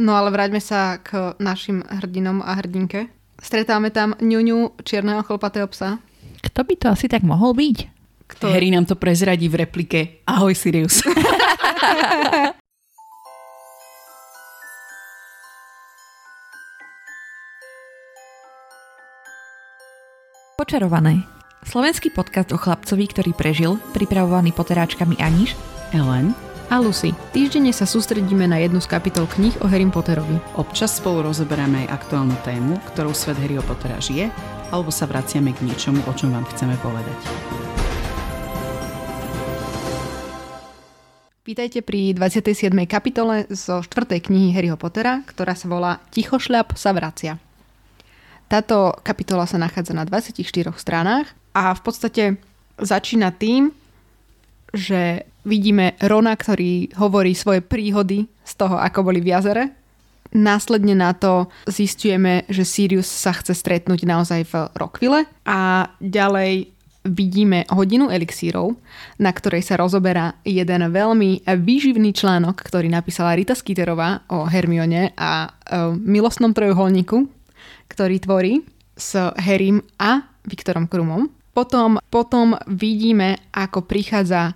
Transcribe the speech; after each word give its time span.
No 0.00 0.16
ale 0.16 0.32
vráťme 0.32 0.64
sa 0.64 0.96
k 0.96 1.36
našim 1.36 1.84
hrdinom 1.84 2.40
a 2.40 2.56
hrdinke. 2.56 3.12
Stretáme 3.36 3.92
tam 3.92 4.16
ňuňu 4.16 4.80
čierneho 4.80 5.20
chlpatého 5.20 5.68
psa. 5.68 6.00
Kto 6.40 6.64
by 6.64 6.74
to 6.80 6.88
asi 6.88 7.04
tak 7.04 7.20
mohol 7.20 7.52
byť? 7.52 8.00
Kto? 8.24 8.48
Harry 8.48 8.72
nám 8.72 8.88
to 8.88 8.96
prezradí 8.96 9.52
v 9.52 9.68
replike. 9.68 10.24
Ahoj 10.24 10.56
Sirius. 10.56 11.04
Počarované. 20.56 21.28
Slovenský 21.68 22.08
podcast 22.08 22.48
o 22.56 22.60
chlapcovi, 22.60 23.04
ktorý 23.04 23.36
prežil, 23.36 23.76
pripravovaný 23.92 24.56
poteráčkami 24.56 25.20
Aniš, 25.20 25.52
Ellen 25.92 26.32
a 26.70 26.78
Lucy. 26.78 27.10
Týždenne 27.34 27.74
sa 27.74 27.82
sústredíme 27.82 28.46
na 28.46 28.62
jednu 28.62 28.78
z 28.78 28.86
kapitol 28.86 29.26
kníh 29.26 29.58
o 29.58 29.66
Harry 29.66 29.82
Potterovi. 29.90 30.38
Občas 30.54 31.02
spolu 31.02 31.26
rozoberáme 31.26 31.82
aj 31.82 31.98
aktuálnu 31.98 32.38
tému, 32.46 32.78
ktorou 32.94 33.10
svet 33.10 33.42
Harryho 33.42 33.66
Pottera 33.66 33.98
žije, 33.98 34.30
alebo 34.70 34.94
sa 34.94 35.10
vraciame 35.10 35.50
k 35.50 35.66
niečomu, 35.66 35.98
o 36.06 36.12
čom 36.14 36.30
vám 36.30 36.46
chceme 36.54 36.78
povedať. 36.78 37.18
Vítajte 41.42 41.82
pri 41.82 42.14
27. 42.14 42.70
kapitole 42.86 43.50
zo 43.50 43.82
4. 43.82 44.22
knihy 44.22 44.54
Harryho 44.54 44.78
Pottera, 44.78 45.26
ktorá 45.26 45.58
sa 45.58 45.66
volá 45.66 45.98
Tichošľap 46.14 46.78
sa 46.78 46.94
vracia. 46.94 47.42
Táto 48.46 48.94
kapitola 49.02 49.42
sa 49.50 49.58
nachádza 49.58 49.90
na 49.90 50.06
24 50.06 50.38
stranách 50.78 51.26
a 51.50 51.74
v 51.74 51.80
podstate 51.82 52.22
začína 52.78 53.34
tým, 53.34 53.74
že 54.70 55.26
vidíme 55.44 55.96
Rona, 56.02 56.36
ktorý 56.36 56.92
hovorí 56.96 57.32
svoje 57.36 57.60
príhody 57.64 58.28
z 58.44 58.52
toho, 58.56 58.76
ako 58.76 59.06
boli 59.06 59.20
v 59.22 59.32
jazere. 59.32 59.64
Následne 60.30 60.94
na 60.94 61.10
to 61.10 61.50
zistujeme, 61.66 62.46
že 62.46 62.62
Sirius 62.62 63.10
sa 63.10 63.34
chce 63.34 63.50
stretnúť 63.50 64.06
naozaj 64.06 64.46
v 64.46 64.54
Rockville 64.78 65.26
a 65.42 65.90
ďalej 65.98 66.70
vidíme 67.02 67.64
hodinu 67.72 68.12
elixírov, 68.12 68.76
na 69.16 69.32
ktorej 69.32 69.64
sa 69.64 69.80
rozoberá 69.80 70.36
jeden 70.44 70.84
veľmi 70.92 71.42
výživný 71.48 72.12
článok, 72.12 72.60
ktorý 72.60 72.92
napísala 72.92 73.34
Rita 73.34 73.56
Skiterová 73.56 74.28
o 74.28 74.44
Hermione 74.44 75.16
a 75.16 75.48
o 75.48 75.96
milostnom 75.96 76.52
trojuholníku, 76.52 77.24
ktorý 77.88 78.16
tvorí 78.20 78.52
s 78.94 79.16
Harrym 79.16 79.80
a 79.96 80.28
Viktorom 80.44 80.86
Krumom. 80.86 81.32
Potom, 81.50 81.98
potom 82.12 82.54
vidíme, 82.70 83.50
ako 83.50 83.82
prichádza 83.82 84.54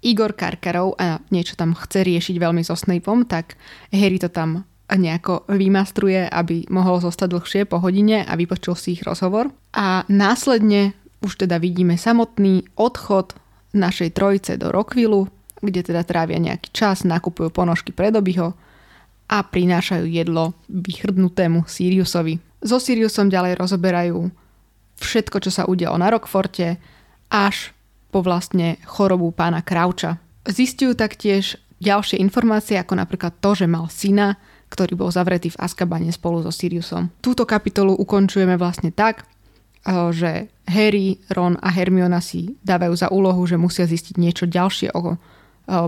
Igor 0.00 0.32
Karkarov 0.32 0.96
a 0.96 1.20
niečo 1.28 1.56
tam 1.56 1.76
chce 1.76 2.04
riešiť 2.04 2.36
veľmi 2.40 2.64
so 2.64 2.72
Snapeom, 2.72 3.28
tak 3.28 3.60
Harry 3.92 4.16
to 4.16 4.32
tam 4.32 4.64
nejako 4.90 5.46
vymastruje, 5.46 6.26
aby 6.26 6.66
mohol 6.72 6.98
zostať 6.98 7.28
dlhšie 7.30 7.62
po 7.68 7.78
hodine 7.78 8.26
a 8.26 8.32
vypočul 8.34 8.74
si 8.74 8.98
ich 8.98 9.06
rozhovor. 9.06 9.52
A 9.76 10.02
následne 10.10 10.98
už 11.22 11.46
teda 11.46 11.60
vidíme 11.62 11.94
samotný 11.94 12.66
odchod 12.74 13.36
našej 13.70 14.10
trojice 14.16 14.58
do 14.58 14.72
Rockvillu, 14.72 15.28
kde 15.60 15.84
teda 15.84 16.02
trávia 16.02 16.40
nejaký 16.40 16.72
čas, 16.74 17.04
nakupujú 17.06 17.52
ponožky 17.52 17.92
pre 17.94 18.10
Dobyho 18.10 18.56
a 19.30 19.36
prinášajú 19.46 20.10
jedlo 20.10 20.56
vychrdnutému 20.66 21.68
Siriusovi. 21.68 22.40
So 22.64 22.82
Siriusom 22.82 23.30
ďalej 23.30 23.60
rozoberajú 23.60 24.26
všetko, 24.98 25.36
čo 25.38 25.50
sa 25.54 25.68
udialo 25.70 25.96
na 26.00 26.10
Rockforte, 26.10 26.80
až 27.30 27.70
po 28.10 28.20
vlastne 28.26 28.82
chorobu 28.84 29.30
pána 29.30 29.62
Krauča. 29.62 30.18
Zistujú 30.42 30.98
taktiež 30.98 31.56
ďalšie 31.80 32.20
informácie, 32.20 32.76
ako 32.76 32.98
napríklad 32.98 33.38
to, 33.40 33.56
že 33.56 33.66
mal 33.70 33.88
syna, 33.88 34.36
ktorý 34.70 34.94
bol 34.94 35.10
zavretý 35.10 35.50
v 35.50 35.58
Azkabane 35.58 36.12
spolu 36.14 36.44
so 36.44 36.52
Siriusom. 36.52 37.10
Túto 37.24 37.48
kapitolu 37.48 37.96
ukončujeme 37.96 38.54
vlastne 38.60 38.94
tak, 38.94 39.24
eh, 39.24 39.92
že 40.12 40.30
Harry, 40.70 41.18
Ron 41.32 41.58
a 41.58 41.70
Hermiona 41.72 42.22
si 42.22 42.54
dávajú 42.62 42.94
za 42.94 43.08
úlohu, 43.10 43.42
že 43.48 43.58
musia 43.58 43.88
zistiť 43.88 44.14
niečo 44.20 44.44
ďalšie 44.46 44.94
o 44.94 45.14
eh, 45.14 45.18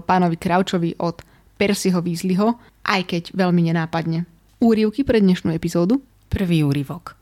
pánovi 0.02 0.36
Kraučovi 0.40 0.98
od 0.98 1.22
Percyho 1.58 2.02
Weasleyho, 2.02 2.58
aj 2.82 3.02
keď 3.06 3.22
veľmi 3.36 3.70
nenápadne. 3.70 4.26
Úrivky 4.58 5.06
pre 5.06 5.22
dnešnú 5.22 5.54
epizódu? 5.54 6.02
Prvý 6.26 6.66
úrivok. 6.66 7.14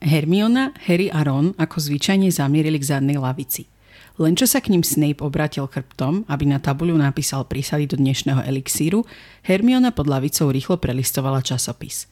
Hermiona, 0.00 0.72
Harry 0.88 1.12
a 1.12 1.20
Ron 1.20 1.52
ako 1.60 1.76
zvyčajne 1.76 2.32
zamierili 2.32 2.80
k 2.80 2.88
zadnej 2.88 3.20
lavici– 3.20 3.68
len 4.20 4.36
čo 4.36 4.44
sa 4.44 4.60
k 4.60 4.68
ním 4.68 4.84
Snape 4.84 5.24
obratil 5.24 5.64
chrbtom, 5.64 6.28
aby 6.28 6.44
na 6.44 6.60
tabuľu 6.60 6.92
napísal 7.00 7.48
prísady 7.48 7.88
do 7.88 7.96
dnešného 7.96 8.44
elixíru, 8.44 9.08
Hermiona 9.40 9.96
pod 9.96 10.12
lavicou 10.12 10.52
rýchlo 10.52 10.76
prelistovala 10.76 11.40
časopis. 11.40 12.04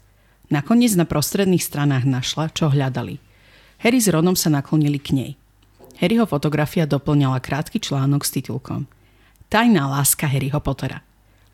Nakoniec 0.49 0.97
na 0.97 1.05
prostredných 1.05 1.61
stranách 1.61 2.09
našla, 2.09 2.49
čo 2.57 2.73
hľadali. 2.73 3.21
Harry 3.85 4.01
s 4.01 4.09
Ronom 4.09 4.33
sa 4.33 4.49
naklonili 4.49 4.97
k 4.97 5.13
nej. 5.13 5.31
Harryho 6.01 6.25
fotografia 6.25 6.89
doplňala 6.89 7.45
krátky 7.45 7.77
článok 7.77 8.25
s 8.25 8.33
titulkom 8.33 8.89
Tajná 9.53 9.85
láska 9.85 10.25
Harryho 10.25 10.65
Pottera. 10.65 11.05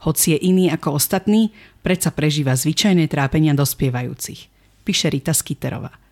Hoci 0.06 0.38
je 0.38 0.38
iný 0.38 0.70
ako 0.70 1.03
ostatní, 1.03 1.50
predsa 1.82 2.14
prežíva 2.14 2.54
zvyčajné 2.54 3.10
trápenia 3.10 3.59
dospievajúcich. 3.59 4.50
Píše 4.87 5.10
Rita 5.10 5.34
Skiterová. 5.34 6.03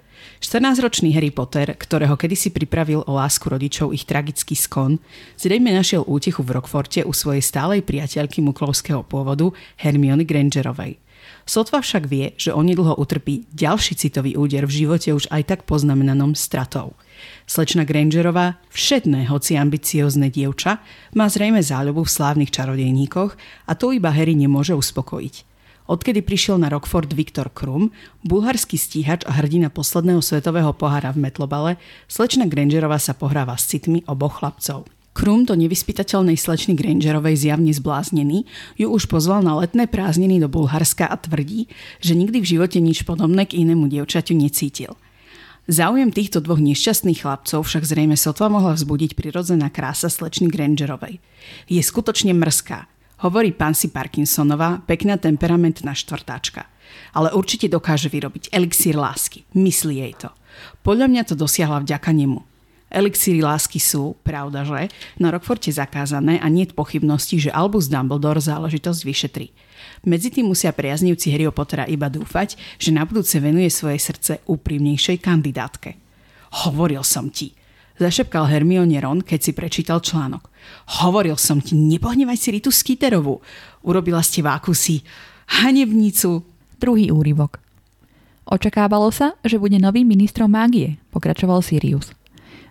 14-ročný 0.42 1.14
Harry 1.14 1.30
Potter, 1.30 1.72
ktorého 1.72 2.18
kedysi 2.18 2.50
pripravil 2.50 3.06
o 3.06 3.16
lásku 3.16 3.46
rodičov 3.46 3.94
ich 3.94 4.04
tragický 4.04 4.58
skon, 4.58 4.98
zrejme 5.38 5.70
našiel 5.70 6.02
útechu 6.02 6.42
v 6.42 6.58
Rockforte 6.58 7.06
u 7.06 7.12
svojej 7.14 7.44
stálej 7.44 7.86
priateľky 7.86 8.42
muklovského 8.42 9.06
pôvodu 9.06 9.54
Hermiony 9.78 10.26
Grangerovej. 10.26 10.98
Sotva 11.42 11.82
však 11.82 12.06
vie, 12.06 12.34
že 12.38 12.54
onedlho 12.54 12.98
utrpí 12.98 13.46
ďalší 13.50 13.98
citový 13.98 14.38
úder 14.38 14.66
v 14.66 14.86
živote 14.86 15.10
už 15.10 15.26
aj 15.30 15.42
tak 15.46 15.60
poznamenanom 15.66 16.38
stratou. 16.38 16.94
Slečna 17.46 17.82
Grangerová, 17.86 18.58
všetné 18.70 19.30
hoci 19.30 19.58
ambiciózne 19.58 20.30
dievča, 20.30 20.82
má 21.14 21.26
zrejme 21.26 21.62
záľubu 21.62 22.06
v 22.06 22.14
slávnych 22.14 22.50
čarodejníkoch 22.50 23.32
a 23.66 23.72
to 23.74 23.94
iba 23.94 24.10
Harry 24.10 24.34
nemôže 24.34 24.74
uspokojiť. 24.74 25.51
Odkedy 25.90 26.22
prišiel 26.22 26.62
na 26.62 26.70
Rockford 26.70 27.10
Viktor 27.10 27.50
Krum, 27.50 27.90
bulharský 28.22 28.78
stíhač 28.78 29.26
a 29.26 29.34
hrdina 29.42 29.66
posledného 29.66 30.22
svetového 30.22 30.70
pohára 30.70 31.10
v 31.10 31.26
metlobale, 31.26 31.70
slečna 32.06 32.46
Grangerová 32.46 33.02
sa 33.02 33.18
pohráva 33.18 33.58
s 33.58 33.66
citmi 33.66 34.06
oboch 34.06 34.38
chlapcov. 34.38 34.86
Krum 35.12 35.44
do 35.44 35.52
nevyspytateľnej 35.52 36.40
slečny 36.40 36.72
Grangerovej 36.72 37.36
zjavne 37.36 37.68
zbláznený 37.68 38.48
ju 38.80 38.86
už 38.88 39.12
pozval 39.12 39.44
na 39.44 39.60
letné 39.60 39.84
prázdniny 39.84 40.40
do 40.40 40.48
Bulharska 40.48 41.04
a 41.04 41.20
tvrdí, 41.20 41.68
že 42.00 42.16
nikdy 42.16 42.40
v 42.40 42.50
živote 42.56 42.80
nič 42.80 43.04
podobné 43.04 43.44
k 43.44 43.60
inému 43.60 43.92
dievčaťu 43.92 44.32
necítil. 44.32 44.96
Záujem 45.70 46.10
týchto 46.10 46.42
dvoch 46.42 46.58
nešťastných 46.58 47.22
chlapcov 47.22 47.62
však 47.62 47.86
zrejme 47.86 48.18
sotva 48.18 48.50
mohla 48.50 48.74
vzbudiť 48.74 49.14
prirodzená 49.14 49.70
krása 49.70 50.10
slečny 50.10 50.50
Grangerovej. 50.50 51.22
Je 51.70 51.78
skutočne 51.78 52.34
mrzká, 52.34 52.90
Hovorí 53.22 53.54
si 53.78 53.86
Parkinsonová, 53.86 54.82
pekná 54.82 55.14
temperamentná 55.14 55.94
štvrtáčka. 55.94 56.66
Ale 57.14 57.30
určite 57.30 57.70
dokáže 57.70 58.10
vyrobiť 58.10 58.50
elixír 58.50 58.98
lásky. 58.98 59.46
Myslí 59.54 60.02
jej 60.02 60.14
to. 60.18 60.28
Podľa 60.82 61.06
mňa 61.06 61.22
to 61.30 61.34
dosiahla 61.38 61.86
vďaka 61.86 62.10
nemu. 62.10 62.42
Elixíry 62.92 63.40
lásky 63.40 63.80
sú, 63.80 64.18
pravda, 64.20 64.68
že 64.68 64.92
na 65.16 65.32
Rockforte 65.32 65.72
zakázané 65.72 66.36
a 66.42 66.46
nie 66.52 66.68
pochybnosti, 66.68 67.48
že 67.48 67.54
Albus 67.54 67.88
Dumbledore 67.88 68.42
záležitosť 68.42 69.00
vyšetrí. 69.00 69.48
Medzi 70.04 70.28
tým 70.28 70.52
musia 70.52 70.76
priaznivci 70.76 71.32
Harryho 71.32 71.56
Pottera 71.56 71.88
iba 71.88 72.12
dúfať, 72.12 72.60
že 72.76 72.92
na 72.92 73.08
budúce 73.08 73.40
venuje 73.40 73.72
svoje 73.72 73.96
srdce 73.96 74.44
úprimnejšej 74.44 75.24
kandidátke. 75.24 75.96
Hovoril 76.68 77.00
som 77.00 77.32
ti, 77.32 77.56
zašepkal 78.00 78.48
Hermione 78.48 79.00
Ron, 79.02 79.20
keď 79.20 79.40
si 79.40 79.52
prečítal 79.52 80.00
článok. 80.00 80.48
Hovoril 81.02 81.36
som 81.36 81.58
ti, 81.58 81.74
nepohnevaj 81.74 82.38
si 82.38 82.48
Ritu 82.54 82.70
Skiterovu. 82.70 83.42
Urobila 83.84 84.22
ste 84.22 84.40
vákusy 84.44 85.02
hanebnicu. 85.60 86.44
Druhý 86.78 87.14
úryvok. 87.14 87.62
Očakávalo 88.42 89.14
sa, 89.14 89.38
že 89.46 89.54
bude 89.54 89.78
novým 89.78 90.02
ministrom 90.02 90.50
mágie, 90.50 90.98
pokračoval 91.14 91.62
Sirius. 91.62 92.10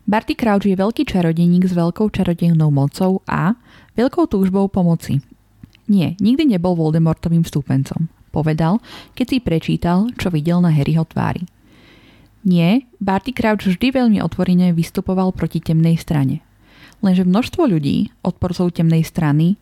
Barty 0.03 0.35
Crouch 0.35 0.67
je 0.67 0.75
veľký 0.75 1.07
čarodejník 1.07 1.63
s 1.63 1.77
veľkou 1.77 2.11
čarodejnou 2.11 2.67
mocou 2.73 3.23
a 3.23 3.55
veľkou 3.95 4.27
túžbou 4.27 4.67
pomoci. 4.67 5.23
Nie, 5.87 6.19
nikdy 6.19 6.55
nebol 6.55 6.75
Voldemortovým 6.75 7.47
stúpencom, 7.47 8.11
povedal, 8.35 8.83
keď 9.15 9.25
si 9.27 9.37
prečítal, 9.39 10.11
čo 10.19 10.27
videl 10.27 10.59
na 10.59 10.71
Harryho 10.71 11.07
tvári. 11.07 11.47
Nie, 12.41 12.89
Barty 12.97 13.37
Crouch 13.37 13.69
vždy 13.69 13.93
veľmi 13.93 14.17
otvorene 14.25 14.73
vystupoval 14.73 15.29
proti 15.33 15.61
temnej 15.61 16.01
strane. 16.01 16.41
Lenže 17.01 17.25
množstvo 17.25 17.69
ľudí, 17.69 18.09
odporcov 18.25 18.73
temnej 18.73 19.05
strany, 19.05 19.61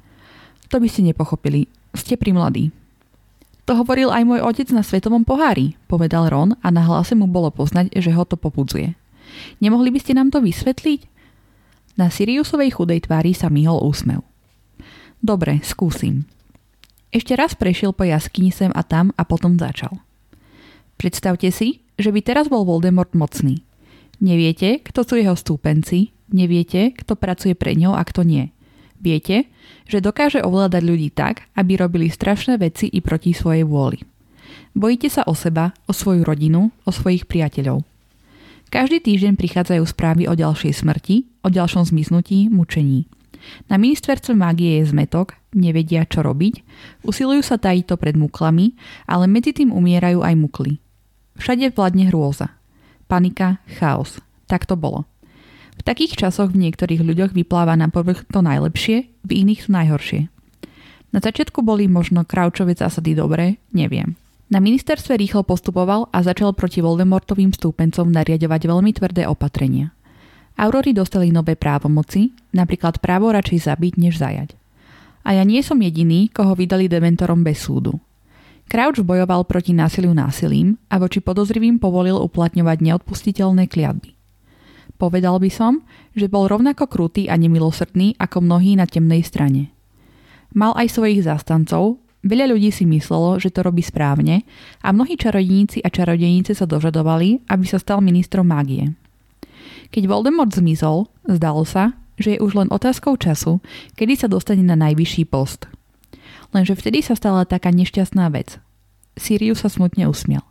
to 0.69 0.79
by 0.79 0.87
ste 0.87 1.03
nepochopili. 1.03 1.67
Ste 1.91 2.15
primladí. 2.15 2.69
To 3.65 3.77
hovoril 3.77 4.13
aj 4.13 4.23
môj 4.25 4.41
otec 4.41 4.69
na 4.73 4.81
svetovom 4.81 5.25
pohári, 5.25 5.77
povedal 5.89 6.29
Ron 6.29 6.57
a 6.61 6.67
na 6.69 6.85
hlase 6.85 7.13
mu 7.13 7.25
bolo 7.29 7.53
poznať, 7.53 7.93
že 7.97 8.13
ho 8.13 8.25
to 8.25 8.37
popudzuje. 8.37 8.93
Nemohli 9.61 9.93
by 9.93 9.99
ste 10.01 10.17
nám 10.17 10.33
to 10.33 10.41
vysvetliť? 10.41 11.05
Na 11.99 12.07
Siriusovej 12.07 12.79
chudej 12.79 13.05
tvári 13.05 13.35
sa 13.35 13.51
myhol 13.51 13.81
úsmev. 13.83 14.23
Dobre, 15.19 15.59
skúsim. 15.67 16.25
Ešte 17.09 17.33
raz 17.35 17.57
prešiel 17.57 17.91
po 17.91 18.05
jaskyni 18.05 18.53
sem 18.53 18.71
a 18.71 18.85
tam 18.85 19.11
a 19.17 19.25
potom 19.25 19.57
začal. 19.57 19.99
Predstavte 20.95 21.49
si, 21.49 21.81
že 21.99 22.09
by 22.15 22.19
teraz 22.23 22.47
bol 22.47 22.63
Voldemort 22.63 23.11
mocný. 23.11 23.61
Neviete, 24.23 24.79
kto 24.79 25.03
sú 25.03 25.19
jeho 25.19 25.35
stúpenci, 25.35 26.15
neviete, 26.31 26.95
kto 26.95 27.19
pracuje 27.19 27.53
pre 27.53 27.75
ňou 27.75 27.95
a 27.95 28.03
kto 28.03 28.23
nie. 28.23 28.51
Viete, 28.99 29.47
že 29.87 30.03
dokáže 30.03 30.43
ovládať 30.43 30.83
ľudí 30.83 31.09
tak, 31.11 31.47
aby 31.55 31.79
robili 31.79 32.11
strašné 32.11 32.59
veci 32.59 32.87
i 32.91 32.99
proti 32.99 33.31
svojej 33.31 33.63
vôli. 33.63 34.03
Bojíte 34.75 35.07
sa 35.07 35.23
o 35.27 35.33
seba, 35.35 35.71
o 35.87 35.95
svoju 35.95 36.27
rodinu, 36.27 36.71
o 36.83 36.91
svojich 36.91 37.25
priateľov. 37.27 37.83
Každý 38.69 39.01
týždeň 39.01 39.33
prichádzajú 39.33 39.83
správy 39.87 40.29
o 40.29 40.37
ďalšej 40.37 40.85
smrti, 40.85 41.25
o 41.41 41.49
ďalšom 41.49 41.89
zmiznutí, 41.89 42.53
mučení. 42.53 43.09
Na 43.71 43.79
ministerstve 43.81 44.35
mágie 44.35 44.83
je 44.83 44.91
zmetok, 44.93 45.33
nevedia 45.55 46.05
čo 46.05 46.21
robiť, 46.21 46.61
usilujú 47.01 47.41
sa 47.41 47.57
tajiť 47.57 47.85
to 47.87 47.95
pred 47.97 48.13
muklami, 48.13 48.77
ale 49.09 49.25
medzi 49.25 49.55
tým 49.55 49.73
umierajú 49.73 50.21
aj 50.21 50.35
mukly. 50.37 50.77
Všade 51.39 51.71
vládne 51.71 52.11
hrôza. 52.11 52.51
Panika, 53.07 53.63
chaos. 53.79 54.19
Tak 54.51 54.67
to 54.67 54.75
bolo. 54.75 55.07
V 55.79 55.87
takých 55.87 56.19
časoch 56.19 56.51
v 56.51 56.67
niektorých 56.67 56.99
ľuďoch 56.99 57.31
vypláva 57.31 57.79
na 57.79 57.87
povrch 57.87 58.27
to 58.27 58.43
najlepšie, 58.43 59.07
v 59.23 59.31
iných 59.31 59.65
to 59.65 59.69
najhoršie. 59.71 60.21
Na 61.15 61.23
začiatku 61.23 61.63
boli 61.63 61.87
možno 61.87 62.27
Kraučové 62.27 62.75
zásady 62.75 63.15
dobré, 63.15 63.57
neviem. 63.71 64.19
Na 64.51 64.59
ministerstve 64.59 65.15
rýchlo 65.15 65.47
postupoval 65.47 66.11
a 66.11 66.19
začal 66.21 66.51
proti 66.51 66.83
Voldemortovým 66.83 67.55
stúpencom 67.55 68.11
nariadovať 68.11 68.61
veľmi 68.67 68.91
tvrdé 68.91 69.23
opatrenia. 69.23 69.95
Aurory 70.59 70.91
dostali 70.91 71.31
nové 71.31 71.55
právomoci, 71.55 72.35
napríklad 72.51 72.99
právo 72.99 73.31
radšej 73.31 73.71
zabiť, 73.71 73.93
než 73.95 74.19
zajať. 74.19 74.59
A 75.23 75.39
ja 75.39 75.47
nie 75.47 75.63
som 75.63 75.79
jediný, 75.79 76.27
koho 76.27 76.51
vydali 76.51 76.91
dementorom 76.91 77.47
bez 77.47 77.63
súdu. 77.63 77.95
Crouch 78.69 79.01
bojoval 79.01 79.49
proti 79.49 79.73
násiliu 79.73 80.13
násilím 80.13 80.77
a 80.93 81.01
voči 81.01 81.25
podozrivým 81.25 81.81
povolil 81.81 82.21
uplatňovať 82.21 82.77
neodpustiteľné 82.85 83.65
kliatby. 83.65 84.13
Povedal 85.01 85.41
by 85.41 85.49
som, 85.49 85.81
že 86.13 86.29
bol 86.29 86.45
rovnako 86.45 86.85
krutý 86.85 87.25
a 87.25 87.33
nemilosrdný 87.33 88.21
ako 88.21 88.45
mnohí 88.45 88.77
na 88.77 88.85
temnej 88.85 89.25
strane. 89.25 89.73
Mal 90.53 90.77
aj 90.77 90.93
svojich 90.93 91.25
zastancov, 91.25 91.97
Veľa 92.19 92.51
ľudí 92.51 92.67
si 92.67 92.83
myslelo, 92.83 93.39
že 93.39 93.47
to 93.47 93.63
robí 93.63 93.79
správne 93.79 94.43
a 94.83 94.91
mnohí 94.91 95.15
čarodejníci 95.15 95.79
a 95.79 95.87
čarodejnice 95.87 96.51
sa 96.51 96.67
dožadovali, 96.67 97.47
aby 97.47 97.63
sa 97.63 97.79
stal 97.79 98.03
ministrom 98.03 98.43
mágie. 98.43 98.91
Keď 99.87 100.03
Voldemort 100.03 100.51
zmizol, 100.51 101.07
zdalo 101.23 101.63
sa, 101.63 101.95
že 102.19 102.35
je 102.35 102.43
už 102.43 102.59
len 102.59 102.69
otázkou 102.75 103.15
času, 103.15 103.63
kedy 103.95 104.19
sa 104.19 104.27
dostane 104.27 104.67
na 104.67 104.75
najvyšší 104.75 105.31
post. 105.31 105.71
Lenže 106.55 106.73
vtedy 106.73 107.05
sa 107.05 107.13
stala 107.13 107.45
taká 107.45 107.69
nešťastná 107.69 108.29
vec. 108.33 108.57
Sirius 109.19 109.61
sa 109.61 109.69
smutne 109.69 110.09
usmiel. 110.09 110.41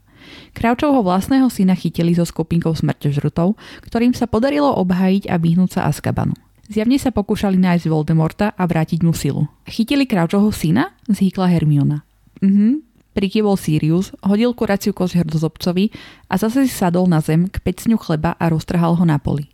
Kravčovho 0.53 1.01
vlastného 1.01 1.49
syna 1.49 1.73
chytili 1.73 2.13
so 2.13 2.27
skupinkou 2.29 2.77
smrťožrutov, 2.77 3.57
ktorým 3.89 4.13
sa 4.13 4.29
podarilo 4.29 4.69
obhájiť 4.77 5.31
a 5.33 5.41
vyhnúť 5.41 5.81
sa 5.81 5.81
Azkabanu. 5.89 6.37
Zjavne 6.69 7.01
sa 7.01 7.09
pokúšali 7.09 7.57
nájsť 7.57 7.89
Voldemorta 7.89 8.53
a 8.53 8.63
vrátiť 8.69 9.01
mu 9.01 9.17
silu. 9.17 9.49
Chytili 9.65 10.05
Crouchovho 10.05 10.53
syna? 10.53 10.93
Zhýkla 11.09 11.49
Hermiona. 11.49 12.05
Mhm, 12.45 12.85
prikyvol 13.17 13.57
Sirius, 13.57 14.13
hodil 14.21 14.53
kuraciu 14.53 14.93
koz 14.93 15.17
hrdozobcovi 15.17 15.91
a 16.29 16.37
zase 16.37 16.69
si 16.69 16.73
sadol 16.73 17.09
na 17.09 17.25
zem 17.25 17.49
k 17.49 17.57
pecňu 17.65 17.97
chleba 17.97 18.37
a 18.37 18.53
roztrhal 18.53 19.01
ho 19.01 19.05
na 19.09 19.17
poli. 19.17 19.49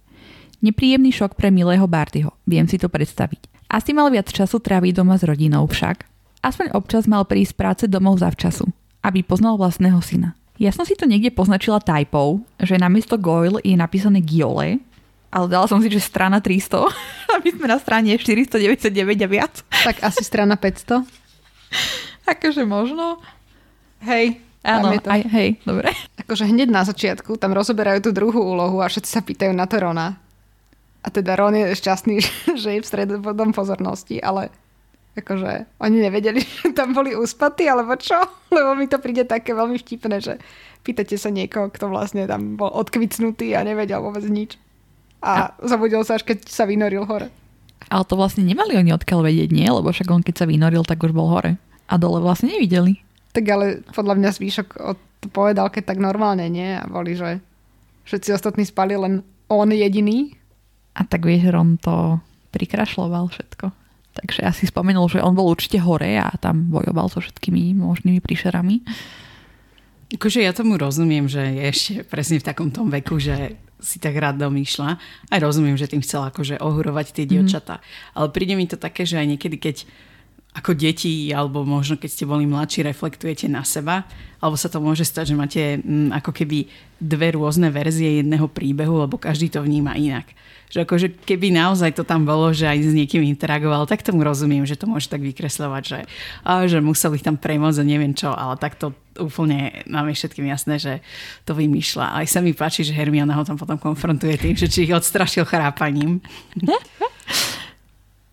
Nepríjemný 0.58 1.14
šok 1.14 1.38
pre 1.38 1.54
milého 1.54 1.86
Bartyho, 1.86 2.34
viem 2.50 2.66
si 2.66 2.82
to 2.82 2.90
predstaviť. 2.90 3.46
Asi 3.70 3.94
mal 3.94 4.10
viac 4.10 4.28
času 4.28 4.58
tráviť 4.58 4.92
doma 4.98 5.14
s 5.14 5.22
rodinou 5.22 5.70
však. 5.70 6.13
Aspoň 6.44 6.76
občas 6.76 7.08
mal 7.08 7.24
prísť 7.24 7.56
práce 7.56 7.84
domov 7.88 8.20
zavčasu, 8.20 8.68
aby 9.00 9.24
poznal 9.24 9.56
vlastného 9.56 9.96
syna. 10.04 10.36
Ja 10.60 10.70
som 10.76 10.84
si 10.84 10.92
to 10.92 11.08
niekde 11.08 11.32
poznačila 11.32 11.80
typou, 11.80 12.44
že 12.60 12.76
namiesto 12.76 13.16
Goyle 13.16 13.64
je 13.64 13.72
napísané 13.74 14.20
Giole, 14.20 14.76
ale 15.32 15.46
dala 15.48 15.64
som 15.66 15.80
si, 15.80 15.88
že 15.88 16.04
strana 16.04 16.38
300 16.44 16.84
a 17.32 17.34
my 17.40 17.48
sme 17.48 17.66
na 17.66 17.80
strane 17.80 18.12
499 18.12 18.92
a 19.24 19.28
viac. 19.28 19.64
Tak 19.72 20.04
asi 20.04 20.20
strana 20.22 20.60
500? 20.60 21.02
Akože 22.36 22.62
možno. 22.68 23.18
Hej, 24.04 24.38
Áno, 24.64 24.96
to. 24.96 25.12
aj, 25.12 25.20
hej, 25.28 25.48
dobre. 25.64 25.92
Akože 26.20 26.48
hneď 26.48 26.72
na 26.72 26.84
začiatku 26.88 27.36
tam 27.36 27.52
rozoberajú 27.52 28.08
tú 28.08 28.10
druhú 28.16 28.40
úlohu 28.40 28.80
a 28.80 28.88
všetci 28.88 29.10
sa 29.12 29.20
pýtajú 29.20 29.52
na 29.52 29.68
to 29.68 29.76
Rona. 29.76 30.16
A 31.04 31.08
teda 31.12 31.36
Ron 31.36 31.56
je 31.56 31.76
šťastný, 31.76 32.16
že 32.62 32.68
je 32.76 32.80
v 32.80 32.88
stredobodom 32.88 33.52
pozornosti, 33.52 34.20
ale 34.24 34.48
akože 35.14 35.80
oni 35.80 35.96
nevedeli, 35.98 36.42
že 36.62 36.74
tam 36.74 36.94
boli 36.94 37.14
úspaty, 37.14 37.66
alebo 37.66 37.94
čo? 37.98 38.18
Lebo 38.56 38.74
mi 38.74 38.86
to 38.86 38.98
príde 38.98 39.26
také 39.26 39.54
veľmi 39.54 39.78
vtipné, 39.78 40.20
že 40.22 40.38
pýtate 40.84 41.16
sa 41.16 41.32
niekoho, 41.32 41.72
kto 41.72 41.88
vlastne 41.88 42.28
tam 42.28 42.60
bol 42.60 42.68
odkvicnutý 42.70 43.56
a 43.56 43.64
nevedel 43.64 44.04
vôbec 44.04 44.26
nič 44.28 44.60
a 45.24 45.56
zabudil 45.64 46.04
sa 46.04 46.20
až 46.20 46.28
keď 46.28 46.44
sa 46.44 46.68
vynoril 46.68 47.08
hore. 47.08 47.32
Ale 47.88 48.04
to 48.04 48.16
vlastne 48.16 48.44
nemali 48.44 48.76
oni 48.76 48.92
odkiaľ 48.92 49.24
vedieť, 49.24 49.50
nie? 49.52 49.68
Lebo 49.68 49.88
však 49.88 50.08
on 50.12 50.20
keď 50.20 50.44
sa 50.44 50.46
vynoril, 50.48 50.84
tak 50.84 51.00
už 51.00 51.16
bol 51.16 51.32
hore. 51.32 51.56
A 51.88 51.96
dole 51.96 52.20
vlastne 52.20 52.52
nevideli. 52.52 53.00
Tak 53.32 53.44
ale 53.48 53.80
podľa 53.92 54.14
mňa 54.20 54.30
zvýšok 54.36 54.68
to 55.24 55.26
povedal 55.32 55.72
keď 55.72 55.96
tak 55.96 55.98
normálne, 56.00 56.48
nie? 56.52 56.76
A 56.76 56.84
boli, 56.84 57.16
že 57.16 57.40
všetci 58.08 58.36
ostatní 58.36 58.68
spali, 58.68 58.96
len 58.96 59.24
on 59.48 59.68
jediný. 59.72 60.36
A 60.96 61.04
tak 61.08 61.24
vieš, 61.24 61.52
on 61.56 61.80
to 61.80 62.20
prikrašloval 62.52 63.32
všetko. 63.32 63.83
Takže 64.14 64.46
ja 64.46 64.54
si 64.54 64.70
spomenul, 64.70 65.10
že 65.10 65.18
on 65.18 65.34
bol 65.34 65.50
určite 65.50 65.82
hore 65.82 66.14
a 66.16 66.30
tam 66.38 66.70
bojoval 66.70 67.10
so 67.10 67.18
všetkými 67.18 67.74
možnými 67.74 68.22
príšerami. 68.22 68.86
Akože 70.14 70.46
ja 70.46 70.54
tomu 70.54 70.78
rozumiem, 70.78 71.26
že 71.26 71.42
je 71.42 71.62
ešte 71.66 71.92
presne 72.06 72.38
v 72.38 72.46
takom 72.46 72.70
tom 72.70 72.86
veku, 72.86 73.18
že 73.18 73.58
si 73.82 73.98
tak 73.98 74.14
rád 74.16 74.38
domýšľa. 74.38 74.88
Aj 75.28 75.40
rozumiem, 75.42 75.74
že 75.74 75.90
tým 75.90 76.00
chcela 76.00 76.30
akože 76.30 76.62
ohurovať 76.62 77.12
tie 77.12 77.24
mhm. 77.26 77.30
dievčatá. 77.30 77.82
Mm. 77.82 77.84
Ale 78.16 78.26
príde 78.30 78.54
mi 78.54 78.64
to 78.70 78.78
také, 78.78 79.02
že 79.04 79.18
aj 79.18 79.26
niekedy, 79.36 79.56
keď 79.58 79.76
ako 80.54 80.70
deti, 80.78 81.34
alebo 81.34 81.66
možno 81.66 81.98
keď 81.98 82.10
ste 82.14 82.30
boli 82.30 82.46
mladší, 82.46 82.86
reflektujete 82.86 83.50
na 83.50 83.66
seba, 83.66 84.06
alebo 84.38 84.54
sa 84.54 84.70
to 84.70 84.78
môže 84.78 85.02
stať, 85.02 85.34
že 85.34 85.38
máte 85.38 85.62
m, 85.82 86.14
ako 86.14 86.30
keby 86.30 86.70
dve 87.02 87.34
rôzne 87.34 87.74
verzie 87.74 88.22
jedného 88.22 88.46
príbehu, 88.46 89.02
lebo 89.02 89.18
každý 89.18 89.50
to 89.50 89.58
vníma 89.66 89.98
inak. 89.98 90.30
Že 90.70 90.86
akože 90.86 91.06
keby 91.26 91.50
naozaj 91.50 91.98
to 91.98 92.06
tam 92.06 92.22
bolo, 92.22 92.54
že 92.54 92.70
aj 92.70 92.86
s 92.86 92.94
niekým 92.94 93.26
interagoval, 93.26 93.82
tak 93.90 94.06
tomu 94.06 94.22
rozumiem, 94.22 94.62
že 94.62 94.78
to 94.78 94.86
môže 94.86 95.10
tak 95.10 95.26
vykresľovať, 95.26 95.82
že, 95.82 96.00
a, 96.46 96.62
že 96.70 96.78
museli 96.78 97.18
tam 97.18 97.34
premôcť 97.34 97.82
a 97.82 97.84
neviem 97.84 98.14
čo, 98.14 98.30
ale 98.30 98.54
takto 98.54 98.94
úplne 99.18 99.82
nám 99.90 100.06
je 100.10 100.18
všetkým 100.22 100.46
jasné, 100.46 100.78
že 100.78 100.92
to 101.42 101.58
vymýšľa. 101.58 102.22
Aj 102.22 102.26
sa 102.30 102.38
mi 102.38 102.54
páči, 102.54 102.86
že 102.86 102.94
Hermiona 102.94 103.34
ho 103.34 103.42
tam 103.42 103.58
potom 103.58 103.78
konfrontuje 103.78 104.38
tým, 104.38 104.54
že 104.54 104.70
či 104.70 104.86
ich 104.86 104.94
odstrašil 104.94 105.42
chrápaním. 105.42 106.22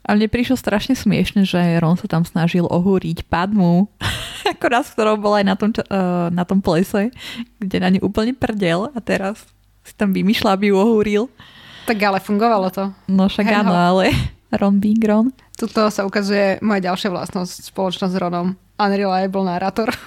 A 0.02 0.18
mne 0.18 0.26
prišlo 0.26 0.58
strašne 0.58 0.98
smiešne, 0.98 1.46
že 1.46 1.78
Ron 1.78 1.94
sa 1.94 2.10
tam 2.10 2.26
snažil 2.26 2.66
ohúriť 2.66 3.30
Padmu. 3.30 3.86
Ako 4.58 4.66
raz, 4.68 4.90
ktorou 4.90 5.22
bola 5.22 5.46
aj 5.46 5.46
na 5.46 5.56
tom, 5.56 5.70
uh, 5.70 6.28
na 6.34 6.44
tom 6.44 6.60
plese, 6.60 7.14
kde 7.62 7.78
na 7.78 7.90
ňu 7.94 8.02
úplne 8.10 8.34
prdel 8.34 8.90
a 8.90 9.00
teraz 9.00 9.46
si 9.86 9.94
tam 9.94 10.10
vymýšľa, 10.10 10.58
aby 10.58 10.74
ju 10.74 10.76
ohúril. 10.78 11.24
Tak 11.86 11.98
ale 12.02 12.18
fungovalo 12.18 12.74
to. 12.74 12.90
No 13.06 13.30
však 13.30 13.46
Hej, 13.46 13.58
áno, 13.62 13.74
ale 13.74 14.10
Ron 14.60 14.82
being 14.82 15.02
Ron. 15.02 15.30
Tuto 15.54 15.94
sa 15.94 16.02
ukazuje 16.02 16.58
moja 16.66 16.90
ďalšia 16.90 17.14
vlastnosť, 17.14 17.70
spoločnosť 17.70 18.14
s 18.14 18.18
Ronom. 18.18 18.58
Unreliable 18.82 19.46
narrator. 19.46 19.94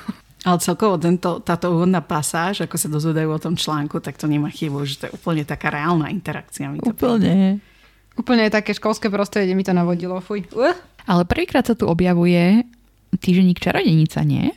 Ale 0.45 0.61
celkovo 0.61 1.01
tento, 1.01 1.41
táto 1.41 1.73
úvodná 1.73 2.05
pasáž, 2.05 2.69
ako 2.69 2.77
sa 2.77 2.93
dozvedajú 2.93 3.33
o 3.33 3.41
tom 3.41 3.57
článku, 3.57 3.97
tak 4.05 4.21
to 4.21 4.29
nemá 4.29 4.53
chybu, 4.53 4.85
že 4.85 5.01
to 5.01 5.05
je 5.09 5.17
úplne 5.17 5.41
taká 5.41 5.73
reálna 5.73 6.13
interakcia. 6.13 6.69
Mi 6.69 6.85
to 6.85 6.93
úplne. 6.93 7.33
Príde. 7.33 7.74
Úplne 8.14 8.47
také 8.47 8.71
školské 8.71 9.11
prostredie 9.11 9.59
mi 9.59 9.66
to 9.66 9.75
navodilo. 9.75 10.23
Fuj. 10.23 10.47
Uh. 10.54 10.71
Ale 11.04 11.26
prvýkrát 11.26 11.66
sa 11.66 11.75
tu 11.75 11.90
objavuje 11.90 12.62
týženík 13.18 13.59
čarodenica, 13.59 14.23
nie? 14.23 14.54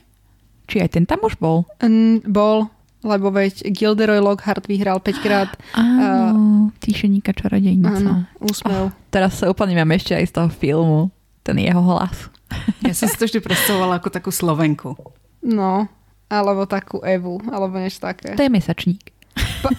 Či 0.70 0.84
aj 0.84 0.90
ten 0.94 1.04
tam 1.08 1.24
už 1.26 1.36
bol? 1.40 1.66
Mm, 1.82 2.22
bol, 2.28 2.70
lebo 3.02 3.32
veď 3.32 3.72
Gilderoy 3.72 4.20
Lockhart 4.22 4.68
vyhral 4.70 5.02
5 5.02 5.24
krát. 5.24 5.50
Áno, 5.74 6.70
uh, 6.70 6.76
týženíka 6.78 7.34
čarodenica. 7.34 7.98
Áno, 7.98 8.14
úsmev. 8.38 8.88
Oh, 8.88 8.94
teraz 9.10 9.40
sa 9.42 9.50
úplne 9.50 9.74
mám 9.74 9.90
ešte 9.94 10.14
aj 10.14 10.24
z 10.28 10.32
toho 10.38 10.48
filmu. 10.52 11.00
Ten 11.42 11.58
jeho 11.58 11.80
hlas. 11.82 12.30
Ja 12.88 12.96
som 12.96 13.12
si 13.12 13.20
to 13.20 13.28
vždy 13.28 13.44
predstavovala 13.44 14.00
ako 14.00 14.08
takú 14.08 14.30
Slovenku. 14.32 14.96
No, 15.44 15.84
alebo 16.32 16.64
takú 16.64 17.04
Evu, 17.04 17.36
alebo 17.52 17.76
niečo 17.76 18.00
také. 18.08 18.32
To 18.32 18.40
je 18.40 18.48
mesačník. 18.48 19.12
Pa- 19.60 19.76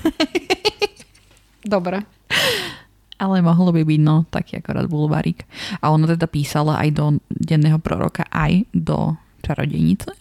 Dobre 1.73 2.18
ale 3.19 3.43
mohlo 3.43 3.75
by 3.75 3.83
byť 3.83 4.01
no 4.01 4.23
taký 4.31 4.63
akorát 4.63 4.87
bulvarík. 4.87 5.43
A 5.83 5.91
ona 5.91 6.07
teda 6.07 6.25
písala 6.25 6.79
aj 6.79 6.89
do 6.95 7.05
denného 7.29 7.77
proroka, 7.77 8.23
aj 8.31 8.63
do 8.71 9.19
čarodejnice. 9.43 10.15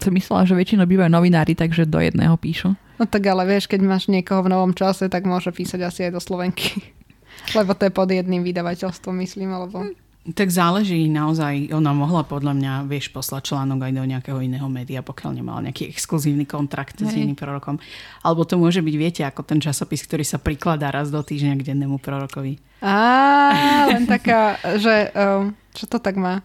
Som 0.00 0.16
myslela, 0.16 0.48
že 0.48 0.56
väčšinou 0.56 0.88
bývajú 0.88 1.10
novinári, 1.12 1.52
takže 1.52 1.84
do 1.84 2.00
jedného 2.00 2.32
píšu. 2.40 2.72
No 2.96 3.04
tak 3.04 3.28
ale 3.28 3.44
vieš, 3.44 3.68
keď 3.68 3.80
máš 3.84 4.08
niekoho 4.08 4.46
v 4.46 4.52
novom 4.52 4.72
čase, 4.72 5.10
tak 5.12 5.28
môže 5.28 5.52
písať 5.52 5.80
asi 5.84 6.00
aj 6.08 6.16
do 6.16 6.20
Slovenky. 6.22 6.80
Lebo 7.58 7.74
to 7.76 7.90
je 7.90 7.92
pod 7.92 8.08
jedným 8.08 8.46
vydavateľstvom, 8.46 9.14
myslím, 9.20 9.52
alebo... 9.52 9.90
Tak 10.20 10.52
záleží 10.52 11.08
naozaj, 11.08 11.72
ona 11.72 11.96
mohla 11.96 12.20
podľa 12.28 12.52
mňa, 12.52 12.72
vieš, 12.84 13.08
poslať 13.08 13.56
článok 13.56 13.88
aj 13.88 13.92
do 13.96 14.04
nejakého 14.04 14.38
iného 14.44 14.68
média, 14.68 15.00
pokiaľ 15.00 15.40
nemala 15.40 15.64
nejaký 15.64 15.88
exkluzívny 15.88 16.44
kontrakt 16.44 17.00
Hej. 17.00 17.08
s 17.08 17.12
iným 17.16 17.32
prorokom. 17.32 17.80
Alebo 18.20 18.44
to 18.44 18.60
môže 18.60 18.84
byť, 18.84 18.94
viete, 19.00 19.22
ako 19.24 19.48
ten 19.48 19.64
časopis, 19.64 20.04
ktorý 20.04 20.20
sa 20.20 20.36
prikladá 20.36 20.92
raz 20.92 21.08
do 21.08 21.24
týždňa 21.24 21.56
k 21.56 21.72
dennému 21.72 21.96
prorokovi. 22.04 22.60
Á, 22.84 23.96
len 23.96 24.04
taká, 24.04 24.60
že 24.76 25.08
um, 25.16 25.56
čo 25.72 25.88
to 25.88 25.96
tak 25.96 26.20
má? 26.20 26.44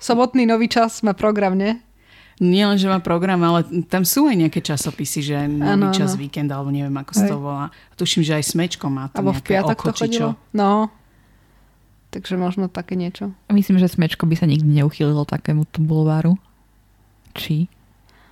Sobotný 0.00 0.48
nový 0.48 0.72
čas 0.72 1.04
má 1.04 1.12
program, 1.12 1.60
nie? 1.60 1.76
Nie 2.40 2.70
len, 2.70 2.80
že 2.80 2.88
má 2.88 3.04
program, 3.04 3.42
ale 3.42 3.66
tam 3.90 4.06
sú 4.06 4.30
aj 4.30 4.48
nejaké 4.48 4.62
časopisy, 4.62 5.26
že 5.26 5.36
nový 5.44 5.90
ano, 5.90 5.92
čas, 5.92 6.14
ano. 6.14 6.22
víkend, 6.22 6.48
alebo 6.48 6.70
neviem, 6.70 6.94
ako 6.94 7.12
sa 7.12 7.24
to 7.26 7.36
volá. 7.36 7.66
Tuším, 7.98 8.22
že 8.22 8.38
aj 8.38 8.44
Smečko 8.48 8.86
má 8.88 9.10
to 9.10 9.20
Alebo 9.20 9.34
v 9.34 9.42
piatok 9.42 9.76
oko, 9.76 9.86
to 9.90 10.06
chodilo? 10.06 10.30
No, 10.54 10.86
Takže 12.18 12.34
možno 12.34 12.66
také 12.66 12.98
niečo. 12.98 13.30
Myslím, 13.46 13.78
že 13.78 13.86
Smečko 13.86 14.26
by 14.26 14.34
sa 14.34 14.50
nikdy 14.50 14.82
neuchýlilo 14.82 15.22
takému 15.22 15.70
bulváru. 15.78 16.34
Či? 17.38 17.70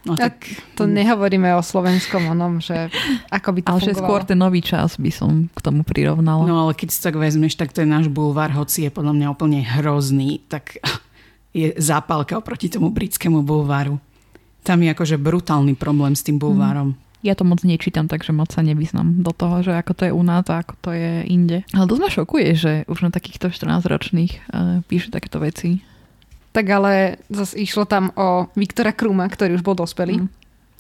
No, 0.03 0.19
tak... 0.19 0.43
To 0.75 0.91
nehovoríme 0.91 1.55
o 1.55 1.63
slovenskom 1.63 2.35
onom, 2.35 2.59
že 2.59 2.91
ako 3.31 3.49
by 3.55 3.61
to 3.63 3.71
Ale 3.71 3.79
fungovalo. 3.79 3.95
že 3.95 4.03
skôr 4.03 4.21
ten 4.27 4.39
nový 4.43 4.59
čas 4.59 4.99
by 4.99 5.11
som 5.15 5.47
k 5.47 5.59
tomu 5.63 5.87
prirovnala. 5.87 6.43
No 6.43 6.67
ale 6.67 6.75
keď 6.75 6.89
si 6.91 6.99
tak 6.99 7.15
vezmeš, 7.15 7.55
tak 7.55 7.71
to 7.71 7.87
je 7.87 7.89
náš 7.91 8.11
bulvár, 8.11 8.51
hoci 8.59 8.87
je 8.87 8.91
podľa 8.91 9.15
mňa 9.15 9.27
úplne 9.31 9.63
hrozný, 9.63 10.43
tak 10.51 10.83
je 11.55 11.71
zápalka 11.79 12.35
oproti 12.35 12.67
tomu 12.67 12.91
britskému 12.91 13.47
bulváru. 13.47 14.03
Tam 14.67 14.83
je 14.83 14.91
akože 14.91 15.15
brutálny 15.15 15.79
problém 15.79 16.19
s 16.19 16.27
tým 16.27 16.43
bulvárom. 16.43 16.99
Mm. 16.99 17.06
Ja 17.25 17.33
to 17.33 17.49
moc 17.49 17.65
nečítam, 17.65 18.07
takže 18.07 18.37
moc 18.37 18.53
sa 18.53 18.61
nevyznam 18.61 19.25
do 19.25 19.33
toho, 19.33 19.65
že 19.65 19.73
ako 19.73 19.93
to 19.97 20.03
je 20.09 20.13
u 20.13 20.23
nás 20.23 20.45
a 20.53 20.61
ako 20.61 20.75
to 20.79 20.91
je 20.93 21.25
inde. 21.27 21.65
Ale 21.73 21.89
dosť 21.89 22.03
ma 22.03 22.11
šokuje, 22.13 22.49
že 22.55 22.73
už 22.87 23.09
na 23.09 23.11
takýchto 23.11 23.49
14-ročných 23.51 24.33
uh, 24.53 24.85
píšu 24.87 25.11
takéto 25.11 25.41
veci. 25.41 25.81
Tak 26.53 26.67
ale 26.73 27.21
zase 27.29 27.61
išlo 27.61 27.85
tam 27.85 28.13
o 28.17 28.49
Viktora 28.57 28.93
Kruma, 28.93 29.29
ktorý 29.29 29.57
už 29.59 29.65
bol 29.65 29.77
dospelý. 29.77 30.25
Mm. 30.25 30.29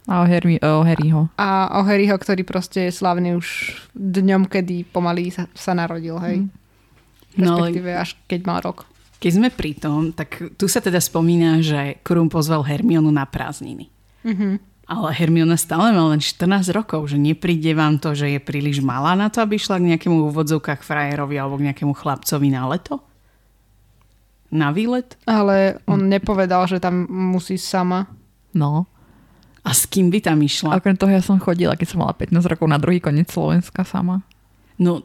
A 0.06 0.22
o, 0.22 0.24
Harry, 0.24 0.56
o 0.62 0.86
Harryho. 0.86 1.26
A 1.34 1.76
o 1.76 1.82
Harryho, 1.82 2.14
ktorý 2.14 2.46
proste 2.46 2.86
je 2.86 2.94
slavný 2.94 3.34
už 3.34 3.74
dňom, 3.98 4.46
kedy 4.46 4.86
pomaly 4.94 5.34
sa, 5.34 5.50
sa 5.50 5.74
narodil, 5.74 6.14
hej. 6.22 6.46
Mm. 6.46 6.50
Respektíve 7.36 7.90
no, 7.92 8.00
až 8.00 8.10
keď 8.24 8.40
mal 8.46 8.58
rok. 8.64 8.88
Keď 9.20 9.32
sme 9.32 9.48
pri 9.52 9.72
tom, 9.76 10.12
tak 10.14 10.56
tu 10.56 10.68
sa 10.68 10.80
teda 10.80 11.00
spomína, 11.00 11.60
že 11.60 12.00
Krum 12.00 12.28
pozval 12.32 12.64
Hermionu 12.64 13.12
na 13.12 13.24
prázdniny. 13.28 13.88
Mm-hmm. 14.24 14.52
Ale 14.86 15.10
Hermiona 15.10 15.58
stále 15.58 15.90
má 15.90 16.14
len 16.14 16.22
14 16.22 16.70
rokov, 16.70 17.10
že 17.10 17.18
nepríde 17.18 17.74
vám 17.74 17.98
to, 17.98 18.14
že 18.14 18.38
je 18.38 18.40
príliš 18.40 18.78
malá 18.78 19.18
na 19.18 19.26
to, 19.26 19.42
aby 19.42 19.58
išla 19.58 19.82
k 19.82 19.90
nejakému 19.94 20.30
úvodzovkách 20.30 20.86
frajerovi 20.86 21.34
alebo 21.34 21.58
k 21.58 21.66
nejakému 21.70 21.90
chlapcovi 21.90 22.54
na 22.54 22.70
leto? 22.70 23.02
Na 24.54 24.70
výlet? 24.70 25.18
Ale 25.26 25.82
on 25.90 26.06
hm. 26.06 26.10
nepovedal, 26.18 26.70
že 26.70 26.78
tam 26.78 27.10
musí 27.10 27.58
sama. 27.58 28.06
No. 28.54 28.86
A 29.66 29.74
s 29.74 29.90
kým 29.90 30.06
by 30.14 30.22
tam 30.22 30.38
išla? 30.38 30.78
Okrem 30.78 30.94
toho 30.94 31.10
ja 31.10 31.18
som 31.18 31.42
chodila, 31.42 31.74
keď 31.74 31.86
som 31.90 32.06
mala 32.06 32.14
15 32.14 32.38
rokov 32.46 32.70
na 32.70 32.78
druhý 32.78 33.02
koniec 33.02 33.26
Slovenska 33.26 33.82
sama. 33.82 34.22
No, 34.78 35.02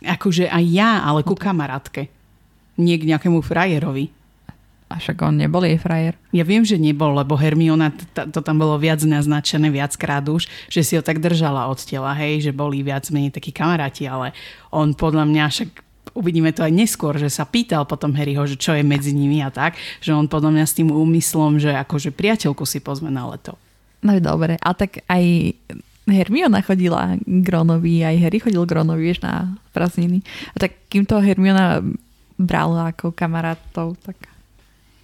akože 0.00 0.48
aj 0.48 0.64
ja, 0.64 1.04
ale 1.04 1.20
ku 1.20 1.36
kamarátke. 1.36 2.08
Nie 2.80 2.96
k 2.96 3.04
nejakému 3.12 3.44
frajerovi. 3.44 4.08
A 4.88 4.96
však 4.96 5.20
on 5.20 5.36
nebol 5.36 5.60
jej 5.68 5.76
frajer. 5.76 6.16
Ja 6.32 6.48
viem, 6.48 6.64
že 6.64 6.80
nebol, 6.80 7.12
lebo 7.12 7.36
Hermiona, 7.36 7.92
to, 7.92 8.40
tam 8.40 8.56
bolo 8.56 8.80
viac 8.80 9.04
naznačené 9.04 9.68
viackrát 9.68 10.24
už, 10.24 10.48
že 10.72 10.80
si 10.80 10.96
ho 10.96 11.04
tak 11.04 11.20
držala 11.20 11.68
od 11.68 11.76
tela, 11.84 12.16
hej, 12.16 12.48
že 12.48 12.56
boli 12.56 12.80
viac 12.80 13.04
menej 13.12 13.36
takí 13.36 13.52
kamaráti, 13.52 14.08
ale 14.08 14.32
on 14.72 14.96
podľa 14.96 15.28
mňa 15.28 15.44
však 15.52 15.70
uvidíme 16.16 16.50
to 16.56 16.64
aj 16.64 16.72
neskôr, 16.72 17.20
že 17.20 17.28
sa 17.28 17.44
pýtal 17.44 17.84
potom 17.84 18.16
Harryho, 18.16 18.48
že 18.48 18.56
čo 18.56 18.72
je 18.72 18.80
medzi 18.80 19.12
nimi 19.12 19.44
a 19.44 19.52
tak, 19.52 19.76
že 20.00 20.16
on 20.16 20.24
podľa 20.24 20.56
mňa 20.56 20.64
s 20.64 20.76
tým 20.76 20.88
úmyslom, 20.88 21.60
že 21.60 21.76
akože 21.76 22.10
priateľku 22.10 22.64
si 22.64 22.80
pozme 22.80 23.12
na 23.12 23.28
leto. 23.28 23.60
No 24.00 24.16
dobre, 24.18 24.56
a 24.56 24.70
tak 24.72 25.04
aj 25.04 25.52
Hermiona 26.08 26.64
chodila 26.64 27.20
k 27.20 27.46
Ronovi, 27.52 28.00
aj 28.00 28.16
Harry 28.24 28.38
chodil 28.40 28.64
k 28.64 28.74
Ronovi, 28.80 29.02
vieš, 29.12 29.20
na 29.20 29.52
prázdniny. 29.76 30.24
A 30.54 30.56
tak 30.56 30.88
kým 30.88 31.04
to 31.04 31.20
Hermiona 31.20 31.84
brala 32.38 32.94
ako 32.94 33.12
kamarátov, 33.12 33.98
tak 34.00 34.16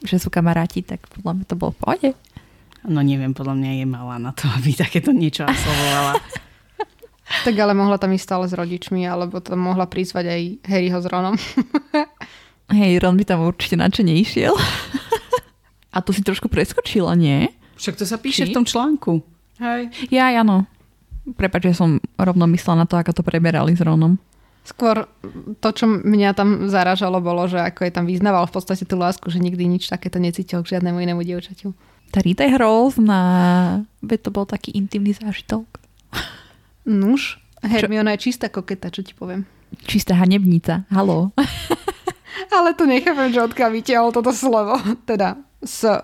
že 0.04 0.20
sú 0.20 0.28
kamaráti, 0.28 0.84
tak 0.84 1.04
podľa 1.08 1.32
mňa 1.40 1.44
to 1.48 1.56
bolo 1.56 1.72
v 1.72 1.80
pohode. 1.80 2.10
No 2.84 3.00
neviem, 3.00 3.32
podľa 3.32 3.56
mňa 3.56 3.70
je 3.80 3.86
malá 3.88 4.16
na 4.20 4.30
to, 4.36 4.44
aby 4.60 4.76
takéto 4.76 5.10
niečo 5.10 5.48
absolvovala. 5.48 6.20
tak 7.48 7.54
ale 7.56 7.72
mohla 7.72 7.96
tam 7.96 8.12
ísť 8.12 8.24
stále 8.28 8.44
s 8.46 8.54
rodičmi, 8.54 9.08
alebo 9.08 9.40
to 9.40 9.56
mohla 9.56 9.88
prizvať 9.88 10.24
aj 10.28 10.42
Harryho 10.68 10.98
s 11.00 11.06
Ronom. 11.08 11.36
Hej, 12.78 13.00
Ron 13.04 13.16
by 13.20 13.24
tam 13.28 13.44
určite 13.44 13.76
načo 13.76 14.00
neišiel. 14.00 14.56
A 15.94 16.00
to 16.00 16.16
si 16.16 16.24
trošku 16.24 16.48
preskočila, 16.48 17.12
nie? 17.12 17.52
Však 17.76 18.00
to 18.00 18.04
sa 18.08 18.16
píše 18.16 18.48
Či? 18.48 18.50
v 18.50 18.56
tom 18.56 18.64
článku. 18.64 19.20
Hej. 19.60 19.92
Ja, 20.08 20.32
áno. 20.32 20.66
Prepač, 21.38 21.70
že 21.72 21.78
som 21.78 22.00
rovno 22.16 22.48
myslela 22.50 22.84
na 22.84 22.86
to, 22.88 22.96
ako 22.96 23.20
to 23.20 23.22
preberali 23.22 23.76
s 23.76 23.80
Ronom. 23.84 24.18
Skôr 24.64 25.04
to, 25.60 25.68
čo 25.76 25.84
mňa 25.84 26.32
tam 26.32 26.72
zaražalo, 26.72 27.20
bolo, 27.20 27.44
že 27.44 27.60
ako 27.60 27.84
je 27.84 27.92
tam 27.92 28.08
vyznával 28.08 28.48
v 28.48 28.54
podstate 28.56 28.88
tú 28.88 28.96
lásku, 28.96 29.28
že 29.28 29.36
nikdy 29.36 29.68
nič 29.68 29.92
takéto 29.92 30.16
necítil 30.16 30.64
k 30.64 30.76
žiadnemu 30.76 31.04
inému 31.04 31.20
dievčaťu. 31.20 31.76
Rita 32.14 32.46
je 32.46 32.54
hrozná. 32.56 33.24
Veď 34.00 34.18
to 34.24 34.30
bol 34.30 34.46
taký 34.48 34.72
intimný 34.72 35.12
zážitok. 35.12 35.66
Nuž, 36.86 37.42
Hermiona 37.60 38.14
čo? 38.14 38.16
je 38.16 38.22
čistá 38.30 38.46
koketa, 38.48 38.88
čo 38.88 39.04
ti 39.04 39.12
poviem. 39.12 39.44
Čistá 39.84 40.14
hanebnica, 40.14 40.86
halo. 40.94 41.34
ale 42.56 42.76
to 42.78 42.86
nechápem, 42.86 43.34
že 43.34 43.42
odkiaľ 43.42 43.70
vytiahol 43.74 44.10
toto 44.14 44.30
slovo. 44.30 44.78
Teda 45.10 45.40
z 45.64 46.00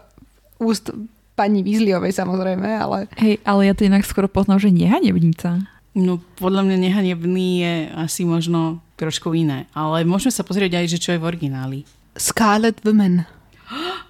úst 0.58 0.90
pani 1.38 1.64
Weasleyovej 1.64 2.12
samozrejme, 2.12 2.68
ale... 2.68 3.08
Hej, 3.16 3.40
ale 3.46 3.70
ja 3.70 3.72
to 3.72 3.86
inak 3.88 4.04
skoro 4.04 4.28
poznám, 4.28 4.60
že 4.60 4.74
nie 4.74 4.88
hanebnica. 4.90 5.64
No 5.90 6.22
podľa 6.38 6.62
mňa 6.70 6.76
nehanebný 6.86 7.48
je 7.66 7.74
asi 7.98 8.22
možno 8.22 8.78
trošku 8.94 9.34
iné. 9.34 9.66
Ale 9.74 10.06
môžeme 10.06 10.30
sa 10.30 10.46
pozrieť 10.46 10.78
aj, 10.78 10.86
že 10.86 11.02
čo 11.02 11.10
je 11.14 11.20
v 11.20 11.26
origináli. 11.26 11.78
Scarlet 12.14 12.78
Woman. 12.86 13.26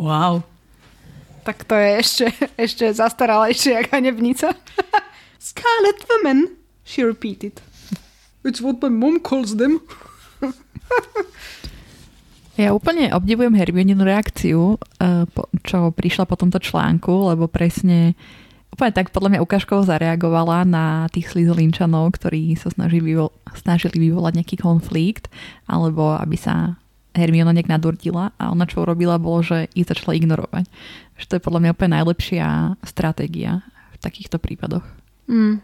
Wow. 0.00 0.48
Tak 1.44 1.68
to 1.68 1.76
je 1.76 1.90
ešte, 2.00 2.26
ešte 2.64 2.88
zastaralejšie 2.88 3.76
jak 3.76 3.92
hanebnica. 3.92 4.56
Scarlet 5.52 6.00
Woman, 6.08 6.56
she 6.88 7.04
repeated. 7.04 7.60
It's 8.40 8.64
what 8.64 8.80
my 8.80 8.88
mom 8.88 9.20
calls 9.20 9.60
them. 9.60 9.84
Ja 12.60 12.76
úplne 12.76 13.08
obdivujem 13.12 13.56
Hermioninu 13.56 14.04
reakciu, 14.04 14.76
eh, 15.00 15.24
čo 15.64 15.96
prišla 15.96 16.28
po 16.28 16.36
tomto 16.36 16.60
článku, 16.60 17.32
lebo 17.32 17.48
presne 17.48 18.12
úplne 18.70 18.92
tak 18.94 19.10
podľa 19.10 19.36
mňa 19.36 19.44
ukážkovo 19.44 19.82
zareagovala 19.84 20.64
na 20.64 21.10
tých 21.10 21.34
slizlinčanov, 21.34 22.14
ktorí 22.16 22.54
sa 22.54 22.70
snažili, 22.70 23.14
vyvo- 23.14 23.34
snažili 23.58 24.08
vyvolať 24.08 24.32
nejaký 24.40 24.56
konflikt, 24.62 25.28
alebo 25.66 26.14
aby 26.16 26.38
sa 26.38 26.78
Hermiona 27.10 27.50
nejak 27.50 27.66
nadurdila 27.66 28.30
a 28.38 28.54
ona 28.54 28.70
čo 28.70 28.86
urobila 28.86 29.18
bolo, 29.18 29.42
že 29.42 29.66
ich 29.74 29.90
začala 29.90 30.14
ignorovať. 30.14 30.70
Že 31.18 31.24
to 31.26 31.34
je 31.36 31.44
podľa 31.44 31.60
mňa 31.60 31.70
úplne 31.74 31.92
najlepšia 31.98 32.46
stratégia 32.86 33.66
v 33.66 33.96
takýchto 33.98 34.38
prípadoch. 34.38 34.86
Mm. 35.26 35.58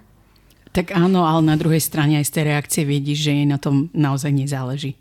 Tak 0.74 0.92
áno, 0.92 1.24
ale 1.24 1.40
na 1.46 1.56
druhej 1.56 1.80
strane 1.80 2.20
aj 2.20 2.26
z 2.28 2.34
tej 2.36 2.44
reakcie 2.52 2.82
vidíš, 2.84 3.30
že 3.30 3.32
jej 3.32 3.48
na 3.48 3.56
tom 3.56 3.88
naozaj 3.94 4.28
nezáleží. 4.34 4.98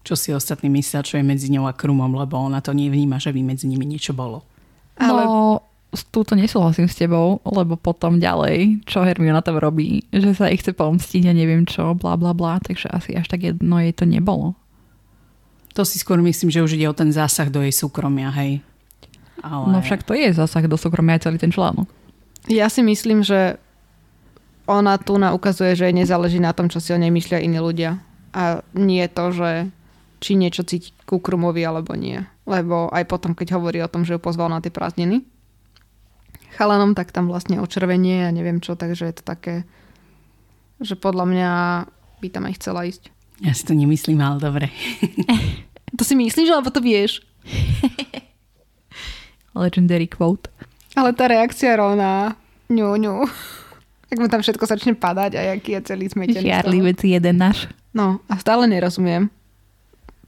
Čo 0.00 0.16
si 0.16 0.32
ostatní 0.32 0.72
myslia, 0.72 1.04
čo 1.04 1.20
je 1.20 1.26
medzi 1.26 1.52
ňou 1.52 1.68
a 1.68 1.76
Krumom, 1.76 2.16
lebo 2.16 2.40
ona 2.40 2.64
to 2.64 2.72
nevníma, 2.72 3.20
že 3.20 3.34
by 3.34 3.44
medzi 3.44 3.68
nimi 3.68 3.84
niečo 3.84 4.16
bolo. 4.16 4.46
Ale... 4.96 5.22
No, 5.26 5.60
túto 5.90 6.38
nesúhlasím 6.38 6.86
s 6.86 6.94
tebou, 6.94 7.42
lebo 7.42 7.74
potom 7.74 8.22
ďalej, 8.22 8.86
čo 8.86 9.02
Hermiona 9.02 9.42
tam 9.42 9.58
robí, 9.58 10.06
že 10.14 10.38
sa 10.38 10.46
ich 10.46 10.62
chce 10.62 10.70
pomstiť 10.74 11.26
a 11.26 11.32
neviem 11.34 11.66
čo, 11.66 11.98
bla 11.98 12.14
bla 12.14 12.30
bla, 12.30 12.62
takže 12.62 12.86
asi 12.90 13.18
až 13.18 13.26
tak 13.26 13.42
jedno 13.42 13.82
jej 13.82 13.90
to 13.90 14.06
nebolo. 14.06 14.54
To 15.74 15.82
si 15.82 15.98
skôr 15.98 16.18
myslím, 16.22 16.50
že 16.50 16.62
už 16.62 16.78
ide 16.78 16.86
o 16.90 16.94
ten 16.94 17.10
zásah 17.10 17.50
do 17.50 17.62
jej 17.62 17.74
súkromia, 17.74 18.30
hej. 18.34 18.62
Ale... 19.42 19.70
No 19.70 19.78
však 19.82 20.06
to 20.06 20.14
je 20.14 20.30
zásah 20.30 20.66
do 20.66 20.78
súkromia 20.78 21.18
aj 21.18 21.26
celý 21.26 21.38
ten 21.42 21.50
článok. 21.50 21.90
Ja 22.46 22.70
si 22.70 22.82
myslím, 22.86 23.26
že 23.26 23.58
ona 24.70 24.94
tu 25.02 25.18
na 25.18 25.34
ukazuje, 25.34 25.74
že 25.74 25.90
jej 25.90 25.96
nezáleží 25.96 26.38
na 26.38 26.54
tom, 26.54 26.70
čo 26.70 26.78
si 26.78 26.94
o 26.94 26.98
nej 26.98 27.10
myslia 27.10 27.42
iní 27.42 27.58
ľudia. 27.58 27.98
A 28.30 28.62
nie 28.78 29.02
to, 29.10 29.34
že 29.34 29.50
či 30.22 30.38
niečo 30.38 30.62
cíti 30.62 30.94
ku 31.08 31.18
Krumovi 31.18 31.66
alebo 31.66 31.98
nie. 31.98 32.22
Lebo 32.46 32.86
aj 32.92 33.08
potom, 33.10 33.34
keď 33.34 33.58
hovorí 33.58 33.82
o 33.82 33.90
tom, 33.90 34.06
že 34.06 34.14
ju 34.14 34.20
pozval 34.22 34.52
na 34.52 34.62
tie 34.62 34.70
prázdniny, 34.70 35.26
chalanom, 36.60 36.92
tak 36.92 37.08
tam 37.08 37.32
vlastne 37.32 37.56
očervenie 37.56 38.28
a 38.28 38.34
neviem 38.36 38.60
čo, 38.60 38.76
takže 38.76 39.08
je 39.08 39.14
to 39.16 39.24
také, 39.24 39.64
že 40.76 40.92
podľa 40.92 41.24
mňa 41.24 41.50
by 42.20 42.28
tam 42.28 42.44
aj 42.44 42.54
chcela 42.60 42.84
ísť. 42.84 43.08
Ja 43.40 43.56
si 43.56 43.64
to 43.64 43.72
nemyslím, 43.72 44.20
ale 44.20 44.36
dobre. 44.36 44.68
to 45.96 46.04
si 46.04 46.12
myslíš, 46.12 46.52
alebo 46.52 46.68
to 46.68 46.84
vieš? 46.84 47.24
Legendary 49.56 50.04
quote. 50.04 50.52
Ale 50.92 51.16
tá 51.16 51.32
reakcia 51.32 51.80
Rona, 51.80 52.36
ňu, 52.68 53.00
ňu. 53.00 53.16
Ak 54.10 54.18
mu 54.18 54.26
tam 54.28 54.42
všetko 54.42 54.68
začne 54.68 54.92
padať 54.92 55.38
a 55.38 55.56
aký 55.56 55.78
je 55.78 55.80
celý 55.86 56.10
zmetený. 56.10 56.44
Žiarlivec 56.44 57.00
jeden 57.06 57.40
náš. 57.40 57.70
No 57.96 58.20
a 58.28 58.36
stále 58.36 58.68
nerozumiem. 58.68 59.32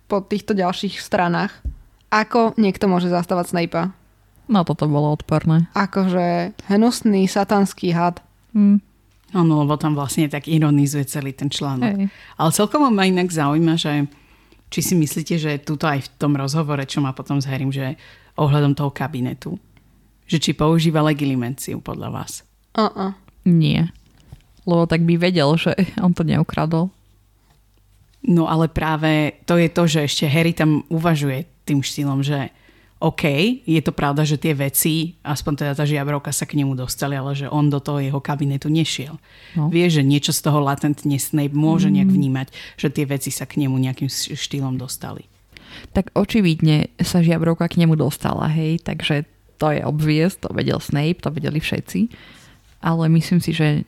po 0.07 0.21
týchto 0.21 0.53
ďalších 0.53 1.01
stranách. 1.01 1.57
Ako 2.13 2.53
niekto 2.61 2.85
môže 2.85 3.09
zastávať 3.09 3.57
Snape'a? 3.57 3.97
No 4.53 4.69
toto 4.69 4.85
bolo 4.85 5.17
odporné. 5.17 5.73
Akože 5.73 6.53
hnusný 6.69 7.25
satanský 7.25 7.97
had. 7.97 8.21
Áno, 9.33 9.65
lebo 9.65 9.81
tam 9.81 9.97
vlastne 9.97 10.29
tak 10.29 10.45
ironizuje 10.45 11.09
celý 11.09 11.33
ten 11.33 11.49
článok. 11.49 11.97
Hej. 11.97 12.13
Ale 12.37 12.51
celkom 12.53 12.85
ma 12.93 13.09
inak 13.09 13.33
zaujíma, 13.33 13.81
že 13.81 14.05
či 14.69 14.81
si 14.85 14.95
myslíte, 14.97 15.41
že 15.41 15.65
tuto 15.65 15.89
aj 15.89 16.05
v 16.05 16.09
tom 16.21 16.37
rozhovore, 16.37 16.85
čo 16.85 17.01
má 17.01 17.17
potom 17.17 17.41
s 17.41 17.49
Harrym, 17.49 17.73
že 17.73 17.97
ohľadom 18.37 18.77
toho 18.77 18.93
kabinetu, 18.93 19.57
že 20.29 20.37
či 20.37 20.53
používa 20.53 21.01
legilimenciu 21.01 21.81
podľa 21.81 22.09
vás. 22.13 22.45
Uh-uh. 22.77 23.17
Nie. 23.49 23.89
Lebo 24.69 24.85
tak 24.85 25.05
by 25.05 25.17
vedel, 25.17 25.49
že 25.57 25.73
on 26.05 26.13
to 26.13 26.29
neukradol. 26.29 26.93
No 28.23 28.47
ale 28.47 28.71
práve 28.71 29.43
to 29.49 29.59
je 29.59 29.69
to, 29.73 29.83
že 29.89 30.01
ešte 30.07 30.25
Harry 30.31 30.55
tam 30.55 30.85
uvažuje 30.93 31.49
tým 31.67 31.83
štýlom, 31.83 32.23
že 32.23 32.55
OK, 33.03 33.27
je 33.67 33.83
to 33.83 33.91
pravda, 33.91 34.23
že 34.23 34.39
tie 34.39 34.55
veci, 34.55 35.19
aspoň 35.27 35.53
teda 35.59 35.73
tá 35.75 35.83
žiabrovka 35.83 36.31
sa 36.31 36.47
k 36.47 36.55
nemu 36.55 36.79
dostali, 36.79 37.19
ale 37.19 37.35
že 37.35 37.51
on 37.51 37.67
do 37.67 37.83
toho 37.83 37.99
jeho 37.99 38.23
kabinetu 38.23 38.71
nešiel. 38.71 39.19
No. 39.59 39.67
Vie, 39.75 39.91
že 39.91 40.07
niečo 40.07 40.31
z 40.31 40.47
toho 40.47 40.63
latentne 40.63 41.19
Snape 41.19 41.51
môže 41.51 41.91
nejak 41.91 42.07
vnímať, 42.07 42.55
že 42.79 42.95
tie 42.95 43.03
veci 43.03 43.35
sa 43.35 43.43
k 43.43 43.59
nemu 43.59 43.75
nejakým 43.75 44.07
štýlom 44.39 44.79
dostali. 44.79 45.27
Tak 45.91 46.15
očividne 46.15 46.95
sa 47.03 47.27
žiabrovka 47.27 47.67
k 47.67 47.83
nemu 47.83 47.99
dostala, 47.99 48.47
hej, 48.47 48.79
takže 48.79 49.27
to 49.59 49.75
je 49.75 49.83
obvious, 49.83 50.39
to 50.39 50.47
vedel 50.55 50.79
Snape, 50.79 51.19
to 51.19 51.35
vedeli 51.35 51.59
všetci. 51.59 52.07
Ale 52.87 53.11
myslím 53.11 53.43
si, 53.43 53.51
že 53.51 53.83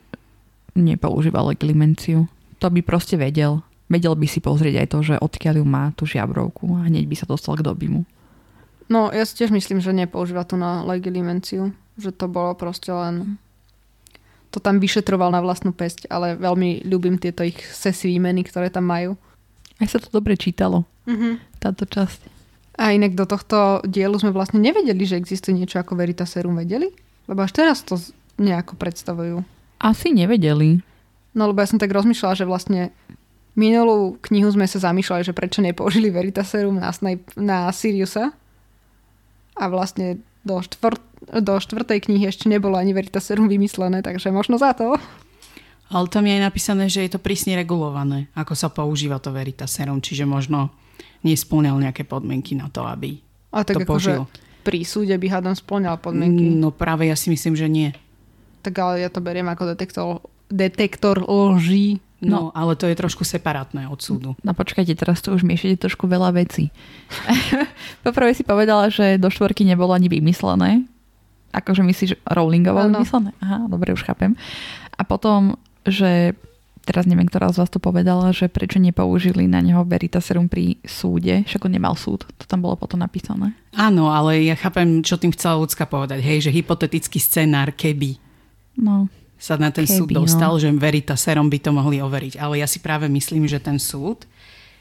nepoužíval 0.75 1.55
legilimenciu. 1.55 2.27
To 2.59 2.67
by 2.67 2.83
proste 2.83 3.15
vedel. 3.15 3.63
Vedel 3.87 4.11
by 4.17 4.27
si 4.27 4.43
pozrieť 4.43 4.75
aj 4.81 4.87
to, 4.91 4.99
že 5.07 5.15
odkiaľ 5.23 5.63
ju 5.63 5.65
má 5.67 5.95
tú 5.95 6.03
žiabrovku 6.03 6.67
a 6.75 6.91
hneď 6.91 7.07
by 7.07 7.15
sa 7.15 7.27
dostal 7.29 7.55
k 7.55 7.63
dobimu. 7.63 8.03
No, 8.85 9.09
ja 9.09 9.25
si 9.25 9.33
tiež 9.33 9.49
myslím, 9.49 9.81
že 9.81 9.89
nepoužíva 9.91 10.45
tu 10.45 10.55
na 10.55 10.85
legilimenciu. 10.85 11.73
Že 11.97 12.11
to 12.13 12.25
bolo 12.29 12.53
proste 12.53 12.93
len... 12.93 13.39
To 14.53 14.63
tam 14.63 14.79
vyšetroval 14.79 15.35
na 15.35 15.43
vlastnú 15.43 15.75
pesť, 15.75 16.07
ale 16.07 16.39
veľmi 16.39 16.87
ľúbim 16.87 17.19
tieto 17.19 17.43
ich 17.43 17.59
sesy 17.59 18.15
výmeny, 18.15 18.45
ktoré 18.47 18.71
tam 18.71 18.87
majú. 18.87 19.19
Aj 19.83 19.87
sa 19.91 19.99
to 19.99 20.07
dobre 20.07 20.39
čítalo, 20.39 20.87
Mhm. 21.03 21.59
táto 21.59 21.83
časť. 21.83 22.31
A 22.75 22.91
inak 22.91 23.15
do 23.15 23.23
tohto 23.27 23.79
dielu 23.87 24.15
sme 24.19 24.35
vlastne 24.35 24.59
nevedeli, 24.59 25.03
že 25.07 25.15
existuje 25.19 25.55
niečo 25.55 25.79
ako 25.79 25.95
Veritaserum. 25.95 26.55
Vedeli? 26.59 26.91
Lebo 27.27 27.43
až 27.43 27.51
teraz 27.55 27.83
to 27.83 27.95
nejako 28.35 28.75
predstavujú. 28.75 29.43
Asi 29.79 30.11
nevedeli. 30.11 30.83
No 31.35 31.47
lebo 31.51 31.59
ja 31.63 31.67
som 31.67 31.79
tak 31.79 31.91
rozmýšľala, 31.91 32.35
že 32.35 32.47
vlastne 32.47 32.91
minulú 33.55 34.19
knihu 34.27 34.51
sme 34.51 34.67
sa 34.67 34.91
zamýšľali, 34.91 35.23
že 35.23 35.35
prečo 35.35 35.63
nepoužili 35.63 36.11
Veritaserum 36.11 36.79
na, 36.79 36.91
Snape, 36.91 37.27
na 37.39 37.71
Siriusa. 37.71 38.35
A 39.55 39.71
vlastne 39.71 40.19
do, 40.43 40.61
štvrt, 40.61 41.01
do 41.41 41.55
štvrtej 41.57 42.05
knihy 42.05 42.29
ešte 42.29 42.45
nebolo 42.51 42.77
ani 42.77 42.93
Veritaserum 42.93 43.49
vymyslené, 43.49 44.05
takže 44.05 44.29
možno 44.29 44.61
za 44.61 44.75
to. 44.77 44.99
Ale 45.89 46.05
tam 46.09 46.25
je 46.25 46.33
aj 46.37 46.43
napísané, 46.43 46.89
že 46.89 47.05
je 47.05 47.13
to 47.13 47.21
prísne 47.21 47.53
regulované, 47.57 48.27
ako 48.33 48.53
sa 48.57 48.73
používa 48.73 49.21
to 49.21 49.29
Veritaserum, 49.29 50.01
čiže 50.01 50.25
možno 50.25 50.73
nesplňal 51.25 51.77
nejaké 51.81 52.05
podmienky 52.05 52.53
na 52.57 52.69
to, 52.69 52.85
aby 52.85 53.21
A 53.53 53.65
tak 53.65 53.81
to 53.81 53.85
akože 53.85 54.13
použil. 54.25 54.61
pri 54.65 54.79
súde 54.85 55.15
by 55.17 55.27
hádam 55.29 55.55
splňal 55.57 55.97
podmienky. 56.01 56.45
No 56.57 56.69
práve 56.73 57.09
ja 57.09 57.17
si 57.17 57.29
myslím, 57.33 57.53
že 57.57 57.69
nie. 57.69 57.89
Tak 58.61 58.73
ale 58.81 59.05
ja 59.05 59.09
to 59.13 59.21
beriem 59.21 59.45
ako 59.49 59.73
detektor, 59.73 60.25
detektor 60.49 61.21
lží. 61.25 62.01
No, 62.25 62.49
ale 62.57 62.73
to 62.73 62.89
je 62.89 62.97
trošku 62.97 63.21
separátne 63.21 63.85
od 63.85 64.01
súdu. 64.01 64.33
No 64.41 64.51
počkajte, 64.57 64.97
teraz 64.97 65.21
to 65.21 65.33
už 65.33 65.45
miešate 65.45 65.77
trošku 65.77 66.09
veľa 66.09 66.33
vecí. 66.33 66.73
Poprvé 68.05 68.33
si 68.33 68.41
povedala, 68.41 68.89
že 68.89 69.21
do 69.21 69.29
štvorky 69.29 69.63
nebolo 69.63 69.93
ani 69.93 70.09
vymyslené. 70.09 70.85
Akože 71.53 71.85
myslíš 71.85 72.11
Rowlingovo 72.27 72.83
Áno. 72.83 72.99
vymyslené? 73.01 73.31
Aha, 73.39 73.69
dobre, 73.69 73.95
už 73.95 74.03
chápem. 74.03 74.35
A 74.97 75.07
potom, 75.07 75.55
že 75.87 76.35
teraz 76.85 77.09
neviem, 77.09 77.25
ktorá 77.25 77.49
z 77.49 77.63
vás 77.63 77.71
to 77.71 77.81
povedala, 77.81 78.29
že 78.29 78.45
prečo 78.51 78.77
nepoužili 78.77 79.49
na 79.49 79.57
neho 79.63 79.81
Veritaserum 79.87 80.45
pri 80.45 80.77
súde, 80.85 81.41
však 81.49 81.65
on 81.65 81.73
nemal 81.73 81.95
súd, 81.97 82.27
to 82.37 82.45
tam 82.45 82.61
bolo 82.61 82.77
potom 82.77 83.01
napísané. 83.01 83.57
Áno, 83.73 84.13
ale 84.13 84.45
ja 84.45 84.53
chápem, 84.53 85.01
čo 85.01 85.17
tým 85.17 85.33
chcela 85.33 85.57
ľudská 85.57 85.89
povedať. 85.89 86.21
Hej, 86.21 86.45
že 86.45 86.55
hypotetický 86.55 87.17
scenár, 87.17 87.73
keby 87.73 88.21
No, 88.75 89.07
sa 89.35 89.55
na 89.55 89.69
ten 89.69 89.83
Keby, 89.83 89.97
súd 89.97 90.09
no. 90.11 90.23
dostal, 90.23 90.53
že 90.57 90.71
Veritaserom 90.71 91.47
by 91.47 91.59
to 91.59 91.71
mohli 91.71 91.99
overiť. 91.99 92.39
Ale 92.39 92.59
ja 92.59 92.67
si 92.67 92.79
práve 92.79 93.05
myslím, 93.07 93.45
že 93.45 93.59
ten 93.59 93.75
súd 93.75 94.23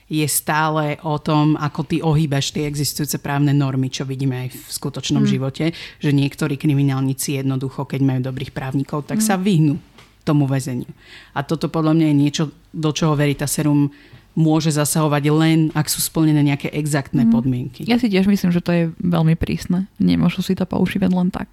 je 0.05 0.25
stále 0.29 1.01
o 1.01 1.17
tom, 1.17 1.57
ako 1.57 1.81
ty 1.83 1.97
ohýbaš 1.99 2.53
tie 2.53 2.69
existujúce 2.69 3.17
právne 3.19 3.57
normy, 3.57 3.89
čo 3.89 4.05
vidíme 4.05 4.47
aj 4.47 4.49
v 4.53 4.61
skutočnom 4.69 5.25
Mm. 5.25 5.31
živote, 5.33 5.65
že 5.99 6.11
niektorí 6.13 6.61
kriminálnici 6.61 7.41
jednoducho, 7.41 7.89
keď 7.89 8.01
majú 8.05 8.21
dobrých 8.23 8.53
právnikov, 8.53 9.09
tak 9.09 9.19
Mm. 9.19 9.27
sa 9.27 9.35
vyhnú 9.41 9.81
tomu 10.23 10.45
väzeniu. 10.45 10.89
A 11.33 11.41
toto 11.41 11.69
podľa 11.69 11.97
mňa 11.97 12.07
je 12.09 12.17
niečo, 12.17 12.43
do 12.71 12.93
čoho 12.93 13.17
Veritaserum 13.17 13.93
môže 14.35 14.69
zasahovať 14.69 15.25
len, 15.31 15.59
ak 15.73 15.87
sú 15.87 16.03
splnené 16.03 16.43
nejaké 16.43 16.69
exaktné 16.75 17.25
podmienky. 17.31 17.87
ja 17.87 17.97
si 17.97 18.11
tiež 18.11 18.27
myslím, 18.27 18.51
že 18.51 18.61
to 18.61 18.73
je 18.75 18.85
veľmi 18.99 19.39
prísne. 19.39 19.87
Nemôžu 19.97 20.43
si 20.43 20.53
to 20.53 20.67
používať 20.67 21.11
len 21.15 21.31
tak. 21.31 21.49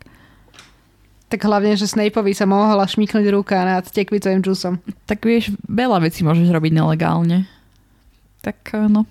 Tak 1.31 1.47
hlavne, 1.47 1.79
že 1.79 1.87
Snapeovi 1.87 2.35
sa 2.35 2.43
mohla 2.43 2.83
šmiknúť 2.83 3.25
ruka 3.31 3.55
nad 3.63 3.87
tekvicovým 3.87 4.43
džusom. 4.43 4.83
Tak 5.07 5.23
vieš, 5.23 5.55
veľa 5.63 6.03
vecí 6.03 6.27
môžeš 6.27 6.51
robiť 6.51 6.75
nelegálne. 6.75 7.47
Tak 8.43 8.75
eh, 8.75 8.91
no. 8.91 9.07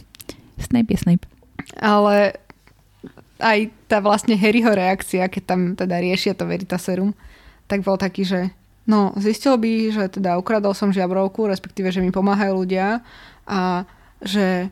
Snape 0.68 0.92
je 0.92 0.98
Snape. 1.00 1.24
Ale 1.80 2.36
aj 3.40 3.72
tá 3.88 4.04
vlastne 4.04 4.36
Harryho 4.36 4.68
reakcia, 4.68 5.32
keď 5.32 5.42
tam 5.48 5.60
teda 5.72 5.96
riešia 5.98 6.36
to 6.36 6.44
Veritaserum, 6.44 7.16
tak 7.66 7.80
bol 7.80 7.96
taký, 7.96 8.28
že 8.28 8.40
no, 8.84 9.16
zistil 9.16 9.56
by, 9.56 9.72
že 9.96 10.04
teda 10.20 10.36
ukradol 10.36 10.76
som 10.76 10.92
žiabrovku, 10.92 11.48
respektíve, 11.48 11.88
že 11.88 12.04
mi 12.04 12.12
pomáhajú 12.12 12.52
ľudia 12.52 13.00
a 13.48 13.88
že 14.20 14.68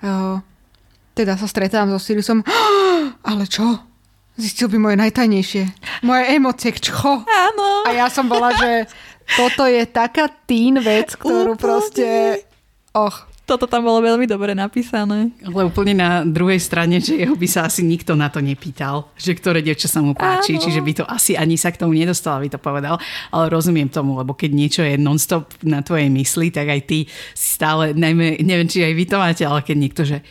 jo, 0.00 0.40
teda 1.14 1.36
sa 1.36 1.46
stretám 1.46 1.92
so 1.92 2.00
Siriusom. 2.00 2.40
Ale 3.28 3.44
čo? 3.44 3.89
Zistil 4.40 4.72
by 4.72 4.78
moje 4.80 4.96
najtajnejšie. 4.96 5.62
Moje 6.00 6.22
emócie, 6.32 6.72
čo? 6.80 7.20
Áno. 7.28 7.84
A 7.84 7.92
ja 7.92 8.08
som 8.08 8.24
bola, 8.24 8.56
že 8.56 8.88
toto 9.36 9.68
je 9.68 9.84
taká 9.84 10.32
teen 10.48 10.80
vec, 10.80 11.12
ktorú 11.14 11.54
Úplne. 11.54 11.60
proste... 11.60 12.06
Och, 12.96 13.30
Toto 13.50 13.66
tam 13.66 13.82
bolo 13.82 13.98
veľmi 13.98 14.30
dobre 14.30 14.54
napísané. 14.54 15.34
Ale 15.42 15.66
úplne 15.66 15.90
na 15.90 16.22
druhej 16.22 16.62
strane, 16.62 17.02
že 17.02 17.18
jeho 17.18 17.34
by 17.34 17.48
sa 17.50 17.66
asi 17.66 17.82
nikto 17.82 18.14
na 18.14 18.30
to 18.30 18.38
nepýtal, 18.38 19.10
že 19.18 19.34
ktoré 19.34 19.58
dievča 19.58 19.90
sa 19.90 19.98
mu 19.98 20.14
páči, 20.14 20.54
Áno. 20.54 20.62
čiže 20.62 20.78
by 20.78 20.92
to 20.94 21.04
asi 21.10 21.34
ani 21.34 21.58
sa 21.58 21.74
k 21.74 21.82
tomu 21.82 21.98
nedostala, 21.98 22.38
by 22.38 22.46
to 22.46 22.62
povedal. 22.62 23.02
Ale 23.34 23.50
rozumiem 23.50 23.90
tomu, 23.90 24.14
lebo 24.22 24.38
keď 24.38 24.50
niečo 24.54 24.82
je 24.86 24.94
non-stop 24.94 25.50
na 25.66 25.82
tvojej 25.82 26.06
mysli, 26.14 26.54
tak 26.54 26.70
aj 26.70 26.80
ty 26.86 26.98
si 27.34 27.58
stále, 27.58 27.90
najmä, 27.90 28.38
neviem, 28.38 28.70
či 28.70 28.86
aj 28.86 28.94
vy 28.94 29.04
to 29.10 29.16
máte, 29.18 29.42
ale 29.42 29.66
keď 29.66 29.76
niekto, 29.82 30.02
že 30.06 30.22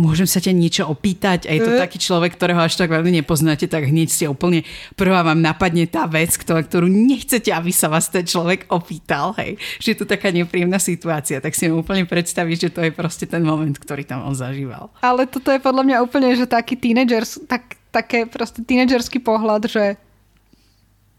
môžem 0.00 0.24
sa 0.24 0.40
ťa 0.40 0.56
niečo 0.56 0.88
opýtať 0.88 1.44
a 1.44 1.52
je 1.52 1.60
to 1.60 1.72
E. 1.76 1.78
taký 1.78 2.00
človek, 2.00 2.40
ktorého 2.40 2.64
až 2.64 2.80
tak 2.80 2.88
veľmi 2.88 3.20
nepoznáte, 3.20 3.68
tak 3.68 3.84
hneď 3.84 4.08
ste 4.08 4.24
úplne 4.24 4.64
prvá 4.96 5.20
vám 5.20 5.44
napadne 5.44 5.84
tá 5.84 6.08
vec, 6.08 6.32
ktorú 6.40 6.88
nechcete, 6.88 7.52
aby 7.52 7.68
sa 7.68 7.92
vás 7.92 8.08
ten 8.08 8.24
človek 8.24 8.72
opýtal, 8.72 9.36
hej. 9.36 9.60
Že 9.84 9.88
je 9.92 9.98
tu 10.00 10.04
taká 10.08 10.32
nepríjemná 10.32 10.80
situácia, 10.80 11.44
tak 11.44 11.52
si 11.52 11.68
mu 11.68 11.84
úplne 11.84 12.08
predstaviť, 12.08 12.56
že 12.56 12.70
to 12.72 12.80
je 12.88 12.90
proste 12.96 13.28
ten 13.28 13.44
moment, 13.44 13.76
ktorý 13.76 14.08
tam 14.08 14.24
on 14.24 14.32
zažíval. 14.32 14.88
Ale 15.04 15.28
toto 15.28 15.52
je 15.52 15.60
podľa 15.60 15.84
mňa 15.84 15.96
úplne, 16.00 16.32
že 16.32 16.48
taký 16.48 16.80
tínedžers, 16.80 17.44
tak, 17.44 17.76
také 17.92 18.24
proste 18.24 18.64
tínedžerský 18.64 19.20
pohľad, 19.20 19.68
že 19.68 20.00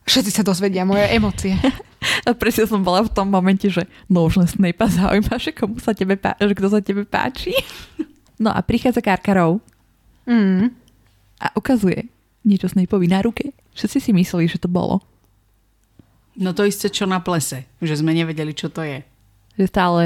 všetci 0.10 0.32
sa 0.34 0.44
dozvedia 0.44 0.82
moje 0.88 1.06
emócie. 1.14 1.54
A 2.28 2.34
presne 2.34 2.66
som 2.66 2.82
bola 2.82 3.06
v 3.06 3.14
tom 3.14 3.30
momente, 3.30 3.70
že 3.70 3.86
no 4.10 4.26
už 4.26 4.42
len 4.42 4.50
Snape 4.50 4.82
zaujíma, 4.90 5.38
že 5.38 5.54
komu 5.54 5.78
sa 5.78 5.94
tebe 5.94 6.18
pá- 6.18 6.38
že 6.42 6.58
kto 6.58 6.68
sa 6.74 6.82
tebe 6.82 7.06
páči. 7.06 7.54
No 8.42 8.50
a 8.50 8.60
prichádza 8.66 9.06
Karkarov 9.06 9.62
Mm. 10.26 10.70
a 11.42 11.48
ukazuje 11.58 12.06
niečo 12.46 12.70
Snapeovi 12.70 13.10
na 13.10 13.22
ruke. 13.22 13.54
Všetci 13.74 13.98
si 13.98 14.12
mysleli, 14.14 14.46
že 14.46 14.62
to 14.62 14.70
bolo. 14.70 15.02
No 16.38 16.54
to 16.54 16.66
isté, 16.66 16.90
čo 16.90 17.06
na 17.06 17.22
plese, 17.22 17.66
že 17.82 17.98
sme 17.98 18.14
nevedeli, 18.14 18.54
čo 18.54 18.70
to 18.70 18.82
je. 18.82 19.02
Že 19.58 19.66
stále 19.68 20.04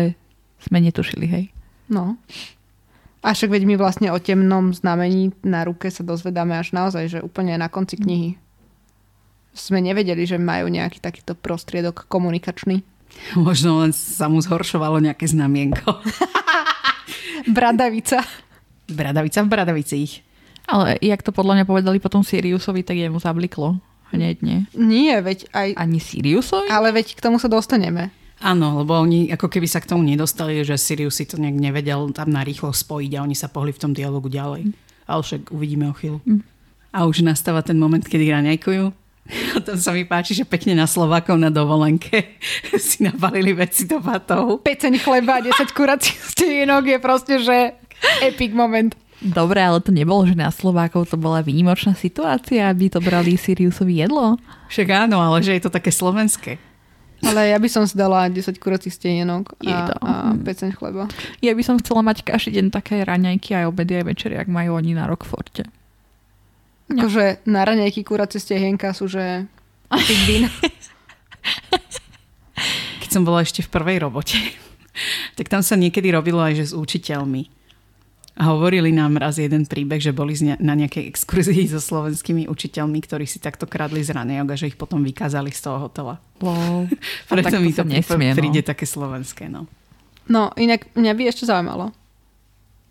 sme 0.59 0.79
netušili, 0.79 1.25
hej. 1.27 1.45
No. 1.87 2.15
A 3.21 3.33
však 3.35 3.51
veď 3.53 3.63
my 3.67 3.75
vlastne 3.77 4.09
o 4.09 4.17
temnom 4.17 4.73
znamení 4.73 5.35
na 5.43 5.67
ruke 5.67 5.91
sa 5.91 6.01
dozvedáme 6.01 6.55
až 6.55 6.73
naozaj, 6.73 7.03
že 7.11 7.19
úplne 7.25 7.55
na 7.59 7.67
konci 7.67 7.99
knihy. 7.99 8.31
Sme 9.55 9.79
nevedeli, 9.79 10.27
že 10.27 10.35
majú 10.35 10.67
nejaký 10.67 10.99
takýto 10.99 11.35
prostriedok 11.35 12.07
komunikačný. 12.07 12.83
Možno 13.37 13.79
len 13.83 13.95
sa 13.95 14.27
mu 14.27 14.41
zhoršovalo 14.41 14.99
nejaké 14.99 15.27
znamienko. 15.29 15.87
Bradavica. 17.49 18.23
Bradavica 18.87 19.39
v 19.43 19.49
Bradavicích. 19.49 20.11
Ale 20.65 20.97
jak 21.01 21.21
to 21.21 21.29
podľa 21.29 21.61
mňa 21.61 21.65
povedali 21.69 21.97
potom 22.01 22.25
Siriusovi, 22.25 22.81
tak 22.81 22.97
jemu 22.97 23.21
zabliklo. 23.21 23.77
Hneď 24.13 24.41
nie. 24.41 24.59
Nie, 24.73 25.21
veď 25.21 25.49
aj... 25.53 25.67
Ani 25.77 26.01
Siriusovi? 26.01 26.69
Ale 26.69 26.89
veď 26.93 27.17
k 27.17 27.23
tomu 27.23 27.37
sa 27.37 27.49
dostaneme. 27.49 28.09
Áno, 28.43 28.83
lebo 28.83 28.97
oni 28.99 29.31
ako 29.31 29.47
keby 29.47 29.67
sa 29.69 29.79
k 29.79 29.89
tomu 29.89 30.03
nedostali, 30.03 30.59
že 30.65 30.75
Sirius 30.75 31.17
si 31.17 31.25
to 31.25 31.39
nejak 31.39 31.55
nevedel 31.55 32.11
tam 32.11 32.33
narýchlo 32.33 32.75
spojiť 32.75 33.11
a 33.15 33.23
oni 33.23 33.35
sa 33.37 33.47
pohli 33.47 33.71
v 33.71 33.81
tom 33.81 33.91
dialogu 33.95 34.27
ďalej. 34.27 34.75
Ale 35.05 35.21
však 35.21 35.53
uvidíme 35.53 35.87
o 35.87 35.95
chvíľu. 35.95 36.19
Mm. 36.25 36.41
A 36.95 37.05
už 37.05 37.21
nastáva 37.21 37.61
ten 37.61 37.77
moment, 37.77 38.01
kedy 38.01 38.31
raňajkujú. 38.31 39.04
A 39.55 39.59
tam 39.61 39.77
sa 39.77 39.89
mi 39.89 40.05
páči, 40.05 40.37
že 40.37 40.45
pekne 40.45 40.77
na 40.77 40.85
Slovákov 40.85 41.37
na 41.37 41.49
dovolenke 41.49 42.37
si 42.77 43.01
nabalili 43.01 43.57
veci 43.57 43.89
do 43.89 43.97
vatov. 43.97 44.61
Peceň 44.61 45.01
chleba, 45.01 45.41
10 45.41 45.73
kuracích 45.73 46.17
stienok 46.37 46.83
je 46.85 46.97
proste, 47.01 47.35
že 47.41 47.57
epic 48.21 48.53
moment. 48.53 48.93
Dobre, 49.23 49.63
ale 49.63 49.79
to 49.81 49.95
nebolo, 49.95 50.27
že 50.27 50.37
na 50.37 50.51
Slovákov 50.51 51.09
to 51.09 51.17
bola 51.17 51.41
výnimočná 51.41 51.95
situácia, 51.97 52.67
aby 52.69 52.91
to 52.91 52.99
brali 53.01 53.39
Siriusovi 53.39 54.05
jedlo. 54.05 54.37
Však 54.69 55.07
áno, 55.07 55.23
ale 55.23 55.41
že 55.41 55.55
je 55.57 55.63
to 55.65 55.71
také 55.73 55.89
slovenské. 55.89 56.59
Ale 57.23 57.49
ja 57.49 57.57
by 57.57 57.69
som 57.71 57.87
si 57.87 57.95
dala 57.95 58.27
10 58.27 58.59
kuracích 58.59 58.91
stienok 58.91 59.55
Je 59.63 59.71
a, 59.71 59.87
a 59.97 60.11
peceň 60.35 60.75
chleba. 60.75 61.07
Ja 61.39 61.55
by 61.55 61.63
som 61.63 61.79
chcela 61.79 62.03
mať 62.03 62.27
každý 62.27 62.59
deň 62.59 62.65
také 62.75 63.01
raňajky 63.01 63.55
aj 63.55 63.65
obedy 63.71 63.97
aj 63.97 64.05
večery, 64.13 64.35
ak 64.35 64.51
majú 64.51 64.75
oni 64.77 64.93
na 64.93 65.07
Rockforte. 65.07 65.65
No. 66.85 67.01
Akože 67.01 67.41
na 67.49 67.65
raňajky 67.65 68.05
kuracie 68.05 68.37
stehienka 68.37 68.93
sú, 68.93 69.09
že. 69.09 69.49
Keď 73.01 73.09
som 73.09 73.25
bola 73.25 73.41
ešte 73.41 73.65
v 73.65 73.69
prvej 73.69 73.97
robote, 74.05 74.37
tak 75.37 75.49
tam 75.49 75.65
sa 75.65 75.73
niekedy 75.73 76.13
robilo 76.13 76.41
aj, 76.41 76.61
že 76.61 76.65
s 76.69 76.73
učiteľmi. 76.77 77.49
A 78.35 78.51
hovorili 78.51 78.91
nám 78.91 79.15
raz 79.15 79.39
jeden 79.39 79.63
príbeh, 79.63 80.03
že 80.03 80.11
boli 80.11 80.35
na 80.59 80.75
nejakej 80.75 81.07
exkurzii 81.07 81.71
so 81.71 81.79
slovenskými 81.79 82.51
učiteľmi, 82.51 82.99
ktorí 82.99 83.23
si 83.23 83.39
takto 83.39 83.63
kradli 83.63 84.03
z 84.03 84.11
ranejok 84.11 84.47
a 84.51 84.59
že 84.59 84.67
ich 84.67 84.75
potom 84.75 84.99
vykázali 85.07 85.55
z 85.55 85.63
toho 85.63 85.87
hotela. 85.87 86.19
Wow. 86.43 86.91
Preto 87.31 87.63
mi 87.63 87.71
to 87.71 87.87
nesmie, 87.87 88.35
no. 88.35 88.37
príde 88.37 88.59
také 88.59 88.83
slovenské. 88.83 89.47
No. 89.47 89.71
No, 90.27 90.51
inak 90.59 90.83
mňa 90.99 91.11
by 91.15 91.23
ešte 91.31 91.47
zaujímalo, 91.47 91.95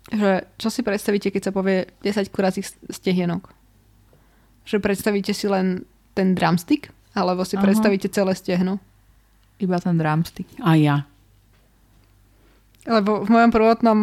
že 0.09 0.49
čo 0.57 0.73
si 0.73 0.81
predstavíte, 0.81 1.29
keď 1.29 1.49
sa 1.49 1.51
povie 1.53 1.93
10 2.01 2.25
kuracích 2.33 2.65
stehienok? 2.89 3.54
Že 4.65 4.81
predstavíte 4.81 5.31
si 5.31 5.45
len 5.45 5.85
ten 6.17 6.33
drumstick? 6.33 6.89
Alebo 7.15 7.47
si 7.47 7.55
Aha. 7.55 7.63
predstavíte 7.63 8.11
celé 8.11 8.35
stehno? 8.35 8.81
Iba 9.61 9.79
ten 9.79 9.95
drumstick. 9.95 10.49
A 10.59 10.75
ja. 10.75 11.07
Lebo 12.85 13.23
v 13.23 13.29
mojom 13.31 13.51
prvotnom 13.53 13.99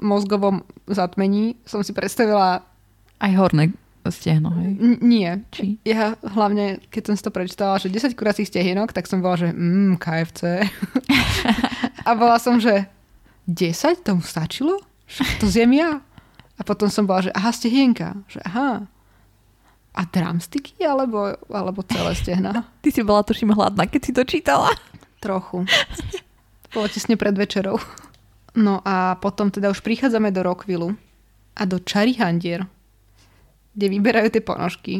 mozgovom 0.00 0.64
zatmení 0.88 1.60
som 1.68 1.84
si 1.84 1.92
predstavila... 1.92 2.64
Aj 3.16 3.32
horné 3.36 3.72
stehno, 4.10 4.54
hej. 4.54 4.70
N- 4.78 5.00
nie. 5.02 5.30
Či? 5.50 5.78
Ja 5.82 6.14
hlavne, 6.22 6.78
keď 6.90 7.02
som 7.10 7.14
si 7.18 7.24
to 7.26 7.34
prečítala, 7.34 7.80
že 7.82 7.90
10 7.90 8.14
kuracích 8.14 8.46
stehienok, 8.46 8.94
tak 8.94 9.10
som 9.10 9.22
bola, 9.22 9.38
že 9.38 9.48
mm, 9.50 9.98
KFC. 9.98 10.62
a 12.08 12.10
bola 12.14 12.38
som, 12.38 12.58
že 12.62 12.86
10? 13.50 14.06
Tomu 14.06 14.22
stačilo? 14.22 14.78
To 15.42 15.46
zjem 15.46 15.74
ja. 15.78 16.02
A 16.56 16.60
potom 16.62 16.90
som 16.90 17.06
bola, 17.06 17.26
že 17.26 17.32
aha, 17.34 17.50
stehienka. 17.50 18.16
Že 18.30 18.40
aha. 18.46 18.70
A 19.96 20.04
drumsticky 20.04 20.84
alebo, 20.84 21.32
alebo 21.48 21.80
celé 21.88 22.12
stehna? 22.12 22.68
Ty 22.84 22.88
si 22.92 23.00
bola 23.00 23.24
tuším 23.24 23.56
hladná, 23.56 23.88
keď 23.88 24.00
si 24.04 24.12
to 24.12 24.22
čítala. 24.28 24.76
Trochu. 25.24 25.64
Bolo 26.70 26.86
tesne 26.92 27.16
pred 27.16 27.32
večerou. 27.32 27.80
No 28.52 28.84
a 28.84 29.16
potom 29.16 29.48
teda 29.48 29.72
už 29.72 29.80
prichádzame 29.80 30.28
do 30.32 30.44
Rockvillu 30.44 30.92
a 31.56 31.62
do 31.64 31.80
Charihandier, 31.80 32.68
kde 33.72 33.86
vyberajú 33.88 34.28
tie 34.32 34.44
ponožky 34.44 34.94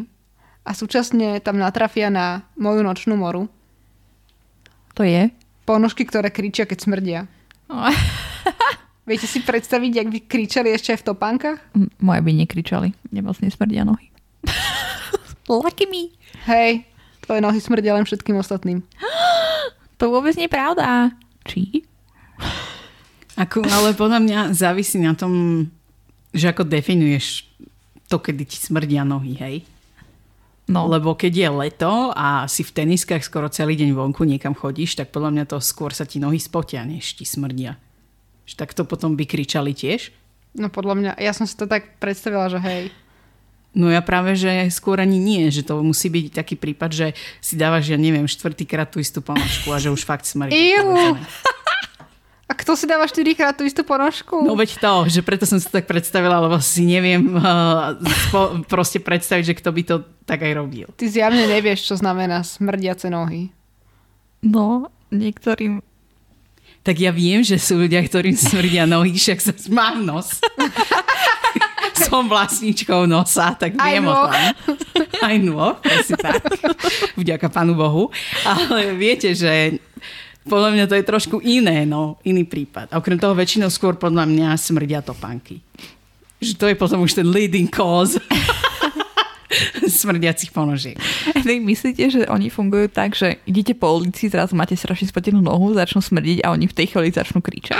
a 0.64 0.72
súčasne 0.72 1.44
tam 1.44 1.60
natrafia 1.60 2.08
na 2.08 2.48
moju 2.56 2.80
nočnú 2.80 3.20
moru. 3.20 3.52
To 4.96 5.04
je? 5.04 5.28
Ponožky, 5.68 6.08
ktoré 6.08 6.32
kričia, 6.32 6.64
keď 6.64 6.78
smrdia. 6.80 7.20
Viete 9.04 9.28
si 9.28 9.44
predstaviť, 9.44 9.92
jak 9.92 10.08
by 10.08 10.18
kričali 10.24 10.68
ešte 10.72 10.96
aj 10.96 10.98
v 11.04 11.06
topánkach? 11.06 11.58
M- 11.76 11.92
Moje 12.00 12.20
by 12.24 12.32
nekričali. 12.32 12.90
Nemoc 13.12 13.38
nesmrdia 13.38 13.84
nohy. 13.84 14.08
Lucky 15.46 15.86
me. 15.86 16.10
Hej, 16.50 16.82
tvoje 17.22 17.40
nohy 17.42 17.58
smrdia 17.62 17.94
len 17.94 18.06
všetkým 18.06 18.36
ostatným. 18.38 18.82
To 19.96 20.12
vôbec 20.12 20.36
nie 20.36 20.44
je 20.44 20.52
pravda. 20.52 21.08
Či? 21.48 21.80
Ako, 23.40 23.64
ale 23.64 23.96
podľa 23.96 24.20
mňa 24.20 24.40
závisí 24.52 25.00
na 25.00 25.16
tom, 25.16 25.64
že 26.36 26.52
ako 26.52 26.68
definuješ 26.68 27.48
to, 28.04 28.20
kedy 28.20 28.44
ti 28.44 28.60
smrdia 28.60 29.08
nohy, 29.08 29.40
hej? 29.40 29.56
No, 30.66 30.84
Lebo 30.90 31.14
keď 31.14 31.32
je 31.32 31.48
leto 31.48 31.92
a 32.12 32.44
si 32.50 32.60
v 32.66 32.74
teniskách 32.74 33.22
skoro 33.22 33.46
celý 33.46 33.78
deň 33.78 33.94
vonku 33.94 34.26
niekam 34.26 34.52
chodíš, 34.52 34.98
tak 34.98 35.14
podľa 35.14 35.30
mňa 35.32 35.44
to 35.46 35.62
skôr 35.62 35.94
sa 35.94 36.02
ti 36.02 36.20
nohy 36.20 36.42
spotia, 36.42 36.82
než 36.82 37.16
ti 37.16 37.24
smrdia. 37.24 37.78
Že 38.50 38.54
tak 38.58 38.70
to 38.74 38.82
potom 38.82 39.14
by 39.14 39.24
kričali 39.24 39.72
tiež? 39.72 40.10
No 40.58 40.66
podľa 40.68 40.94
mňa, 40.98 41.10
ja 41.22 41.32
som 41.32 41.46
si 41.46 41.54
to 41.54 41.70
tak 41.70 41.96
predstavila, 42.02 42.50
že 42.50 42.58
hej. 42.58 42.92
No 43.76 43.92
ja 43.92 44.00
práve, 44.00 44.32
že 44.40 44.72
skôr 44.72 45.04
ani 45.04 45.20
nie, 45.20 45.52
že 45.52 45.60
to 45.60 45.84
musí 45.84 46.08
byť 46.08 46.40
taký 46.40 46.56
prípad, 46.56 46.90
že 46.96 47.06
si 47.44 47.60
dávaš, 47.60 47.92
ja 47.92 48.00
neviem, 48.00 48.24
štvrtýkrát 48.24 48.88
tú 48.88 49.04
istú 49.04 49.20
ponožku 49.20 49.68
a 49.68 49.76
že 49.76 49.92
už 49.92 50.00
fakt 50.00 50.24
smrdí. 50.24 50.56
A 52.46 52.54
kto 52.54 52.78
si 52.78 52.86
dáva 52.86 53.10
4 53.10 53.26
krát 53.34 53.58
tú 53.58 53.66
istú 53.66 53.82
ponožku? 53.82 54.38
No 54.46 54.54
veď 54.54 54.78
to, 54.78 55.10
že 55.10 55.20
preto 55.26 55.42
som 55.50 55.58
si 55.58 55.66
to 55.66 55.82
tak 55.82 55.90
predstavila, 55.90 56.38
lebo 56.38 56.62
si 56.62 56.86
neviem 56.86 57.34
uh, 57.34 57.98
spo, 58.30 58.62
proste 58.70 59.02
predstaviť, 59.02 59.44
že 59.50 59.58
kto 59.58 59.70
by 59.74 59.82
to 59.82 59.96
tak 60.22 60.46
aj 60.46 60.54
robil. 60.54 60.86
Ty 60.94 61.10
zjavne 61.10 61.42
nevieš, 61.42 61.90
čo 61.90 61.98
znamená 61.98 62.46
smrdiace 62.46 63.10
nohy. 63.10 63.50
no, 64.46 64.88
niektorým... 65.10 65.82
Tak 66.86 67.02
ja 67.02 67.10
viem, 67.10 67.42
že 67.42 67.58
sú 67.58 67.82
ľudia, 67.82 67.98
ktorým 68.06 68.38
smrdia 68.38 68.86
nohy, 68.86 69.18
však 69.18 69.42
sa 69.42 69.50
mám 69.74 70.06
nos. 70.06 70.38
Som 71.96 72.28
vlastníčkou 72.28 73.08
nosa, 73.08 73.56
tak 73.56 73.80
Aj 73.80 73.88
viem 73.88 74.04
o 74.04 74.12
tom. 74.12 74.32
Aj 75.24 75.36
nôh, 75.40 75.72
presne 75.80 76.16
tak. 76.20 76.44
Vďaka 77.16 77.48
Pánu 77.48 77.72
Bohu. 77.72 78.12
Ale 78.44 78.92
viete, 78.92 79.32
že 79.32 79.80
podľa 80.46 80.70
mňa 80.76 80.84
to 80.86 80.94
je 80.94 81.04
trošku 81.04 81.36
iné, 81.42 81.88
no, 81.88 82.20
iný 82.22 82.46
prípad. 82.46 82.94
A 82.94 83.00
okrem 83.02 83.18
toho 83.18 83.34
väčšinou 83.34 83.72
skôr 83.72 83.98
podľa 83.98 84.28
mňa 84.30 84.54
smrdia 84.54 85.02
topánky. 85.02 85.58
Že 86.38 86.52
to 86.54 86.66
je 86.70 86.76
potom 86.76 87.02
už 87.02 87.16
ten 87.16 87.26
leading 87.26 87.66
cause 87.66 88.20
smrdiacich 89.86 90.52
ponožiek. 90.52 90.94
Vy 91.42 91.58
myslíte, 91.62 92.04
že 92.10 92.20
oni 92.28 92.52
fungujú 92.52 92.86
tak, 92.92 93.16
že 93.16 93.40
idete 93.48 93.74
po 93.74 93.90
ulici, 93.96 94.28
zrazu 94.28 94.54
máte 94.54 94.76
strašne 94.76 95.08
spotenú 95.08 95.40
nohu, 95.40 95.74
začnú 95.74 96.02
smrdiť 96.02 96.44
a 96.44 96.52
oni 96.52 96.68
v 96.68 96.76
tej 96.76 96.86
chvíli 96.92 97.10
začnú 97.10 97.40
kričať. 97.40 97.78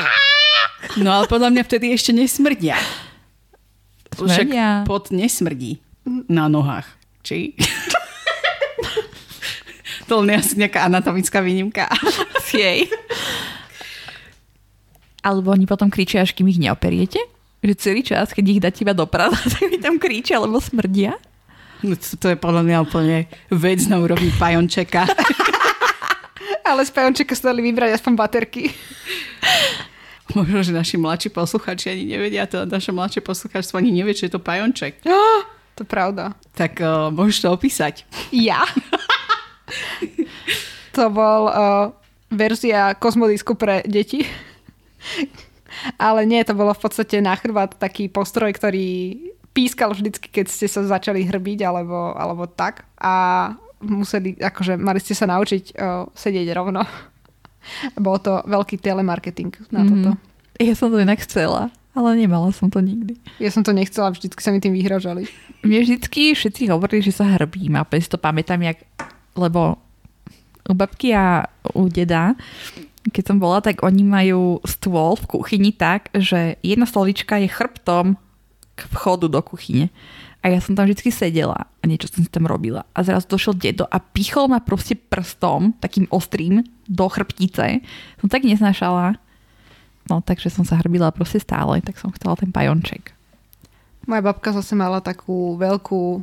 No 1.02 1.12
ale 1.12 1.28
podľa 1.28 1.52
mňa 1.52 1.62
vtedy 1.66 1.92
ešte 1.92 2.14
nesmrdia. 2.16 2.78
Však 4.24 4.48
pot 4.88 5.12
nesmrdí 5.12 5.84
na 6.30 6.48
nohách. 6.48 6.86
Či? 7.26 7.52
to 10.08 10.22
len 10.22 10.32
je 10.32 10.36
asi 10.38 10.54
nejaká 10.56 10.86
anatomická 10.86 11.42
výnimka. 11.42 11.90
Jej. 12.54 12.86
Alebo 15.26 15.50
oni 15.50 15.66
potom 15.66 15.90
kričia, 15.90 16.22
až 16.22 16.32
kým 16.32 16.46
ich 16.46 16.62
neoperiete? 16.62 17.18
Že 17.66 17.74
celý 17.74 18.00
čas, 18.06 18.30
keď 18.30 18.44
ich 18.46 18.62
dáte 18.62 18.86
iba 18.86 18.94
do 18.94 19.10
prada, 19.10 19.34
tak 19.52 19.66
mi 19.66 19.82
tam 19.82 19.98
kričia, 19.98 20.38
lebo 20.38 20.62
smrdia? 20.62 21.18
No, 21.82 21.98
to, 21.98 22.16
to 22.16 22.26
je 22.32 22.38
podľa 22.38 22.62
mňa 22.62 22.76
úplne 22.86 23.26
vec 23.50 23.82
na 23.90 23.98
úrovni 23.98 24.30
pajončeka. 24.38 25.10
Ale 26.62 26.86
z 26.86 26.90
pajončeka 26.94 27.34
sa 27.34 27.52
dali 27.52 27.66
vybrať 27.66 27.98
aspoň 27.98 28.12
baterky. 28.14 28.70
Možno, 30.34 30.62
že 30.62 30.74
naši 30.74 30.96
mladší 30.98 31.28
posluchači 31.30 31.94
ani 31.94 32.04
nevedia, 32.04 32.50
to 32.50 32.66
naše 32.66 32.90
mladšie 32.90 33.22
posluchačstvo 33.22 33.78
ani 33.78 33.94
nevie, 33.94 34.16
čo 34.16 34.26
je 34.26 34.34
to 34.34 34.42
pajonček. 34.42 35.06
To 35.76 35.84
je 35.84 35.88
pravda. 35.88 36.32
Tak 36.56 36.80
uh, 36.80 37.12
môžeš 37.12 37.46
to 37.46 37.48
opísať. 37.52 38.08
Ja? 38.32 38.64
to 40.96 41.12
bol 41.12 41.52
uh, 41.52 41.92
verzia 42.32 42.96
kozmodisku 42.96 43.54
pre 43.54 43.84
deti. 43.84 44.24
Ale 46.00 46.24
nie, 46.24 46.40
to 46.42 46.56
bolo 46.56 46.72
v 46.72 46.80
podstate 46.80 47.20
na 47.20 47.36
chrbát 47.36 47.76
taký 47.76 48.08
postroj, 48.08 48.56
ktorý 48.56 49.20
pískal 49.52 49.92
vždycky, 49.92 50.32
keď 50.32 50.46
ste 50.48 50.66
sa 50.66 50.82
začali 50.82 51.28
hrbiť 51.28 51.60
alebo, 51.68 52.16
alebo 52.16 52.48
tak. 52.48 52.88
A 52.96 53.52
museli, 53.84 54.32
akože 54.40 54.80
mali 54.80 54.98
ste 54.98 55.12
sa 55.12 55.28
naučiť 55.28 55.76
uh, 55.76 56.08
sedieť 56.16 56.48
rovno. 56.56 56.82
Bol 57.94 58.18
to 58.18 58.42
veľký 58.44 58.78
telemarketing 58.78 59.52
na 59.70 59.82
Mhm. 59.82 59.88
toto. 59.88 60.10
Ja 60.56 60.72
som 60.72 60.88
to 60.88 60.96
inak 60.96 61.20
chcela, 61.20 61.68
ale 61.92 62.08
nemala 62.16 62.48
som 62.52 62.72
to 62.72 62.80
nikdy. 62.80 63.20
Ja 63.36 63.52
som 63.52 63.60
to 63.60 63.76
nechcela, 63.76 64.08
vždycky 64.08 64.40
sa 64.40 64.52
mi 64.52 64.60
tým 64.60 64.72
vyhražali. 64.72 65.28
Mne 65.60 65.78
vždycky 65.84 66.32
všetci 66.32 66.72
hovorili, 66.72 67.04
že 67.04 67.12
sa 67.12 67.28
hrbím 67.28 67.76
a 67.76 67.84
si 67.92 68.08
to 68.08 68.16
pamätám, 68.16 68.64
jak, 68.64 68.80
lebo 69.36 69.76
u 70.66 70.74
babky 70.74 71.14
a 71.14 71.46
u 71.76 71.86
deda, 71.86 72.34
keď 73.12 73.22
som 73.22 73.36
bola, 73.38 73.62
tak 73.62 73.86
oni 73.86 74.02
majú 74.02 74.58
stôl 74.66 75.14
v 75.14 75.38
kuchyni 75.38 75.70
tak, 75.70 76.10
že 76.10 76.58
jedna 76.64 76.90
stolička 76.90 77.38
je 77.38 77.46
chrbtom 77.46 78.18
k 78.74 78.80
vchodu 78.92 79.30
do 79.30 79.40
kuchyne. 79.40 79.88
A 80.46 80.54
ja 80.54 80.62
som 80.62 80.78
tam 80.78 80.86
vždy 80.86 81.10
sedela 81.10 81.66
a 81.66 81.82
niečo 81.90 82.06
som 82.06 82.22
si 82.22 82.30
tam 82.30 82.46
robila. 82.46 82.86
A 82.94 83.02
zrazu 83.02 83.26
došiel 83.26 83.58
dedo 83.58 83.82
a 83.90 83.98
pichol 83.98 84.46
ma 84.46 84.62
proste 84.62 84.94
prstom, 84.94 85.74
takým 85.82 86.06
ostrým, 86.14 86.62
do 86.86 87.10
chrbtice. 87.10 87.82
Som 88.22 88.30
tak 88.30 88.46
neznášala. 88.46 89.18
No, 90.06 90.22
takže 90.22 90.54
som 90.54 90.62
sa 90.62 90.78
hrbila 90.78 91.10
proste 91.10 91.42
stále, 91.42 91.82
tak 91.82 91.98
som 91.98 92.14
chcela 92.14 92.38
ten 92.38 92.54
pajonček. 92.54 93.10
Moja 94.06 94.22
babka 94.22 94.54
zase 94.54 94.78
mala 94.78 95.02
takú 95.02 95.58
veľkú 95.58 96.02
o, 96.14 96.22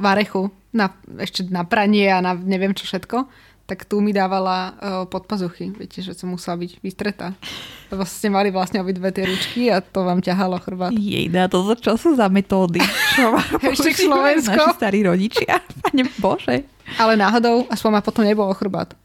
varechu 0.00 0.48
na, 0.72 0.96
ešte 1.20 1.44
na 1.52 1.68
pranie 1.68 2.08
a 2.08 2.24
na 2.24 2.32
neviem 2.32 2.72
čo 2.72 2.88
všetko 2.88 3.28
tak 3.70 3.86
tu 3.86 4.02
mi 4.02 4.10
dávala 4.10 4.74
uh, 4.74 4.74
pod 5.06 5.30
pazuchy. 5.30 5.70
Viete, 5.70 6.02
že 6.02 6.10
som 6.18 6.34
musela 6.34 6.58
byť 6.58 6.82
vystretá. 6.82 7.38
Lebo 7.86 8.02
ste 8.02 8.26
mali 8.26 8.50
vlastne 8.50 8.82
obidve 8.82 9.14
tie 9.14 9.30
ručky 9.30 9.70
a 9.70 9.78
to 9.78 10.02
vám 10.02 10.18
ťahalo 10.18 10.58
chrbát. 10.58 10.90
Jej, 10.90 11.30
na 11.30 11.46
to 11.46 11.62
čo 11.78 11.94
sú 11.94 12.18
za 12.18 12.26
metódy? 12.26 12.82
Čo 13.14 13.38
Ešte 13.62 13.94
Slovensko. 14.10 14.58
Naši 14.58 14.74
starí 14.74 15.06
rodičia. 15.06 15.62
Pane 15.86 16.02
Bože. 16.18 16.66
Ale 16.98 17.14
náhodou, 17.14 17.70
aspoň 17.70 17.90
ma 17.94 18.02
potom 18.02 18.26
nebolo 18.26 18.50
chrbát. 18.58 18.98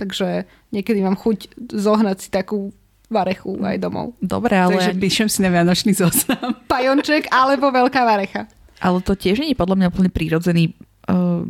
Takže 0.00 0.48
niekedy 0.72 1.04
mám 1.04 1.20
chuť 1.20 1.52
zohnať 1.68 2.16
si 2.16 2.28
takú 2.32 2.72
varechu 3.12 3.60
aj 3.60 3.76
domov. 3.76 4.16
Dobre, 4.24 4.56
ale... 4.56 4.80
Takže 4.80 4.96
píšem 4.96 5.28
si 5.28 5.44
na 5.44 5.52
Vianočný 5.52 5.92
zoznam. 5.92 6.56
Pajonček 6.64 7.28
alebo 7.28 7.68
veľká 7.68 8.08
varecha. 8.08 8.48
Ale 8.80 9.04
to 9.04 9.12
tiež 9.12 9.44
nie 9.44 9.52
je 9.52 9.60
podľa 9.60 9.76
mňa 9.84 9.86
úplne 9.92 10.08
prírodzený 10.08 10.72
uh, 11.12 11.44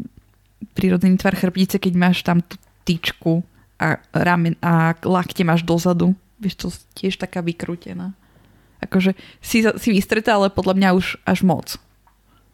prírodzený 0.74 1.18
tvar 1.18 1.34
chrbtice, 1.34 1.78
keď 1.78 1.92
máš 1.94 2.22
tam 2.22 2.42
tú 2.42 2.58
tyčku 2.86 3.42
a, 3.78 4.02
ramen, 4.10 4.58
a 4.62 4.94
lakte 5.06 5.42
máš 5.46 5.62
dozadu. 5.62 6.14
Vieš, 6.38 6.54
to 6.54 6.66
tiež 6.94 7.18
taká 7.18 7.42
vykrútená. 7.42 8.14
Akože 8.78 9.18
si, 9.42 9.66
si 9.66 9.88
vystretá, 9.90 10.38
ale 10.38 10.54
podľa 10.54 10.74
mňa 10.78 10.88
už 10.94 11.06
až 11.26 11.42
moc. 11.42 11.74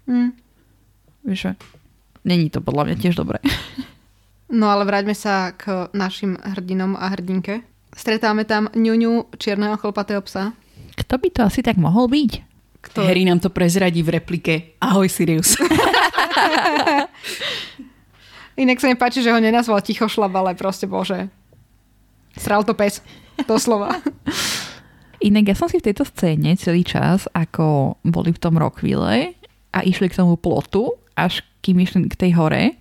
Mm. 0.08 0.32
Vieš, 1.24 1.56
není 2.24 2.48
to 2.48 2.64
podľa 2.64 2.92
mňa 2.92 2.96
tiež 3.00 3.14
dobré. 3.16 3.40
No 4.48 4.68
ale 4.68 4.84
vráťme 4.84 5.16
sa 5.16 5.52
k 5.56 5.88
našim 5.96 6.36
hrdinom 6.40 6.96
a 6.96 7.12
hrdinke. 7.12 7.64
Stretáme 7.96 8.44
tam 8.44 8.68
ňuňu 8.72 9.36
čierneho 9.40 9.76
chlpatého 9.80 10.20
psa. 10.24 10.52
Kto 10.94 11.14
by 11.18 11.28
to 11.32 11.40
asi 11.46 11.60
tak 11.64 11.80
mohol 11.80 12.08
byť? 12.08 12.32
Kto? 12.84 13.00
Harry 13.08 13.24
nám 13.24 13.40
to 13.40 13.48
prezradí 13.48 14.04
v 14.04 14.20
replike. 14.20 14.76
Ahoj 14.80 15.08
Sirius. 15.08 15.56
Inak 18.54 18.78
sa 18.78 18.86
mi 18.86 18.94
páči, 18.94 19.18
že 19.22 19.34
ho 19.34 19.38
nenazval 19.42 19.82
tichošlap, 19.82 20.30
ale 20.30 20.54
proste 20.54 20.86
bože. 20.86 21.26
Sral 22.38 22.62
to 22.62 22.74
pes. 22.74 23.02
Doslova. 23.46 23.98
Inak 25.28 25.50
ja 25.50 25.56
som 25.56 25.66
si 25.66 25.80
v 25.80 25.90
tejto 25.90 26.04
scéne 26.06 26.54
celý 26.54 26.84
čas, 26.84 27.26
ako 27.32 27.96
boli 28.04 28.30
v 28.30 28.38
tom 28.42 28.60
Rockville 28.60 29.34
a 29.74 29.78
išli 29.82 30.06
k 30.12 30.18
tomu 30.20 30.36
plotu, 30.38 30.94
až 31.16 31.42
kým 31.64 31.80
išli 31.80 32.06
k 32.06 32.28
tej 32.28 32.30
hore, 32.36 32.76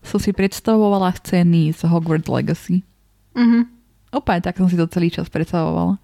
som 0.00 0.22
si 0.22 0.30
predstavovala 0.30 1.12
scény 1.18 1.74
z 1.74 1.84
Hogwarts 1.84 2.30
Legacy. 2.30 2.86
Mhm. 3.34 3.68
Opäť 4.14 4.48
tak 4.48 4.56
som 4.56 4.70
si 4.72 4.78
to 4.78 4.88
celý 4.88 5.12
čas 5.12 5.28
predstavovala. 5.28 6.00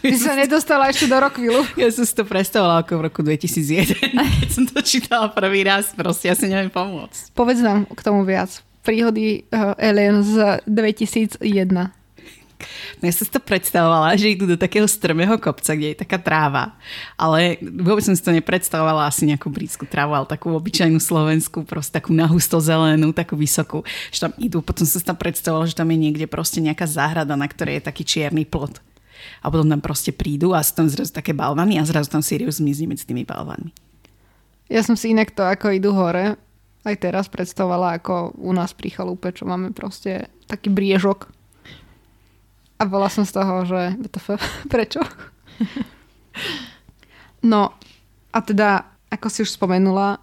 Ty 0.00 0.16
sa 0.20 0.32
nedostala 0.36 0.92
ešte 0.92 1.08
do 1.08 1.16
Rockville. 1.16 1.64
Ja 1.80 1.88
som 1.88 2.04
si 2.04 2.12
to 2.12 2.28
predstavovala 2.28 2.84
ako 2.84 2.92
v 3.00 3.02
roku 3.08 3.20
2001, 3.24 3.96
keď 4.44 4.48
som 4.52 4.64
to 4.68 4.78
čítala 4.84 5.32
prvý 5.32 5.64
raz. 5.64 5.96
Proste 5.96 6.28
ja 6.28 6.34
si 6.36 6.46
neviem 6.46 6.68
pomôcť. 6.68 7.32
Povedz 7.32 7.64
nám 7.64 7.88
k 7.88 8.00
tomu 8.04 8.22
viac. 8.28 8.60
Príhody 8.84 9.48
uh, 9.50 9.74
Alien 9.80 10.22
z 10.22 10.62
2001. 10.68 11.42
No 12.96 13.02
ja 13.04 13.12
som 13.12 13.28
si 13.28 13.32
to 13.32 13.42
predstavovala, 13.42 14.16
že 14.16 14.32
idú 14.32 14.48
do 14.48 14.56
takého 14.56 14.88
strmého 14.88 15.36
kopca, 15.36 15.76
kde 15.76 15.92
je 15.92 16.00
taká 16.00 16.16
tráva. 16.16 16.72
Ale 17.20 17.60
vôbec 17.60 18.00
som 18.00 18.16
si 18.16 18.24
to 18.24 18.32
nepredstavovala 18.32 19.04
asi 19.04 19.28
nejakú 19.28 19.52
britskú 19.52 19.84
trávu, 19.84 20.16
ale 20.16 20.24
takú 20.24 20.56
obyčajnú 20.56 20.96
slovenskú, 20.96 21.68
proste 21.68 22.00
takú 22.00 22.16
nahusto 22.16 22.56
zelenú, 22.56 23.12
takú 23.12 23.36
vysokú. 23.36 23.84
Že 24.08 24.18
tam 24.28 24.32
idú, 24.40 24.58
potom 24.64 24.88
som 24.88 24.96
si 24.96 25.04
tam 25.04 25.18
predstavovala, 25.20 25.68
že 25.68 25.76
tam 25.76 25.92
je 25.92 25.98
niekde 26.00 26.24
proste 26.24 26.64
nejaká 26.64 26.88
záhrada, 26.88 27.36
na 27.36 27.44
ktorej 27.44 27.80
je 27.80 27.88
taký 27.92 28.02
čierny 28.08 28.48
plot 28.48 28.80
a 29.42 29.46
potom 29.48 29.66
tam 29.66 29.80
proste 29.80 30.10
prídu 30.10 30.52
a 30.56 30.62
sú 30.62 30.82
tam 30.82 30.86
zrazu 30.86 31.12
také 31.12 31.36
balvany 31.36 31.76
a 31.78 31.86
zrazu 31.86 32.10
tam 32.10 32.24
Sirius 32.24 32.58
zmizne 32.58 32.90
medzi 32.90 33.04
tými 33.04 33.22
balvanmi. 33.22 33.70
Ja 34.66 34.82
som 34.82 34.98
si 34.98 35.14
inak 35.14 35.30
to, 35.30 35.46
ako 35.46 35.70
idú 35.70 35.94
hore, 35.94 36.34
aj 36.86 36.96
teraz 37.02 37.26
predstavovala, 37.26 37.98
ako 37.98 38.34
u 38.38 38.50
nás 38.54 38.70
pri 38.74 38.94
chalúpe, 38.94 39.30
čo 39.34 39.46
máme 39.46 39.74
proste 39.74 40.30
taký 40.46 40.70
briežok. 40.70 41.30
A 42.78 42.82
bola 42.86 43.10
som 43.10 43.26
z 43.26 43.34
toho, 43.34 43.66
že 43.66 43.98
BTF, 43.98 44.38
prečo? 44.74 45.02
No, 47.42 47.74
a 48.30 48.38
teda, 48.42 48.86
ako 49.10 49.26
si 49.30 49.42
už 49.46 49.54
spomenula, 49.54 50.18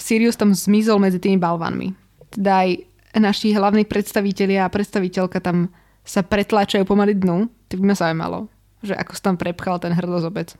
Sirius 0.00 0.40
tam 0.40 0.56
zmizol 0.56 0.96
medzi 0.96 1.20
tými 1.20 1.36
balvanmi. 1.36 1.92
Teda 2.32 2.64
aj 2.64 2.80
naši 3.20 3.52
hlavní 3.52 3.84
predstavitelia 3.84 4.64
a 4.64 4.72
predstaviteľka 4.72 5.38
tam 5.44 5.68
sa 6.02 6.24
pretláčajú 6.24 6.82
pomaly 6.88 7.14
dnu, 7.14 7.46
tak 7.72 7.80
by 7.80 7.88
ma 7.88 7.96
zaujímalo, 7.96 8.52
že 8.84 8.92
ako 8.92 9.16
sa 9.16 9.32
tam 9.32 9.40
prepchal 9.40 9.80
ten 9.80 9.96
hrdozobec. 9.96 10.52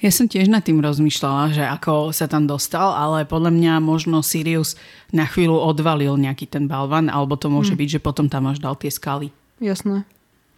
Ja 0.00 0.08
som 0.08 0.24
tiež 0.24 0.48
nad 0.48 0.64
tým 0.64 0.80
rozmýšľala, 0.80 1.52
že 1.52 1.64
ako 1.64 2.10
sa 2.10 2.24
tam 2.24 2.48
dostal, 2.48 2.96
ale 2.96 3.28
podľa 3.28 3.52
mňa 3.52 3.72
možno 3.84 4.24
Sirius 4.24 4.80
na 5.12 5.28
chvíľu 5.28 5.60
odvalil 5.60 6.16
nejaký 6.16 6.48
ten 6.48 6.64
balvan, 6.64 7.12
alebo 7.12 7.36
to 7.36 7.52
môže 7.52 7.76
hmm. 7.76 7.80
byť, 7.84 7.88
že 8.00 8.04
potom 8.04 8.26
tam 8.32 8.48
až 8.48 8.64
dal 8.64 8.74
tie 8.80 8.88
skaly. 8.88 9.28
Jasné. 9.60 10.08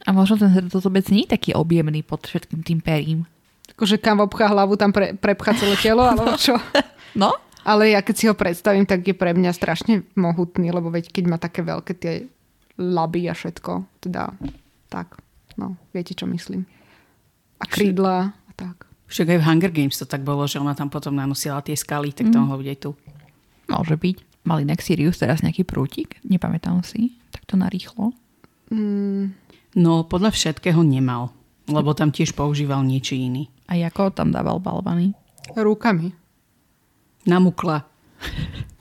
A 0.07 0.15
možno 0.15 0.39
ten 0.39 0.55
hrdozobec 0.55 1.11
nie 1.11 1.27
je 1.27 1.35
taký 1.35 1.51
objemný 1.53 2.07
pod 2.07 2.23
všetkým 2.23 2.63
tým 2.63 2.79
perím. 2.79 3.27
Akože 3.75 3.99
kam 3.99 4.23
obchá 4.23 4.47
hlavu, 4.47 4.79
tam 4.79 4.95
pre, 4.95 5.19
prepchá 5.19 5.59
celé 5.59 5.75
telo, 5.83 6.07
alebo 6.07 6.39
čo? 6.47 6.57
no? 7.19 7.35
Ale 7.67 7.91
ja 7.91 8.01
keď 8.01 8.15
si 8.15 8.25
ho 8.31 8.35
predstavím, 8.39 8.87
tak 8.87 9.03
je 9.03 9.15
pre 9.15 9.35
mňa 9.35 9.51
strašne 9.51 10.07
mohutný, 10.15 10.71
lebo 10.71 10.87
veď 10.87 11.11
keď 11.11 11.25
má 11.27 11.37
také 11.37 11.67
veľké 11.67 11.93
tie 11.99 12.15
laby 12.79 13.27
a 13.27 13.35
všetko, 13.35 14.03
teda 14.07 14.31
tak. 14.87 15.19
No, 15.57 15.81
viete, 15.93 16.13
čo 16.13 16.29
myslím. 16.29 16.69
A 17.61 17.65
krídla 17.65 18.33
a 18.33 18.53
tak. 18.53 18.85
Však 19.07 19.33
aj 19.33 19.39
v 19.41 19.47
Hunger 19.47 19.73
Games 19.73 19.97
to 19.97 20.05
tak 20.05 20.27
bolo, 20.27 20.45
že 20.45 20.61
ona 20.61 20.77
tam 20.77 20.91
potom 20.93 21.15
nanosila 21.15 21.63
tie 21.63 21.79
skaly, 21.79 22.13
tak 22.13 22.29
to 22.29 22.37
mm. 22.37 22.43
mohlo 22.43 22.61
byť 22.61 22.69
aj 22.69 22.79
tu. 22.83 22.91
Môže 23.71 23.97
byť. 23.97 24.17
Mali 24.47 24.63
inak 24.63 24.83
Sirius 24.83 25.19
teraz 25.19 25.43
nejaký 25.43 25.67
prútik? 25.67 26.23
Nepamätám 26.23 26.83
si. 26.87 27.19
Tak 27.35 27.47
to 27.51 27.59
narýchlo. 27.59 28.15
Mm. 28.71 29.35
No, 29.75 30.07
podľa 30.07 30.35
všetkého 30.35 30.83
nemal. 30.87 31.35
Lebo 31.67 31.95
tam 31.99 32.15
tiež 32.15 32.35
používal 32.35 32.87
niečo 32.87 33.19
iný. 33.19 33.51
A 33.67 33.75
ako 33.75 34.15
tam 34.15 34.31
dával 34.31 34.63
balvany? 34.63 35.19
Rukami. 35.59 36.15
Namukla. 37.27 37.83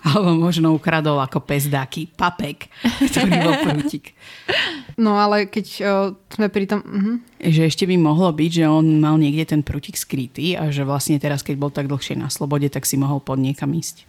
Alebo 0.05 0.37
možno 0.37 0.69
ukradol 0.77 1.17
ako 1.17 1.41
pes 1.41 1.65
dáky 1.65 2.05
papek, 2.13 2.69
ktorý 3.09 3.31
bol 3.41 3.55
prútik. 3.65 4.13
No 5.01 5.17
ale 5.17 5.49
keď 5.49 5.65
uh, 5.81 6.13
sme 6.29 6.47
pri 6.53 6.69
tom... 6.69 6.79
Uh-huh. 6.85 7.17
Že 7.41 7.61
ešte 7.65 7.83
by 7.89 7.97
mohlo 7.97 8.29
byť, 8.29 8.51
že 8.61 8.65
on 8.69 9.01
mal 9.01 9.17
niekde 9.17 9.49
ten 9.49 9.61
prútik 9.65 9.97
skrytý 9.97 10.53
a 10.53 10.69
že 10.69 10.85
vlastne 10.85 11.17
teraz, 11.17 11.41
keď 11.41 11.55
bol 11.57 11.73
tak 11.73 11.89
dlhšie 11.89 12.21
na 12.21 12.29
slobode, 12.29 12.69
tak 12.69 12.85
si 12.85 13.01
mohol 13.01 13.17
pod 13.17 13.41
niekam 13.41 13.73
ísť. 13.73 14.05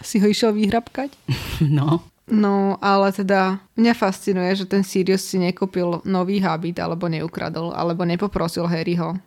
Si 0.00 0.22
ho 0.22 0.26
išiel 0.30 0.54
vyhrabkať? 0.54 1.10
No. 1.70 2.06
No, 2.30 2.78
ale 2.78 3.10
teda 3.10 3.58
mňa 3.74 3.92
fascinuje, 3.98 4.54
že 4.54 4.62
ten 4.62 4.86
Sirius 4.86 5.26
si 5.26 5.34
nekúpil 5.34 5.98
nový 6.06 6.38
habit, 6.38 6.78
alebo 6.78 7.10
neukradol, 7.10 7.74
alebo 7.74 8.06
nepoprosil 8.06 8.70
Harryho. 8.70 9.18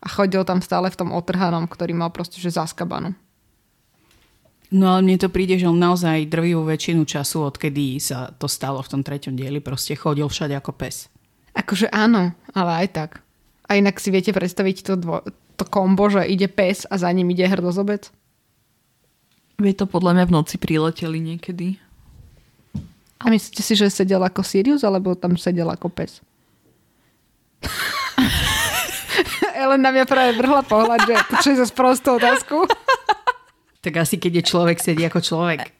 A 0.00 0.06
chodil 0.08 0.40
tam 0.48 0.64
stále 0.64 0.88
v 0.88 0.96
tom 0.96 1.12
otrhanom, 1.12 1.68
ktorý 1.68 1.92
mal 1.92 2.08
proste 2.08 2.40
že 2.40 2.56
zaskabanú. 2.56 3.12
No 4.68 4.92
ale 4.92 5.00
mne 5.00 5.16
to 5.16 5.32
príde, 5.32 5.56
že 5.56 5.64
on 5.64 5.80
naozaj 5.80 6.28
drvivú 6.28 6.68
väčšinu 6.68 7.08
času, 7.08 7.48
odkedy 7.48 7.96
sa 7.96 8.36
to 8.36 8.44
stalo 8.44 8.84
v 8.84 8.90
tom 8.92 9.00
treťom 9.00 9.32
dieli, 9.32 9.64
proste 9.64 9.96
chodil 9.96 10.28
všade 10.28 10.52
ako 10.52 10.76
pes. 10.76 11.08
Akože 11.56 11.88
áno, 11.88 12.36
ale 12.52 12.84
aj 12.84 12.88
tak. 12.92 13.10
A 13.64 13.80
inak 13.80 13.96
si 13.96 14.12
viete 14.12 14.28
predstaviť 14.28 14.76
to, 14.84 14.94
dvo- 15.00 15.24
to 15.56 15.64
kombo, 15.64 16.12
že 16.12 16.28
ide 16.28 16.52
pes 16.52 16.84
a 16.84 17.00
za 17.00 17.08
ním 17.08 17.32
ide 17.32 17.48
hrdozobec? 17.48 18.12
Vie 19.56 19.72
to 19.72 19.88
podľa 19.88 20.20
mňa 20.20 20.24
v 20.28 20.34
noci 20.36 20.54
prileteli 20.60 21.18
niekedy. 21.18 21.80
A 23.18 23.32
myslíte 23.32 23.64
si, 23.64 23.74
že 23.74 23.90
sedel 23.90 24.22
ako 24.22 24.44
Sirius, 24.44 24.84
alebo 24.84 25.16
tam 25.16 25.34
sedel 25.34 25.66
ako 25.66 25.88
pes? 25.90 26.20
Ellen 29.58 29.82
na 29.82 29.90
mňa 29.90 30.06
práve 30.06 30.38
vrhla 30.38 30.62
pohľad, 30.62 31.02
že 31.02 31.14
čo 31.42 31.50
je 31.50 31.58
za 31.58 31.66
sprostú 31.66 32.14
otázku. 32.20 32.68
Tak 33.88 34.04
asi 34.04 34.20
keď 34.20 34.44
je 34.44 34.52
človek, 34.52 34.76
sedí 34.84 35.00
ako 35.08 35.24
človek. 35.24 35.72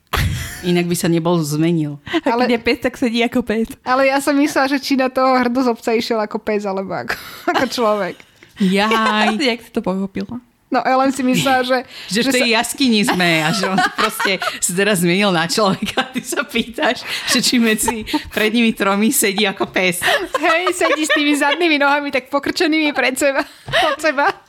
Inak 0.64 0.88
by 0.88 0.96
sa 0.96 1.12
nebol 1.12 1.36
zmenil. 1.44 2.00
A 2.24 2.32
ale, 2.32 2.48
keď 2.48 2.56
je 2.56 2.60
pes, 2.64 2.78
tak 2.80 2.94
sedí 2.96 3.20
ako 3.20 3.44
pes. 3.44 3.68
Ale 3.84 4.08
ja 4.08 4.16
som 4.24 4.32
myslela, 4.32 4.64
že 4.64 4.80
či 4.80 4.96
na 4.96 5.12
toho 5.12 5.36
hrdozobca 5.36 5.92
išiel 5.92 6.16
ako 6.16 6.40
pes, 6.40 6.64
alebo 6.64 6.96
ako, 6.96 7.12
ako 7.52 7.64
človek. 7.68 8.16
Jaj. 8.64 9.36
Jak 9.52 9.60
si 9.60 9.70
to 9.76 9.84
pochopila? 9.84 10.40
No 10.72 10.80
Ellen 10.88 11.12
si 11.12 11.20
myslela, 11.20 11.60
že... 11.68 11.84
že, 12.08 12.24
že 12.24 12.32
v 12.32 12.40
tej 12.40 12.48
sa... 12.48 12.54
jaskyni 12.64 13.04
sme 13.04 13.44
a 13.44 13.52
že 13.52 13.68
on 13.68 13.76
proste 13.92 14.40
sa 14.40 14.72
teraz 14.72 15.04
zmenil 15.04 15.28
na 15.28 15.44
človeka 15.44 16.08
a 16.08 16.08
ty 16.08 16.24
sa 16.24 16.48
pýtaš, 16.48 17.04
že 17.28 17.44
či 17.44 17.60
medzi 17.60 18.08
pred 18.32 18.56
nimi 18.56 18.72
tromi 18.72 19.12
sedí 19.12 19.44
ako 19.44 19.68
pes. 19.68 20.00
Hej, 20.40 20.72
sedí 20.72 21.04
s 21.04 21.12
tými 21.12 21.36
zadnými 21.36 21.76
nohami 21.76 22.08
tak 22.08 22.32
pokrčenými 22.32 22.96
pred 22.96 23.20
seba, 23.20 23.44
pod 23.68 24.00
seba 24.00 24.48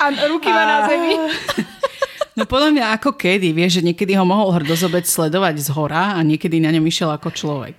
a 0.00 0.04
ruky 0.28 0.48
má 0.48 0.64
na 0.64 0.78
zemi. 0.88 1.14
No 2.40 2.48
podľa 2.48 2.72
mňa 2.72 2.84
ako 2.96 3.20
kedy, 3.20 3.52
vieš, 3.52 3.84
že 3.84 3.92
niekedy 3.92 4.16
ho 4.16 4.24
mohol 4.24 4.56
hrdozobec 4.56 5.04
sledovať 5.04 5.60
z 5.60 5.68
hora 5.76 6.16
a 6.16 6.24
niekedy 6.24 6.56
na 6.56 6.72
ňom 6.72 6.88
išiel 6.88 7.12
ako 7.12 7.28
človek. 7.36 7.76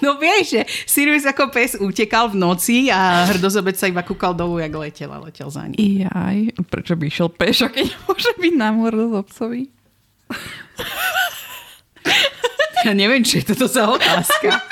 No 0.00 0.16
vieš, 0.16 0.54
že 0.56 0.60
Sirius 0.88 1.26
ako 1.26 1.50
pes 1.52 1.76
utekal 1.76 2.30
v 2.30 2.40
noci 2.40 2.88
a 2.88 3.28
hrdozobec 3.28 3.76
sa 3.76 3.84
iba 3.84 4.00
kúkal 4.00 4.32
dolu, 4.32 4.62
jak 4.62 4.72
letel 4.72 5.10
a 5.12 5.18
letel 5.20 5.50
za 5.50 5.66
ním. 5.66 5.76
Jaj, 5.76 6.56
prečo 6.70 6.96
by 6.96 7.04
išiel 7.10 7.28
pešo, 7.28 7.68
keď 7.68 7.90
môže 8.08 8.32
byť 8.38 8.54
na 8.54 8.70
hrdozobcovi? 8.70 9.62
Ja 12.80 12.96
neviem, 12.96 13.20
či 13.20 13.44
je 13.44 13.52
toto 13.52 13.68
za 13.68 13.90
otázka. 13.92 14.62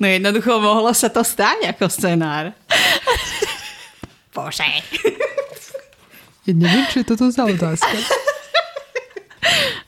No 0.00 0.08
jednoducho 0.08 0.62
mohlo 0.62 0.94
sa 0.96 1.12
to 1.12 1.20
stať 1.20 1.76
ako 1.76 1.90
scenár. 1.92 2.56
Bože. 4.32 4.64
Ja 6.48 6.52
neviem, 6.56 6.84
čo 6.88 7.02
je 7.02 7.06
toto 7.06 7.28
za 7.28 7.44
otázka. 7.44 7.96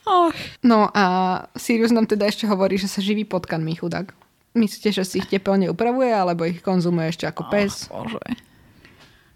Oh. 0.03 0.29
No 0.61 0.91
a 0.91 1.05
Sirius 1.55 1.95
nám 1.95 2.05
teda 2.05 2.27
ešte 2.27 2.43
hovorí, 2.43 2.75
že 2.75 2.91
sa 2.91 2.99
živí 2.99 3.23
potkanmi 3.23 3.79
chudák. 3.79 4.11
Myslíte, 4.53 4.93
že 4.93 5.03
si 5.07 5.23
ich 5.23 5.31
tepelne 5.31 5.71
upravuje, 5.71 6.11
alebo 6.11 6.45
ich 6.45 6.59
konzumuje 6.61 7.09
ešte 7.09 7.25
ako 7.25 7.49
pes? 7.49 7.87
Oh, 7.89 8.03
bože. 8.05 8.19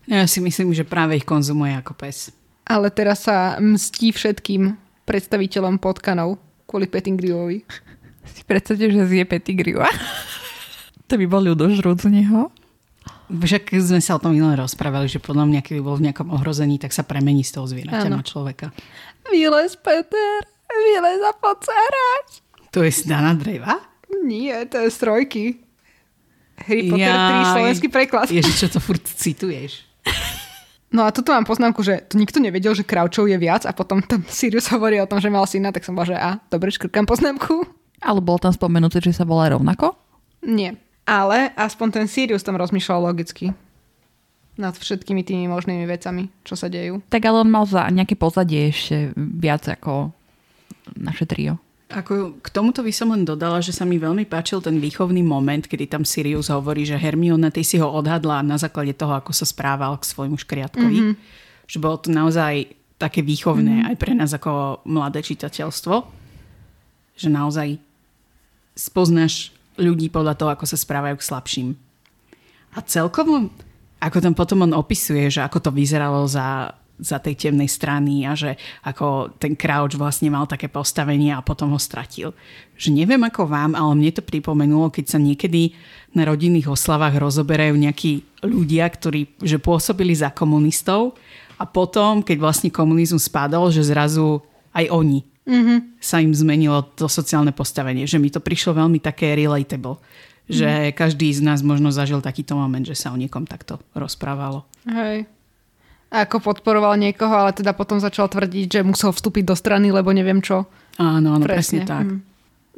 Ja 0.06 0.28
si 0.30 0.44
myslím, 0.44 0.76
že 0.76 0.86
práve 0.86 1.18
ich 1.18 1.26
konzumuje 1.26 1.74
ako 1.74 1.98
pes. 1.98 2.36
Ale 2.68 2.92
teraz 2.92 3.26
sa 3.26 3.58
mstí 3.58 4.12
všetkým 4.12 4.76
predstaviteľom 5.08 5.80
potkanov 5.80 6.38
kvôli 6.68 6.86
Pettingrillovi. 6.86 7.64
Si 8.28 8.44
predstavte, 8.44 8.92
že 8.92 9.08
zje 9.08 9.24
Pettigrewa. 9.24 9.88
to 11.08 11.16
by 11.16 11.26
bol 11.26 11.42
ľudožrúc 11.42 12.04
z 12.04 12.12
neho. 12.12 12.52
Však 13.28 13.76
sme 13.76 14.00
sa 14.00 14.16
o 14.16 14.24
tom 14.24 14.32
minulé 14.32 14.56
rozprávali, 14.56 15.12
že 15.12 15.20
podľa 15.20 15.44
mňa, 15.52 15.60
keby 15.60 15.84
bol 15.84 16.00
v 16.00 16.08
nejakom 16.08 16.32
ohrození, 16.32 16.80
tak 16.80 16.96
sa 16.96 17.04
premení 17.04 17.44
z 17.44 17.60
toho 17.60 17.68
zvieraťa 17.68 18.08
na 18.08 18.24
človeka. 18.24 18.72
Vylez, 19.28 19.76
Peter, 19.76 20.48
vylez 20.72 21.20
a 21.20 21.34
hrať. 21.36 22.28
To 22.72 22.80
je 22.88 22.92
Dana 23.04 23.36
Dreva? 23.36 23.84
Nie, 24.24 24.64
to 24.72 24.80
je 24.80 24.90
z 24.92 24.98
trojky. 25.04 25.44
Harry 26.64 26.90
Potter 26.90 27.04
3, 27.04 27.04
Jaj. 27.04 27.52
slovenský 27.54 27.88
preklad. 27.92 28.28
Ježiš, 28.32 28.56
čo 28.66 28.68
to 28.72 28.80
furt 28.82 29.04
cituješ? 29.04 29.86
No 30.88 31.04
a 31.04 31.12
tuto 31.12 31.36
mám 31.36 31.44
poznámku, 31.44 31.84
že 31.84 32.08
to 32.08 32.16
nikto 32.16 32.40
nevedel, 32.40 32.72
že 32.72 32.88
Kraučov 32.88 33.28
je 33.28 33.36
viac 33.36 33.68
a 33.68 33.76
potom 33.76 34.00
tam 34.00 34.24
Sirius 34.32 34.72
hovorí 34.72 34.98
o 35.04 35.10
tom, 35.10 35.20
že 35.20 35.28
mal 35.28 35.44
syna, 35.44 35.76
tak 35.76 35.84
som 35.84 35.94
bola, 35.94 36.08
že 36.08 36.16
a, 36.18 36.40
dobre, 36.48 36.72
škrkám 36.72 37.04
poznámku. 37.04 37.68
Ale 38.00 38.24
bolo 38.24 38.40
tam 38.40 38.54
spomenuté, 38.54 39.04
že 39.04 39.12
sa 39.12 39.28
volá 39.28 39.52
rovnako? 39.52 39.98
Nie. 40.46 40.78
Ale 41.08 41.56
aspoň 41.56 41.88
ten 42.04 42.06
Sirius 42.12 42.44
tam 42.44 42.60
rozmýšľal 42.60 43.00
logicky. 43.00 43.56
Nad 44.60 44.76
všetkými 44.76 45.24
tými 45.24 45.48
možnými 45.48 45.88
vecami, 45.88 46.28
čo 46.44 46.60
sa 46.60 46.68
dejú. 46.68 47.00
Tak 47.08 47.24
ale 47.24 47.48
on 47.48 47.50
mal 47.50 47.64
za 47.64 47.88
nejaké 47.88 48.20
pozadie 48.20 48.76
ešte 48.76 49.16
viac 49.16 49.64
ako 49.72 50.12
naše 51.00 51.24
trio. 51.24 51.56
Ako 51.88 52.44
k 52.44 52.48
tomuto 52.52 52.84
by 52.84 52.92
som 52.92 53.16
len 53.16 53.24
dodala, 53.24 53.64
že 53.64 53.72
sa 53.72 53.88
mi 53.88 53.96
veľmi 53.96 54.28
páčil 54.28 54.60
ten 54.60 54.76
výchovný 54.76 55.24
moment, 55.24 55.64
kedy 55.64 55.88
tam 55.88 56.04
Sirius 56.04 56.52
hovorí, 56.52 56.84
že 56.84 57.00
Hermiona, 57.00 57.48
ty 57.48 57.64
si 57.64 57.80
ho 57.80 57.88
odhadla 57.88 58.44
na 58.44 58.60
základe 58.60 58.92
toho, 58.92 59.16
ako 59.16 59.32
sa 59.32 59.48
správal 59.48 59.96
k 59.96 60.10
svojmu 60.12 60.36
škriatkovi. 60.36 61.00
Mm-hmm. 61.00 61.16
Že 61.72 61.78
bolo 61.80 61.96
to 62.04 62.12
naozaj 62.12 62.68
také 63.00 63.24
výchovné 63.24 63.88
mm-hmm. 63.88 63.90
aj 63.94 63.96
pre 63.96 64.12
nás 64.12 64.36
ako 64.36 64.84
mladé 64.84 65.24
čitateľstvo. 65.24 65.96
Že 67.16 67.28
naozaj 67.32 67.80
spoznáš 68.76 69.56
ľudí 69.78 70.10
podľa 70.10 70.36
toho, 70.38 70.50
ako 70.52 70.66
sa 70.66 70.78
správajú 70.78 71.16
k 71.18 71.28
slabším. 71.28 71.70
A 72.76 72.80
celkovo, 72.86 73.50
ako 73.98 74.18
tam 74.22 74.34
potom 74.38 74.66
on 74.66 74.74
opisuje, 74.76 75.30
že 75.32 75.42
ako 75.42 75.70
to 75.70 75.72
vyzeralo 75.74 76.26
za, 76.30 76.74
za 76.98 77.18
tej 77.18 77.48
temnej 77.50 77.70
strany 77.70 78.26
a 78.26 78.34
že 78.34 78.58
ako 78.86 79.38
ten 79.38 79.58
Crouch 79.58 79.98
vlastne 79.98 80.34
mal 80.34 80.46
také 80.50 80.70
postavenie 80.70 81.34
a 81.34 81.46
potom 81.46 81.74
ho 81.74 81.80
stratil. 81.82 82.34
Že 82.78 83.02
neviem 83.02 83.22
ako 83.22 83.50
vám, 83.50 83.74
ale 83.74 83.94
mne 83.98 84.12
to 84.14 84.26
pripomenulo, 84.26 84.94
keď 84.94 85.18
sa 85.18 85.20
niekedy 85.22 85.74
na 86.14 86.26
rodinných 86.26 86.70
oslavách 86.70 87.18
rozoberajú 87.18 87.78
nejakí 87.78 88.42
ľudia, 88.46 88.86
ktorí 88.90 89.42
že 89.42 89.62
pôsobili 89.62 90.14
za 90.14 90.34
komunistov 90.34 91.18
a 91.58 91.66
potom, 91.66 92.22
keď 92.22 92.38
vlastne 92.38 92.70
komunizmus 92.70 93.26
spadol, 93.26 93.74
že 93.74 93.86
zrazu 93.86 94.42
aj 94.74 94.90
oni 94.94 95.37
mm-hmm. 95.48 96.04
sa 96.04 96.20
im 96.20 96.36
zmenilo 96.36 96.84
to 96.94 97.08
sociálne 97.08 97.56
postavenie. 97.56 98.04
Že 98.04 98.18
mi 98.20 98.30
to 98.30 98.44
prišlo 98.44 98.76
veľmi 98.76 99.00
také 99.00 99.34
relatable. 99.34 99.98
Že 100.48 100.96
každý 100.96 101.32
z 101.32 101.44
nás 101.44 101.60
možno 101.60 101.92
zažil 101.92 102.24
takýto 102.24 102.56
moment, 102.56 102.84
že 102.84 102.96
sa 102.96 103.12
o 103.12 103.20
niekom 103.20 103.44
takto 103.44 103.80
rozprávalo. 103.96 104.64
Hej. 104.88 105.28
A 106.08 106.24
ako 106.24 106.40
podporoval 106.40 106.96
niekoho, 106.96 107.36
ale 107.36 107.52
teda 107.52 107.76
potom 107.76 108.00
začal 108.00 108.32
tvrdiť, 108.32 108.80
že 108.80 108.88
musel 108.88 109.12
vstúpiť 109.12 109.44
do 109.44 109.56
strany, 109.60 109.92
lebo 109.92 110.16
neviem 110.16 110.40
čo. 110.40 110.64
Áno, 110.96 111.36
áno, 111.36 111.44
presne, 111.44 111.84
presne 111.84 111.92
tak. 111.92 112.06
Mm. 112.08 112.20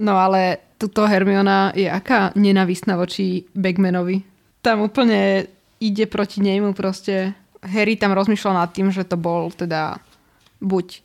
No 0.02 0.18
ale 0.18 0.74
tuto 0.82 1.06
Hermiona 1.06 1.70
je 1.78 1.86
aká 1.86 2.34
nenavistná 2.34 2.98
voči 2.98 3.46
Bagmanovi. 3.54 4.26
Tam 4.66 4.82
úplne 4.82 5.46
ide 5.78 6.10
proti 6.10 6.42
nemu 6.42 6.74
proste. 6.74 7.38
Harry 7.62 8.02
tam 8.02 8.18
rozmýšľal 8.18 8.66
nad 8.66 8.72
tým, 8.74 8.90
že 8.90 9.06
to 9.06 9.14
bol 9.20 9.54
teda 9.54 10.02
buď 10.58 11.04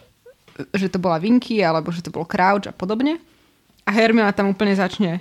že 0.75 0.87
to 0.91 0.99
bola 1.03 1.19
Vinky, 1.19 1.61
alebo 1.63 1.91
že 1.91 2.05
to 2.05 2.15
bol 2.15 2.27
Crouch 2.29 2.71
a 2.71 2.75
podobne. 2.75 3.19
A 3.85 3.91
Hermiona 3.93 4.33
tam 4.33 4.51
úplne 4.51 4.73
začne. 4.73 5.21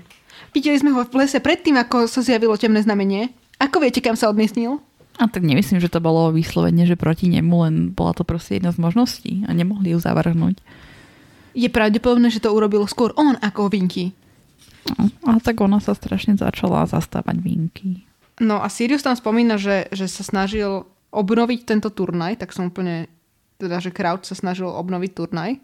Videli 0.54 0.78
sme 0.78 0.94
ho 0.94 1.04
v 1.04 1.18
lese 1.20 1.42
predtým, 1.42 1.76
ako 1.78 2.06
sa 2.06 2.22
zjavilo 2.22 2.56
temné 2.56 2.80
znamenie. 2.80 3.34
Ako 3.58 3.82
viete, 3.82 4.00
kam 4.00 4.14
sa 4.14 4.30
odmiestnil? 4.30 4.80
A 5.22 5.30
tak 5.30 5.46
nemyslím, 5.46 5.78
že 5.78 5.94
to 5.94 6.02
bolo 6.02 6.34
vyslovene, 6.34 6.90
že 6.90 6.98
proti 6.98 7.30
nemu, 7.30 7.56
len 7.70 7.76
bola 7.94 8.18
to 8.18 8.26
proste 8.26 8.58
jedna 8.58 8.74
z 8.74 8.82
možností 8.82 9.46
a 9.46 9.54
nemohli 9.54 9.94
ju 9.94 10.00
zavrhnúť. 10.02 10.58
Je 11.54 11.70
pravdepodobné, 11.70 12.34
že 12.34 12.42
to 12.42 12.50
urobil 12.50 12.82
skôr 12.90 13.14
on 13.14 13.38
ako 13.38 13.70
Vinky. 13.70 14.10
No, 14.90 15.14
a 15.30 15.38
tak 15.38 15.62
ona 15.62 15.78
sa 15.78 15.94
strašne 15.94 16.34
začala 16.34 16.90
zastávať 16.90 17.38
Vinky. 17.46 18.10
No 18.42 18.58
a 18.58 18.68
Sirius 18.74 19.06
tam 19.06 19.14
spomína, 19.14 19.62
že, 19.62 19.86
že 19.94 20.10
sa 20.10 20.26
snažil 20.26 20.90
obnoviť 21.14 21.60
tento 21.70 21.94
turnaj, 21.94 22.42
tak 22.42 22.50
som 22.50 22.74
úplne, 22.74 23.06
teda, 23.64 23.80
že 23.80 23.96
Crouch 23.96 24.28
sa 24.28 24.36
snažil 24.36 24.68
obnoviť 24.68 25.12
turnaj. 25.16 25.58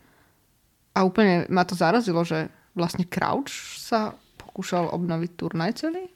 A 0.96 1.04
úplne 1.04 1.46
ma 1.52 1.68
to 1.68 1.76
zarazilo, 1.76 2.24
že 2.24 2.48
vlastne 2.74 3.04
Crouch 3.04 3.52
sa 3.78 4.16
pokúšal 4.40 4.90
obnoviť 4.96 5.32
turnaj 5.36 5.72
celý. 5.78 6.08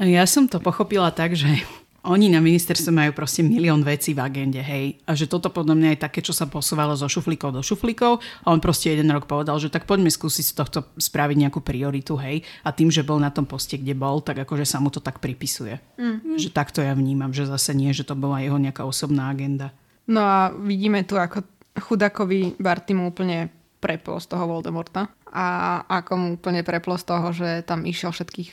Ja 0.00 0.24
som 0.24 0.48
to 0.48 0.56
pochopila 0.64 1.12
tak, 1.12 1.36
že 1.36 1.60
oni 2.00 2.32
na 2.32 2.40
ministerstve 2.40 2.88
majú 2.88 3.12
proste 3.12 3.44
milión 3.44 3.84
vecí 3.84 4.16
v 4.16 4.24
agende, 4.24 4.64
hej. 4.64 4.96
A 5.04 5.12
že 5.12 5.28
toto 5.28 5.52
podľa 5.52 5.76
mňa 5.76 5.88
je 5.92 6.04
také, 6.08 6.24
čo 6.24 6.32
sa 6.32 6.48
posúvalo 6.48 6.96
zo 6.96 7.04
šuflíkov 7.04 7.52
do 7.52 7.60
šuflíkov 7.60 8.24
a 8.40 8.46
on 8.48 8.64
proste 8.64 8.88
jeden 8.88 9.12
rok 9.12 9.28
povedal, 9.28 9.60
že 9.60 9.68
tak 9.68 9.84
poďme 9.84 10.08
skúsiť 10.08 10.44
z 10.48 10.54
tohto 10.56 10.78
spraviť 10.96 11.36
nejakú 11.36 11.60
prioritu, 11.60 12.16
hej. 12.16 12.40
A 12.64 12.72
tým, 12.72 12.88
že 12.88 13.04
bol 13.04 13.20
na 13.20 13.28
tom 13.28 13.44
poste, 13.44 13.76
kde 13.76 13.92
bol, 13.92 14.24
tak 14.24 14.40
akože 14.40 14.64
sa 14.64 14.80
mu 14.80 14.88
to 14.88 15.04
tak 15.04 15.20
pripisuje. 15.20 15.76
Mm-hmm. 16.00 16.40
Že 16.40 16.48
takto 16.56 16.80
ja 16.80 16.96
vnímam, 16.96 17.36
že 17.36 17.44
zase 17.44 17.76
nie, 17.76 17.92
že 17.92 18.08
to 18.08 18.16
bola 18.16 18.40
jeho 18.40 18.56
nejaká 18.56 18.80
osobná 18.88 19.28
agenda. 19.28 19.76
No 20.10 20.20
a 20.20 20.50
vidíme 20.50 21.06
tu, 21.06 21.14
ako 21.14 21.46
chudakovi 21.78 22.58
Barty 22.58 22.98
mu 22.98 23.14
úplne 23.14 23.46
preplo 23.78 24.18
z 24.18 24.26
toho 24.26 24.44
Voldemorta. 24.50 25.06
A 25.30 25.78
ako 25.86 26.12
mu 26.18 26.26
úplne 26.34 26.66
preplo 26.66 26.98
z 26.98 27.04
toho, 27.06 27.30
že 27.30 27.62
tam 27.62 27.86
išiel 27.86 28.10
všetkých 28.10 28.50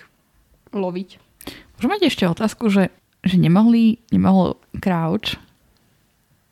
loviť. 0.78 1.10
Môžem 1.78 1.92
mať 1.92 2.02
ešte 2.14 2.24
otázku, 2.30 2.70
že, 2.70 2.94
že 3.26 3.36
nemohli, 3.42 3.98
nemohol 4.14 4.62
Crouch, 4.78 5.42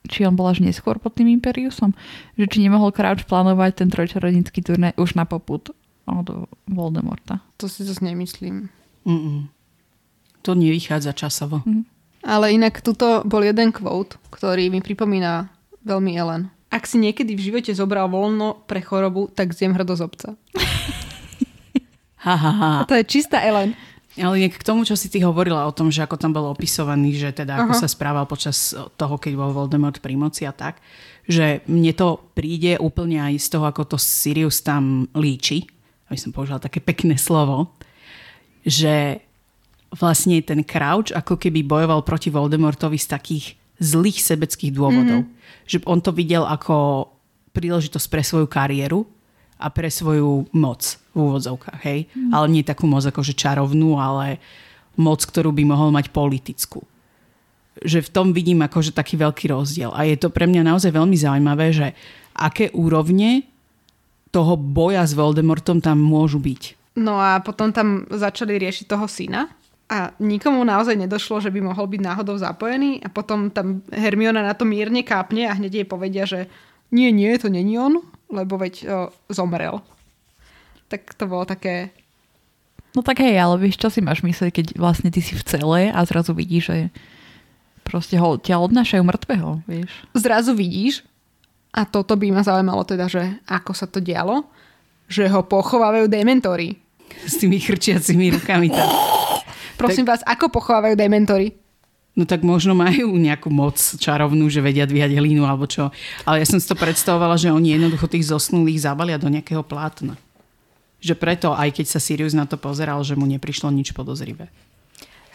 či 0.09 0.25
on 0.25 0.33
bol 0.33 0.49
až 0.49 0.61
neskôr 0.61 0.97
pod 0.97 1.17
tým 1.17 1.29
Imperiusom, 1.29 1.93
že 2.37 2.45
či 2.49 2.61
nemohol 2.65 2.93
Crouch 2.93 3.25
plánovať 3.25 3.85
ten 3.85 3.89
trojčarodnícky 3.93 4.65
turnaj 4.65 4.97
už 4.97 5.17
na 5.17 5.29
poput 5.29 5.69
od 6.05 6.49
Voldemorta. 6.69 7.41
To 7.61 7.65
si 7.65 7.85
zase 7.85 8.01
nemyslím. 8.05 8.69
Mm-mm. 9.05 9.49
To 10.45 10.53
nevychádza 10.53 11.17
časovo. 11.17 11.65
Mm. 11.65 11.89
Ale 12.25 12.57
inak 12.57 12.81
tuto 12.81 13.21
bol 13.21 13.45
jeden 13.45 13.69
quote, 13.69 14.17
ktorý 14.33 14.73
mi 14.73 14.81
pripomína 14.81 15.53
veľmi 15.85 16.17
Ellen. 16.17 16.49
Ak 16.73 16.89
si 16.89 16.97
niekedy 16.97 17.37
v 17.37 17.45
živote 17.53 17.71
zobral 17.77 18.09
voľno 18.09 18.65
pre 18.65 18.81
chorobu, 18.81 19.29
tak 19.29 19.53
zjem 19.53 19.77
hrdozobca. 19.77 20.33
Ha, 22.25 22.33
ha, 22.33 22.51
ha. 22.57 22.71
A 22.81 22.89
to 22.89 22.97
je 22.97 23.05
čistá 23.05 23.37
Ellen. 23.45 23.77
Ale 24.17 24.41
nie 24.41 24.49
k 24.49 24.63
tomu, 24.65 24.87
čo 24.87 24.97
si 24.97 25.11
ty 25.11 25.19
hovorila 25.21 25.67
o 25.67 25.75
tom, 25.75 25.91
že 25.91 26.01
ako 26.01 26.15
tam 26.15 26.31
bol 26.31 26.49
opisovaný, 26.55 27.13
že 27.13 27.35
teda 27.35 27.67
ako 27.67 27.77
Aha. 27.77 27.81
sa 27.83 27.91
správal 27.91 28.25
počas 28.25 28.71
toho, 28.73 29.15
keď 29.19 29.35
bol 29.35 29.51
Voldemort 29.51 29.99
pri 29.99 30.15
moci 30.15 30.47
a 30.47 30.55
tak, 30.55 30.79
že 31.27 31.61
mne 31.67 31.91
to 31.91 32.23
príde 32.31 32.79
úplne 32.79 33.19
aj 33.19 33.43
z 33.43 33.47
toho, 33.51 33.67
ako 33.67 33.83
to 33.93 33.97
Sirius 33.99 34.63
tam 34.63 35.11
líči, 35.13 35.67
aby 36.07 36.17
som 36.17 36.31
použila 36.31 36.63
také 36.63 36.79
pekné 36.79 37.19
slovo, 37.19 37.75
že 38.63 39.19
vlastne 39.93 40.41
ten 40.41 40.65
Crouch 40.65 41.13
ako 41.13 41.37
keby 41.37 41.61
bojoval 41.61 42.01
proti 42.01 42.33
Voldemortovi 42.33 42.97
z 42.97 43.07
takých 43.11 43.45
zlých 43.77 44.23
sebeckých 44.23 44.71
dôvodov. 44.71 45.27
Mm-hmm. 45.27 45.67
Že 45.67 45.77
on 45.85 45.99
to 45.99 46.15
videl 46.15 46.47
ako 46.47 47.07
príležitosť 47.51 48.07
pre 48.07 48.23
svoju 48.23 48.47
kariéru 48.47 49.03
a 49.59 49.71
pre 49.71 49.87
svoju 49.87 50.47
moc 50.51 50.99
v 51.11 51.15
úvodzovkách, 51.15 51.79
hej? 51.87 52.11
Mm. 52.11 52.31
Ale 52.35 52.45
nie 52.51 52.63
takú 52.63 52.87
moc 52.87 53.07
akože 53.07 53.31
čarovnú, 53.35 53.95
ale 53.95 54.43
moc, 54.99 55.23
ktorú 55.23 55.55
by 55.55 55.63
mohol 55.63 55.95
mať 55.95 56.11
politickú. 56.11 56.83
že 57.83 57.99
v 57.99 58.09
tom 58.11 58.31
vidím 58.31 58.63
akože 58.63 58.95
taký 58.95 59.19
veľký 59.19 59.51
rozdiel. 59.51 59.91
A 59.91 60.07
je 60.07 60.15
to 60.15 60.31
pre 60.31 60.47
mňa 60.47 60.63
naozaj 60.63 60.95
veľmi 60.95 61.17
zaujímavé, 61.19 61.75
že 61.75 61.87
aké 62.31 62.71
úrovne 62.71 63.43
toho 64.31 64.55
boja 64.55 65.03
s 65.03 65.11
Voldemortom 65.11 65.83
tam 65.83 65.99
môžu 65.99 66.39
byť. 66.39 66.95
No 66.95 67.19
a 67.19 67.43
potom 67.43 67.75
tam 67.75 68.07
začali 68.07 68.55
riešiť 68.55 68.87
toho 68.87 69.07
syna 69.11 69.51
a 69.85 70.17
nikomu 70.17 70.65
naozaj 70.65 70.97
nedošlo, 70.97 71.45
že 71.45 71.53
by 71.53 71.61
mohol 71.61 71.85
byť 71.85 72.01
náhodou 72.01 72.35
zapojený 72.41 73.05
a 73.05 73.07
potom 73.13 73.53
tam 73.53 73.85
Hermiona 73.93 74.41
na 74.41 74.57
to 74.57 74.65
mierne 74.65 75.05
kápne 75.05 75.45
a 75.45 75.53
hneď 75.53 75.83
jej 75.83 75.87
povedia, 75.87 76.25
že 76.25 76.49
nie, 76.89 77.13
nie, 77.13 77.29
to 77.37 77.53
není 77.53 77.77
on, 77.77 78.01
lebo 78.33 78.57
veď 78.57 78.73
o, 78.85 79.13
zomrel. 79.29 79.85
Tak 80.89 81.13
to 81.13 81.29
bolo 81.29 81.45
také... 81.45 81.93
No 82.97 83.05
tak 83.05 83.21
hej, 83.21 83.37
ale 83.37 83.61
vieš, 83.61 83.77
čo 83.77 83.91
si 83.93 84.01
máš 84.01 84.25
myslieť, 84.25 84.51
keď 84.53 84.65
vlastne 84.79 85.11
ty 85.13 85.21
si 85.21 85.37
v 85.37 85.43
cele 85.45 85.81
a 85.93 85.99
zrazu 86.07 86.33
vidíš, 86.33 86.71
že 86.71 86.77
proste 87.85 88.17
ho, 88.17 88.41
ťa 88.41 88.57
odnášajú 88.57 89.03
mŕtvého, 89.05 89.61
vieš. 89.69 89.91
Zrazu 90.17 90.57
vidíš, 90.57 91.05
a 91.75 91.83
toto 91.83 92.15
by 92.15 92.31
ma 92.31 92.41
zaujímalo 92.41 92.87
teda, 92.87 93.11
že 93.11 93.35
ako 93.43 93.75
sa 93.75 93.83
to 93.85 93.99
dialo, 93.99 94.47
že 95.11 95.27
ho 95.27 95.43
pochovávajú 95.43 96.07
dementory. 96.07 96.79
S 97.27 97.35
tými 97.35 97.59
chrčiacimi 97.59 98.31
rukami. 98.31 98.71
Tam. 98.71 98.89
Prosím 99.77 100.07
tak... 100.07 100.19
vás, 100.19 100.21
ako 100.25 100.51
pochovávajú 100.51 100.95
dementory? 100.95 101.55
No 102.15 102.23
tak 102.23 102.47
možno 102.47 102.71
majú 102.71 103.19
nejakú 103.19 103.51
moc 103.51 103.75
čarovnú, 103.75 104.47
že 104.47 104.63
vedia 104.63 104.87
dvíhať 104.87 105.19
hlínu 105.19 105.43
alebo 105.43 105.67
čo. 105.67 105.91
Ale 106.23 106.39
ja 106.39 106.47
som 106.47 106.63
si 106.63 106.67
to 106.67 106.79
predstavovala, 106.79 107.35
že 107.35 107.51
oni 107.51 107.75
jednoducho 107.75 108.07
tých 108.07 108.31
zosnulých 108.31 108.87
zabalia 108.87 109.19
do 109.19 109.27
nejakého 109.27 109.59
plátna. 109.67 110.15
Že 111.03 111.19
preto, 111.19 111.51
aj 111.51 111.75
keď 111.75 111.85
sa 111.91 111.99
Sirius 111.99 112.31
na 112.31 112.47
to 112.47 112.55
pozeral, 112.55 113.03
že 113.03 113.19
mu 113.19 113.27
neprišlo 113.27 113.67
nič 113.67 113.91
podozrivé. 113.91 114.47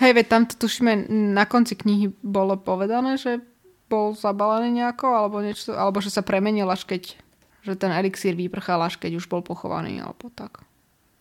Hej, 0.00 0.16
veď 0.16 0.26
tam 0.32 0.42
to 0.48 0.56
tušíme, 0.56 1.12
na 1.36 1.44
konci 1.44 1.76
knihy 1.76 2.16
bolo 2.24 2.56
povedané, 2.56 3.20
že 3.20 3.44
bol 3.92 4.16
zabalený 4.16 4.80
nejako, 4.80 5.06
alebo, 5.12 5.44
niečo, 5.44 5.76
alebo 5.76 6.00
že 6.00 6.08
sa 6.08 6.24
premenil 6.24 6.64
až 6.72 6.88
keď, 6.88 7.12
že 7.60 7.76
ten 7.76 7.92
elixír 7.92 8.32
vyprchal 8.32 8.80
až 8.80 8.96
keď 8.96 9.20
už 9.20 9.28
bol 9.28 9.44
pochovaný, 9.44 10.00
alebo 10.00 10.32
tak. 10.32 10.64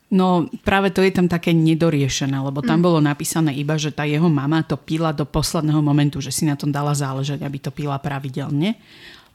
No 0.09 0.49
práve 0.65 0.89
to 0.89 1.05
je 1.05 1.13
tam 1.13 1.29
také 1.29 1.53
nedoriešené, 1.53 2.33
lebo 2.41 2.65
tam 2.65 2.81
mm. 2.81 2.85
bolo 2.85 2.97
napísané 2.97 3.53
iba, 3.53 3.77
že 3.77 3.93
tá 3.93 4.09
jeho 4.09 4.25
mama 4.25 4.65
to 4.65 4.73
pila 4.73 5.13
do 5.13 5.21
posledného 5.21 5.85
momentu, 5.85 6.17
že 6.17 6.33
si 6.33 6.49
na 6.49 6.57
tom 6.57 6.73
dala 6.73 6.97
záležať, 6.97 7.45
aby 7.45 7.57
to 7.61 7.69
pila 7.69 8.01
pravidelne. 8.01 8.73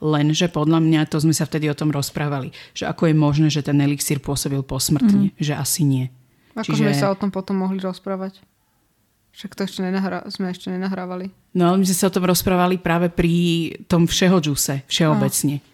Lenže 0.02 0.50
podľa 0.50 0.82
mňa, 0.82 1.06
to 1.06 1.22
sme 1.22 1.30
sa 1.30 1.46
vtedy 1.46 1.70
o 1.70 1.78
tom 1.78 1.94
rozprávali, 1.94 2.50
že 2.74 2.90
ako 2.90 3.06
je 3.06 3.14
možné, 3.14 3.46
že 3.54 3.62
ten 3.62 3.78
elixír 3.78 4.18
pôsobil 4.18 4.60
posmrtne, 4.66 5.30
mm. 5.30 5.38
že 5.38 5.54
asi 5.54 5.86
nie. 5.86 6.10
Ako 6.58 6.74
Čiže... 6.74 6.82
sme 6.82 6.92
sa 6.94 7.14
o 7.14 7.18
tom 7.18 7.30
potom 7.30 7.62
mohli 7.62 7.78
rozprávať? 7.78 8.42
Však 9.34 9.54
to 9.58 9.66
ešte 9.66 9.82
nenahra- 9.82 10.26
sme 10.30 10.50
ešte 10.50 10.70
nenahrávali. 10.70 11.30
No, 11.54 11.74
my 11.74 11.82
sme 11.86 11.96
sa 11.98 12.06
o 12.10 12.14
tom 12.14 12.26
rozprávali 12.26 12.78
práve 12.78 13.10
pri 13.10 13.70
tom 13.90 14.06
všeho 14.06 14.38
džuse, 14.38 14.86
všeobecne. 14.86 15.58
Oh. 15.58 15.73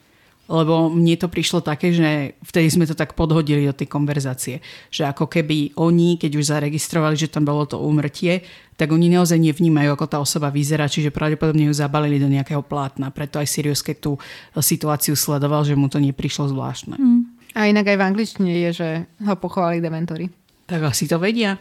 Lebo 0.51 0.91
mne 0.91 1.15
to 1.15 1.31
prišlo 1.31 1.63
také, 1.63 1.95
že 1.95 2.35
vtedy 2.43 2.67
sme 2.75 2.83
to 2.83 2.99
tak 2.99 3.15
podhodili 3.15 3.71
do 3.71 3.75
tej 3.75 3.87
konverzácie. 3.87 4.59
Že 4.91 5.15
ako 5.15 5.31
keby 5.31 5.79
oni, 5.79 6.19
keď 6.19 6.31
už 6.35 6.51
zaregistrovali, 6.51 7.15
že 7.15 7.31
tam 7.31 7.47
bolo 7.47 7.71
to 7.71 7.79
úmrtie, 7.79 8.43
tak 8.75 8.91
oni 8.91 9.07
naozaj 9.15 9.39
nevnímajú, 9.39 9.95
ako 9.95 10.07
tá 10.11 10.19
osoba 10.19 10.51
vyzerá, 10.51 10.91
čiže 10.91 11.15
pravdepodobne 11.15 11.71
ju 11.71 11.75
zabalili 11.77 12.19
do 12.19 12.27
nejakého 12.27 12.67
plátna. 12.67 13.15
Preto 13.15 13.39
aj 13.39 13.47
Sirius, 13.47 13.85
keď 13.85 13.97
tú 14.03 14.13
situáciu 14.59 15.15
sledoval, 15.15 15.63
že 15.63 15.79
mu 15.79 15.87
to 15.87 16.03
neprišlo 16.03 16.51
zvláštne. 16.51 16.99
Mm. 16.99 17.23
A 17.55 17.71
inak 17.71 17.87
aj 17.87 17.99
v 17.99 18.07
angličtine 18.07 18.53
je, 18.67 18.71
že 18.75 18.89
ho 19.23 19.35
pochovali 19.39 19.79
dementory. 19.79 20.31
Tak 20.67 20.95
asi 20.95 21.07
to 21.07 21.19
vedia. 21.23 21.59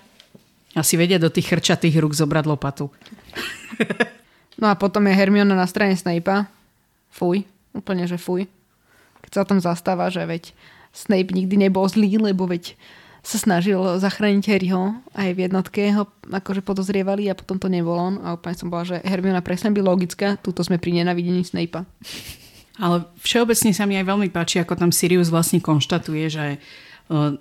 Asi 0.78 0.98
vedia 0.98 1.18
do 1.18 1.34
tých 1.34 1.50
chrčatých 1.50 1.98
rúk 1.98 2.14
zobrať 2.14 2.46
lopatu. 2.46 2.94
no 4.62 4.70
a 4.70 4.78
potom 4.78 5.06
je 5.10 5.18
Hermiona 5.18 5.58
na 5.58 5.66
strane 5.66 5.98
Snape'a. 5.98 6.46
Fuj, 7.10 7.42
úplne, 7.74 8.06
že 8.06 8.22
fuj. 8.22 8.46
Keď 9.30 9.34
sa 9.38 9.44
o 9.46 9.50
tom 9.50 9.62
zastáva, 9.62 10.10
že 10.10 10.26
veď 10.26 10.58
Snape 10.90 11.38
nikdy 11.38 11.70
nebol 11.70 11.86
zlý, 11.86 12.18
lebo 12.18 12.50
veď 12.50 12.74
sa 13.22 13.38
snažil 13.38 13.78
zachrániť 14.02 14.44
Harryho. 14.50 14.98
Aj 15.14 15.30
v 15.30 15.46
jednotke 15.46 15.94
ho 15.94 16.10
akože 16.26 16.66
podozrievali 16.66 17.30
a 17.30 17.38
potom 17.38 17.62
to 17.62 17.70
nebol 17.70 17.94
on. 17.94 18.18
A 18.26 18.34
úplne 18.40 18.58
som 18.58 18.74
bola, 18.74 18.88
že 18.88 18.98
Hermiona 19.06 19.46
presne 19.46 19.70
by 19.70 19.86
logická. 19.86 20.40
Tuto 20.42 20.66
sme 20.66 20.82
pri 20.82 21.04
nenavidení 21.04 21.46
Snape'a. 21.46 21.86
Ale 22.80 23.06
všeobecne 23.22 23.76
sa 23.76 23.84
mi 23.84 24.00
aj 24.00 24.08
veľmi 24.08 24.32
páči, 24.32 24.64
ako 24.64 24.80
tam 24.80 24.90
Sirius 24.96 25.28
vlastne 25.28 25.60
konštatuje, 25.60 26.26
že 26.32 26.64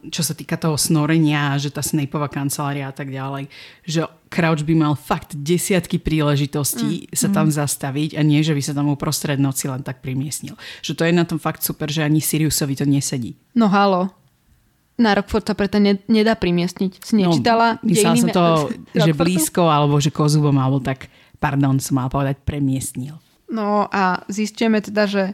čo 0.08 0.22
sa 0.24 0.32
týka 0.32 0.56
toho 0.56 0.80
snorenia, 0.80 1.52
že 1.60 1.68
tá 1.68 1.84
Snapeová 1.84 2.32
kancelária 2.32 2.88
a 2.88 2.94
tak 2.96 3.12
ďalej, 3.12 3.52
že 3.84 4.08
Crouch 4.32 4.64
by 4.64 4.72
mal 4.72 4.96
fakt 4.96 5.36
desiatky 5.36 6.00
príležitostí 6.00 7.08
mm. 7.08 7.12
sa 7.12 7.28
tam 7.28 7.52
mm. 7.52 7.56
zastaviť 7.60 8.10
a 8.16 8.24
nie, 8.24 8.40
že 8.40 8.56
by 8.56 8.62
sa 8.64 8.72
tam 8.72 8.88
uprostred 8.88 9.36
noci 9.36 9.68
len 9.68 9.84
tak 9.84 10.00
primiestnil. 10.00 10.56
Že 10.80 10.92
to 10.96 11.02
je 11.04 11.12
na 11.12 11.24
tom 11.28 11.36
fakt 11.36 11.60
super, 11.60 11.92
že 11.92 12.00
ani 12.00 12.24
Siriusovi 12.24 12.80
to 12.80 12.88
nesedí. 12.88 13.36
No 13.52 13.68
halo, 13.68 14.08
na 14.96 15.12
Rockford 15.12 15.52
sa 15.52 15.54
preto 15.54 15.76
ne, 15.76 16.00
nedá 16.08 16.32
primiestniť. 16.32 16.92
Si 17.04 17.12
no, 17.20 17.28
nečítala 17.28 17.76
no, 17.84 17.92
dejiny 17.92 18.18
som 18.24 18.28
to, 18.32 18.44
že 18.96 19.12
blízko, 19.12 19.68
alebo 19.68 20.00
že 20.00 20.08
kozubom, 20.08 20.56
alebo 20.56 20.80
tak, 20.80 21.12
pardon, 21.36 21.76
som 21.76 22.00
mal 22.00 22.08
povedať, 22.08 22.40
premiestnil. 22.40 23.20
No 23.52 23.84
a 23.92 24.24
zistíme 24.32 24.80
teda, 24.80 25.04
že 25.04 25.24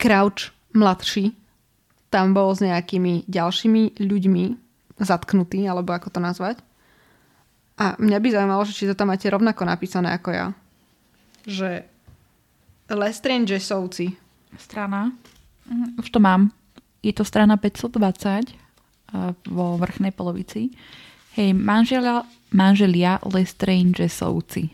Crouch 0.00 0.56
mladší 0.72 1.41
tam 2.12 2.36
bol 2.36 2.52
s 2.52 2.60
nejakými 2.60 3.24
ďalšími 3.24 3.96
ľuďmi 3.96 4.44
zatknutý, 5.00 5.64
alebo 5.64 5.96
ako 5.96 6.12
to 6.12 6.20
nazvať. 6.20 6.60
A 7.80 7.96
mňa 7.96 8.18
by 8.20 8.28
zaujímalo, 8.28 8.62
že 8.68 8.76
či 8.76 8.84
to 8.84 8.94
tam 8.94 9.08
máte 9.08 9.24
rovnako 9.32 9.64
napísané 9.64 10.12
ako 10.12 10.28
ja. 10.30 10.46
Že 11.48 11.88
Lestrangesovci. 12.92 14.12
Strana. 14.60 15.16
Mhm, 15.64 15.96
už 15.96 16.12
to 16.12 16.20
mám. 16.20 16.52
Je 17.00 17.16
to 17.16 17.24
strana 17.24 17.56
520 17.56 18.60
vo 19.48 19.76
vrchnej 19.80 20.12
polovici. 20.12 20.72
Hej, 21.32 21.56
manželia, 21.56 22.28
manželia 22.52 23.16
Lestrangesovci. 23.24 24.68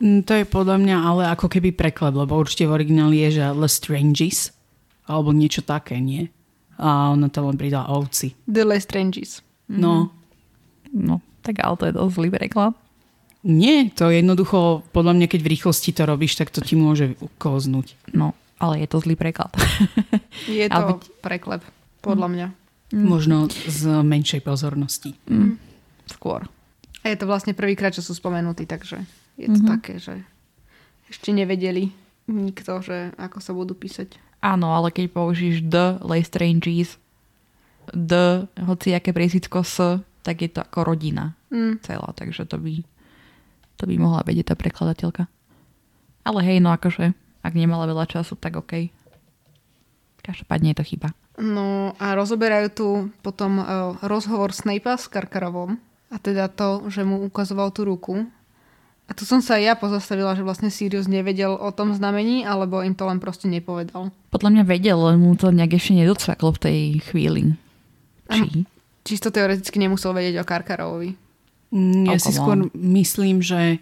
Mm, 0.00 0.24
to 0.24 0.32
je 0.32 0.44
podľa 0.48 0.80
mňa 0.80 0.96
ale 0.96 1.22
ako 1.28 1.50
keby 1.50 1.76
preklad, 1.76 2.16
lebo 2.16 2.38
určite 2.38 2.64
v 2.64 2.74
origináli 2.80 3.20
je, 3.28 3.42
že 3.42 3.52
Lestranges 3.52 4.56
alebo 5.08 5.32
niečo 5.32 5.64
také, 5.64 5.98
nie? 5.98 6.28
A 6.78 7.12
ona 7.12 7.26
to 7.28 7.42
len 7.42 7.58
pridala 7.58 7.90
ovci. 7.90 8.38
The 8.46 8.62
Lestranges. 8.64 9.42
No. 9.68 10.14
No, 10.88 11.20
tak 11.44 11.60
ale 11.60 11.76
to 11.76 11.84
je 11.90 11.92
dosť 11.92 12.12
zlý 12.16 12.28
preklad. 12.32 12.72
Nie, 13.44 13.92
to 13.92 14.10
je 14.10 14.24
jednoducho, 14.24 14.82
podľa 14.90 15.14
mňa, 15.14 15.26
keď 15.30 15.40
v 15.44 15.52
rýchlosti 15.52 15.90
to 15.94 16.08
robíš, 16.08 16.40
tak 16.40 16.50
to 16.50 16.58
ti 16.64 16.74
môže 16.74 17.14
koznúť. 17.38 17.94
No, 18.10 18.34
ale 18.58 18.82
je 18.82 18.88
to 18.90 18.98
zlý 18.98 19.14
preklad. 19.14 19.52
je 20.48 20.66
to 20.66 20.80
byť... 20.80 21.00
preklep, 21.22 21.62
podľa 22.02 22.28
mňa. 22.28 22.46
Mm. 22.88 23.04
Možno 23.04 23.36
z 23.52 23.84
menšej 24.00 24.40
pozornosti. 24.42 25.14
Mm. 25.28 25.60
Skôr. 26.08 26.48
A 27.04 27.12
je 27.12 27.18
to 27.20 27.28
vlastne 27.28 27.52
prvýkrát, 27.54 27.94
čo 27.94 28.02
sú 28.02 28.16
spomenutí, 28.16 28.64
takže 28.64 29.04
je 29.38 29.46
to 29.46 29.60
mm-hmm. 29.60 29.72
také, 29.78 29.94
že 30.02 30.14
ešte 31.06 31.30
nevedeli 31.30 31.94
nikto, 32.26 32.82
že 32.82 33.14
ako 33.16 33.38
sa 33.38 33.52
budú 33.54 33.72
písať. 33.72 34.18
Áno, 34.38 34.70
ale 34.70 34.94
keď 34.94 35.10
použiješ 35.10 35.66
the 35.66 35.98
Lestranges, 35.98 36.94
the, 37.90 38.46
hoci 38.62 38.94
aké 38.94 39.10
priezvisko 39.10 39.66
s, 39.66 39.98
tak 40.22 40.44
je 40.44 40.50
to 40.52 40.62
ako 40.62 40.94
rodina 40.94 41.34
mm. 41.50 41.82
celá, 41.82 42.12
takže 42.14 42.46
to 42.46 42.60
by, 42.60 42.84
to 43.80 43.84
by 43.88 43.94
mohla 43.98 44.22
vedieť 44.22 44.52
tá 44.52 44.54
prekladateľka. 44.54 45.26
Ale 46.22 46.40
hej, 46.44 46.60
no 46.60 46.70
akože, 46.70 47.16
ak 47.42 47.52
nemala 47.56 47.88
veľa 47.88 48.06
času, 48.06 48.36
tak 48.36 48.60
OK. 48.60 48.92
Každopádne 50.20 50.76
je 50.76 50.78
to 50.78 50.84
chyba. 50.84 51.08
No 51.38 51.96
a 51.96 52.12
rozoberajú 52.12 52.68
tu 52.74 52.88
potom 53.24 53.62
uh, 53.62 53.94
rozhovor 54.04 54.52
Snape'a 54.52 54.98
s 54.98 55.08
Karkarovom 55.08 55.80
a 56.10 56.16
teda 56.20 56.50
to, 56.52 56.90
že 56.90 57.06
mu 57.06 57.24
ukazoval 57.24 57.72
tú 57.72 57.88
ruku 57.88 58.28
a 59.08 59.16
tu 59.16 59.24
som 59.24 59.40
sa 59.40 59.56
aj 59.56 59.62
ja 59.64 59.74
pozastavila, 59.74 60.36
že 60.36 60.44
vlastne 60.44 60.68
Sirius 60.68 61.08
nevedel 61.08 61.56
o 61.56 61.72
tom 61.72 61.96
znamení, 61.96 62.44
alebo 62.44 62.84
im 62.84 62.92
to 62.92 63.08
len 63.08 63.16
proste 63.16 63.48
nepovedal. 63.48 64.12
Podľa 64.28 64.50
mňa 64.52 64.64
vedel, 64.68 65.00
len 65.00 65.16
mu 65.16 65.32
to 65.32 65.48
nejak 65.48 65.80
ešte 65.80 65.96
nedocvaklo 65.96 66.52
v 66.52 66.60
tej 66.60 66.78
chvíli. 67.08 67.42
Či? 68.28 68.68
Čisto 69.08 69.32
teoreticky 69.32 69.80
nemusel 69.80 70.12
vedieť 70.12 70.44
o 70.44 70.44
Karkarovi. 70.44 71.16
Mm, 71.72 72.12
ja 72.12 72.20
si 72.20 72.36
skôr 72.36 72.68
myslím, 72.76 73.40
že 73.40 73.80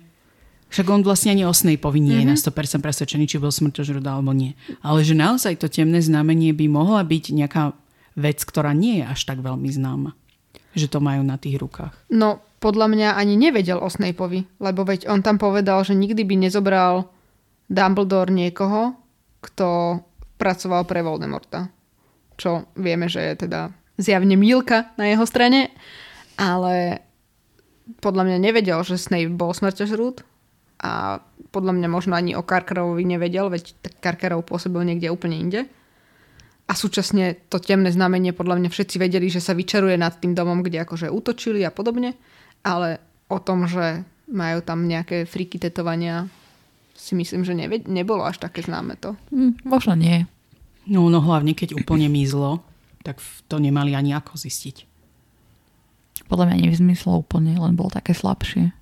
však 0.70 0.87
on 0.87 1.03
vlastne 1.03 1.35
ani 1.35 1.43
o 1.43 1.51
Snapeovi 1.51 1.99
nie 1.99 2.22
mm-hmm. 2.22 2.39
je 2.39 2.47
na 2.47 2.79
100% 2.79 2.79
mhm. 2.79 2.83
presvedčený, 2.87 3.24
či 3.27 3.43
bol 3.43 3.51
smrťožrud 3.51 4.07
alebo 4.07 4.31
nie. 4.31 4.55
Ale 4.79 5.03
že 5.03 5.18
naozaj 5.18 5.59
to 5.59 5.66
temné 5.66 5.99
znamenie 5.99 6.55
by 6.55 6.70
mohla 6.70 7.03
byť 7.03 7.24
nejaká 7.35 7.74
vec, 8.14 8.47
ktorá 8.47 8.70
nie 8.79 9.03
je 9.03 9.05
až 9.11 9.27
tak 9.27 9.43
veľmi 9.43 9.66
známa. 9.74 10.14
Že 10.79 10.87
to 10.87 10.99
majú 11.03 11.27
na 11.27 11.35
tých 11.35 11.59
rukách. 11.59 11.95
No, 12.14 12.45
podľa 12.57 12.86
mňa 12.88 13.09
ani 13.16 13.36
nevedel 13.36 13.76
o 13.76 13.88
Snapeovi, 13.88 14.46
lebo 14.61 14.82
veď 14.82 15.12
on 15.12 15.20
tam 15.20 15.36
povedal, 15.36 15.84
že 15.84 15.92
nikdy 15.92 16.24
by 16.24 16.34
nezobral 16.48 17.12
Dumbledore 17.68 18.32
niekoho, 18.32 18.96
kto 19.44 20.00
pracoval 20.40 20.88
pre 20.88 21.04
Voldemorta. 21.04 21.68
Čo 22.36 22.68
vieme, 22.76 23.09
že 23.09 23.20
je 23.32 23.48
teda 23.48 23.72
zjavne 23.96 24.36
mílka 24.36 24.92
na 25.00 25.09
jeho 25.09 25.24
strane, 25.24 25.72
ale 26.36 27.00
podľa 28.00 28.28
mňa 28.28 28.38
nevedel, 28.40 28.82
že 28.84 29.00
Snape 29.00 29.32
bol 29.32 29.54
smrťožrút 29.57 30.26
a 30.82 31.24
podľa 31.54 31.72
mňa 31.72 31.88
možno 31.88 32.12
ani 32.12 32.36
o 32.36 32.44
Karkarovovi 32.44 33.04
nevedel, 33.09 33.48
veď 33.48 33.72
Karkarov 34.04 34.44
pôsobil 34.44 34.84
niekde 34.84 35.09
úplne 35.09 35.40
inde. 35.40 35.61
A 36.66 36.74
súčasne 36.74 37.46
to 37.46 37.62
temné 37.62 37.94
znamenie 37.94 38.34
podľa 38.34 38.59
mňa 38.59 38.68
všetci 38.74 38.96
vedeli, 38.98 39.30
že 39.30 39.38
sa 39.38 39.54
vyčaruje 39.54 39.94
nad 39.94 40.18
tým 40.18 40.34
domom, 40.34 40.66
kde 40.66 40.82
akože 40.82 41.09
útočili 41.09 41.62
a 41.62 41.70
podobne, 41.70 42.18
ale 42.67 42.99
o 43.27 43.39
tom, 43.39 43.64
že 43.64 44.03
majú 44.27 44.59
tam 44.61 44.85
nejaké 44.85 45.23
friky 45.23 45.57
tetovania, 45.57 46.27
si 46.93 47.14
myslím, 47.14 47.41
že 47.41 47.55
neve- 47.55 47.87
nebolo 47.87 48.21
až 48.21 48.41
také 48.41 48.61
známe 48.61 48.97
to. 48.97 49.14
Hm, 49.31 49.62
možno 49.62 49.95
nie. 49.95 50.27
No, 50.85 51.07
no 51.07 51.19
hlavne, 51.19 51.53
keď 51.53 51.77
úplne 51.77 52.07
mizlo, 52.09 52.67
tak 53.01 53.19
to 53.47 53.57
nemali 53.57 53.93
ani 53.93 54.11
ako 54.12 54.35
zistiť. 54.35 54.83
Podľa 56.27 56.47
mňa 56.49 56.57
nevzmyslo 56.61 57.23
úplne, 57.23 57.55
len 57.55 57.75
bolo 57.75 57.87
také 57.89 58.11
slabšie. 58.11 58.75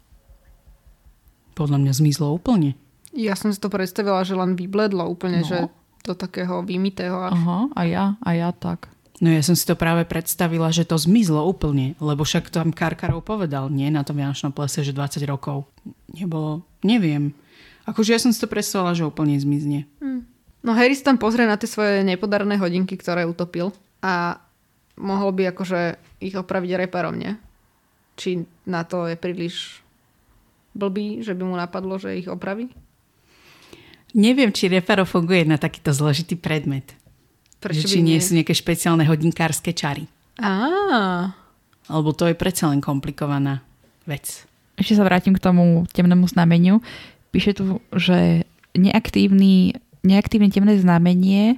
Podľa 1.52 1.76
mňa 1.78 1.92
zmizlo 1.92 2.32
úplne. 2.32 2.74
Ja 3.12 3.36
som 3.36 3.52
si 3.52 3.60
to 3.60 3.68
predstavila, 3.68 4.24
že 4.24 4.34
len 4.34 4.56
vybledlo 4.56 5.04
úplne, 5.06 5.44
No. 5.44 5.46
že 5.46 5.58
do 6.02 6.12
takého 6.12 6.60
vymitého 6.60 7.14
až. 7.14 7.32
Aha, 7.32 7.58
a 7.72 7.80
ja, 7.84 8.04
a 8.20 8.30
ja 8.32 8.48
tak. 8.50 8.88
No 9.22 9.30
ja 9.30 9.46
som 9.46 9.54
si 9.54 9.62
to 9.62 9.78
práve 9.78 10.02
predstavila, 10.02 10.74
že 10.74 10.82
to 10.82 10.98
zmizlo 10.98 11.46
úplne, 11.46 11.94
lebo 12.02 12.26
však 12.26 12.50
tam 12.50 12.74
Karkarov 12.74 13.22
povedal, 13.22 13.70
nie 13.70 13.86
na 13.86 14.02
tom 14.02 14.18
Vianočnom 14.18 14.50
plese, 14.50 14.82
že 14.82 14.90
20 14.90 15.22
rokov. 15.30 15.70
Nebolo, 16.10 16.66
neviem. 16.82 17.30
Akože 17.86 18.10
ja 18.10 18.18
som 18.18 18.34
si 18.34 18.42
to 18.42 18.50
predstavila, 18.50 18.90
že 18.90 19.06
úplne 19.06 19.38
zmizne. 19.38 19.86
No 20.64 20.72
Harry 20.74 20.96
tam 20.98 21.20
pozrie 21.20 21.46
na 21.46 21.54
tie 21.54 21.70
svoje 21.70 22.02
nepodarné 22.02 22.58
hodinky, 22.58 22.98
ktoré 22.98 23.22
utopil 23.22 23.70
a 24.02 24.40
mohol 24.98 25.30
by 25.30 25.52
akože 25.54 26.00
ich 26.18 26.34
opraviť 26.34 26.70
reparom, 26.88 27.14
nie? 27.14 27.38
Či 28.18 28.48
na 28.66 28.82
to 28.82 29.06
je 29.06 29.14
príliš 29.14 29.84
blbý, 30.74 31.22
že 31.22 31.38
by 31.38 31.42
mu 31.46 31.54
napadlo, 31.54 32.00
že 32.00 32.18
ich 32.18 32.26
opraví? 32.26 32.72
Neviem, 34.14 34.50
či 34.50 34.70
reparo 34.70 35.06
funguje 35.06 35.46
na 35.46 35.58
takýto 35.58 35.90
zložitý 35.90 36.34
predmet. 36.38 36.94
Prečo 37.64 37.88
že 37.88 37.96
či 37.96 38.04
nie 38.04 38.20
nie? 38.20 38.24
sú 38.24 38.36
nejaké 38.36 38.52
špeciálne 38.52 39.08
hodinkárske 39.08 39.72
čary. 39.72 40.04
Á, 40.36 40.52
Alebo 41.88 42.12
to 42.12 42.28
je 42.28 42.36
predsa 42.36 42.68
len 42.68 42.84
komplikovaná 42.84 43.64
vec. 44.04 44.44
Ešte 44.76 45.00
sa 45.00 45.06
vrátim 45.06 45.32
k 45.32 45.40
tomu 45.40 45.88
temnému 45.88 46.28
znameniu. 46.28 46.84
Píše 47.32 47.56
tu, 47.56 47.80
že 47.96 48.44
neaktívny, 48.76 49.78
neaktívne 50.04 50.50
temné 50.52 50.76
znamenie 50.76 51.56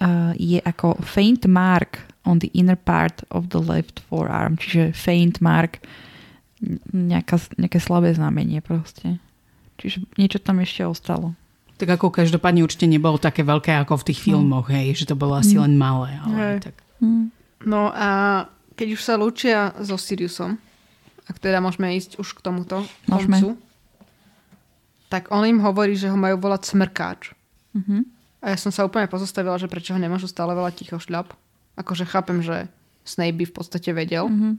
uh, 0.00 0.32
je 0.34 0.58
ako 0.58 0.98
faint 1.04 1.46
mark 1.46 2.08
on 2.28 2.38
the 2.38 2.50
inner 2.52 2.76
part 2.76 3.24
of 3.30 3.48
the 3.48 3.60
left 3.60 4.00
forearm. 4.04 4.60
Čiže 4.60 4.92
faint 4.92 5.40
mark, 5.40 5.80
nejaká, 6.92 7.40
nejaké 7.56 7.80
slabé 7.80 8.12
znamenie 8.12 8.60
proste. 8.60 9.16
Čiže 9.80 10.04
niečo 10.20 10.38
tam 10.42 10.60
ešte 10.60 10.84
ostalo. 10.84 11.32
Tak 11.78 11.88
ako 11.88 12.10
každopádne 12.12 12.60
určite 12.60 12.84
nebolo 12.84 13.16
také 13.16 13.40
veľké 13.40 13.70
ako 13.78 14.02
v 14.02 14.06
tých 14.06 14.20
filmoch, 14.20 14.66
hej, 14.68 14.94
že 14.94 15.06
to 15.06 15.14
bolo 15.14 15.34
asi 15.34 15.54
len 15.54 15.74
malé. 15.74 16.18
Ale 16.20 16.34
Hej. 16.36 16.58
tak. 16.60 16.76
Hm. 16.98 17.30
no 17.64 17.88
a 17.88 18.08
keď 18.74 18.88
už 18.92 19.00
sa 19.00 19.14
lúčia 19.14 19.70
so 19.78 19.94
Siriusom, 19.94 20.58
ak 21.24 21.38
teda 21.38 21.58
môžeme 21.58 21.94
ísť 21.94 22.18
už 22.18 22.34
k 22.34 22.40
tomuto 22.40 22.82
Môžeme. 23.04 23.38
koncu, 23.38 23.48
tak 25.08 25.30
on 25.30 25.42
im 25.42 25.58
hovorí, 25.58 25.94
že 25.94 26.06
ho 26.06 26.16
majú 26.16 26.36
volať 26.36 26.62
smrkáč. 26.66 27.32
Mhm. 27.72 28.04
A 28.38 28.50
ja 28.50 28.56
som 28.56 28.70
sa 28.70 28.82
úplne 28.82 29.06
pozostavila, 29.06 29.54
že 29.54 29.66
prečo 29.66 29.90
ho 29.90 29.98
nemôžu 29.98 30.26
stále 30.26 30.52
volať 30.52 30.74
ticho 30.76 30.96
šľap. 30.96 31.34
Akože 31.74 32.04
chápem, 32.04 32.38
že 32.38 32.70
Snape 33.02 33.34
by 33.36 33.44
v 33.44 33.54
podstate 33.54 33.90
vedel, 33.90 34.26
Mhm. 34.26 34.50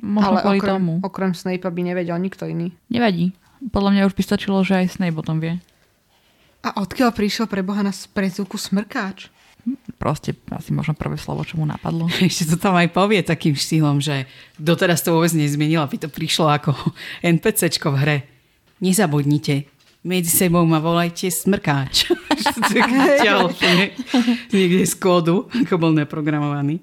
Možno 0.00 0.40
ale 0.40 0.56
okrem, 0.56 0.70
tomu. 0.70 0.92
okrem 0.98 1.32
Snape'a 1.32 1.68
by 1.68 1.82
nevedel 1.82 2.16
nikto 2.16 2.44
iný. 2.44 2.72
Nevadí. 2.88 3.36
Podľa 3.62 3.90
mňa 3.90 4.02
už 4.02 4.16
by 4.16 4.22
stačilo, 4.22 4.64
že 4.64 4.80
aj 4.80 4.96
Snape 4.96 5.12
o 5.14 5.20
tom 5.20 5.36
vie. 5.38 5.60
A 6.60 6.76
odkiaľ 6.76 7.16
prišiel 7.16 7.48
pre 7.48 7.64
Boha 7.64 7.80
na 7.80 7.92
prezvuku 7.92 8.60
smrkáč? 8.60 9.32
Proste 10.00 10.32
asi 10.48 10.72
možno 10.72 10.96
prvé 10.96 11.20
slovo, 11.20 11.44
čo 11.44 11.60
mu 11.60 11.68
napadlo. 11.68 12.08
Ešte 12.20 12.52
to 12.52 12.56
tam 12.56 12.76
aj 12.76 12.88
povie 12.92 13.20
takým 13.20 13.56
štýlom, 13.56 14.00
že 14.00 14.24
doteraz 14.56 15.04
to 15.04 15.12
vôbec 15.12 15.32
nezmenilo, 15.36 15.84
aby 15.84 16.00
to 16.00 16.08
prišlo 16.08 16.48
ako 16.48 16.72
NPCčko 17.36 17.92
v 17.92 17.96
hre. 18.00 18.18
Nezabudnite, 18.80 19.68
medzi 20.00 20.32
sebou 20.32 20.64
ma 20.64 20.80
volajte 20.80 21.28
smrkáč. 21.28 22.08
Niekde 24.54 24.84
z 24.88 24.94
kódu, 24.96 25.52
ako 25.52 25.74
bol 25.76 25.92
neprogramovaný. 25.92 26.80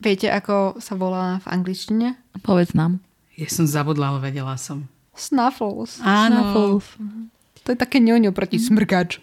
Viete, 0.00 0.32
ako 0.32 0.80
sa 0.80 0.96
volá 0.96 1.44
v 1.44 1.46
angličtine? 1.52 2.16
Povedz 2.40 2.72
nám. 2.72 3.04
Ja 3.36 3.52
som 3.52 3.68
zabudla, 3.68 4.16
ale 4.16 4.32
vedela 4.32 4.56
som. 4.56 4.88
Snuffles. 5.12 6.00
Áno. 6.00 6.40
Snuffles. 6.40 6.88
To 7.64 7.72
je 7.72 7.78
také 7.78 8.00
ňoňo 8.00 8.32
proti 8.32 8.56
smrkáč. 8.56 9.20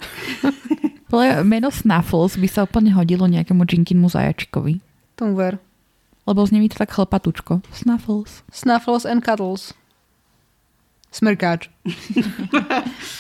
Podľa 1.08 1.24
mňa 1.24 1.38
meno 1.48 1.70
Snuffles 1.72 2.36
by 2.36 2.48
sa 2.52 2.68
úplne 2.68 2.92
hodilo 2.92 3.26
nejakému 3.26 3.64
Jinkinmu 3.64 4.12
zajačikovi. 4.12 4.84
Tomu 5.16 5.40
ver. 5.40 5.58
Lebo 6.28 6.44
znie 6.44 6.60
mi 6.60 6.68
to 6.68 6.76
tak 6.76 6.92
chlpatučko. 6.92 7.64
Snuffles. 7.72 8.44
Snuffles 8.52 9.08
and 9.08 9.24
cuddles. 9.24 9.72
Smrkáč. 11.16 11.72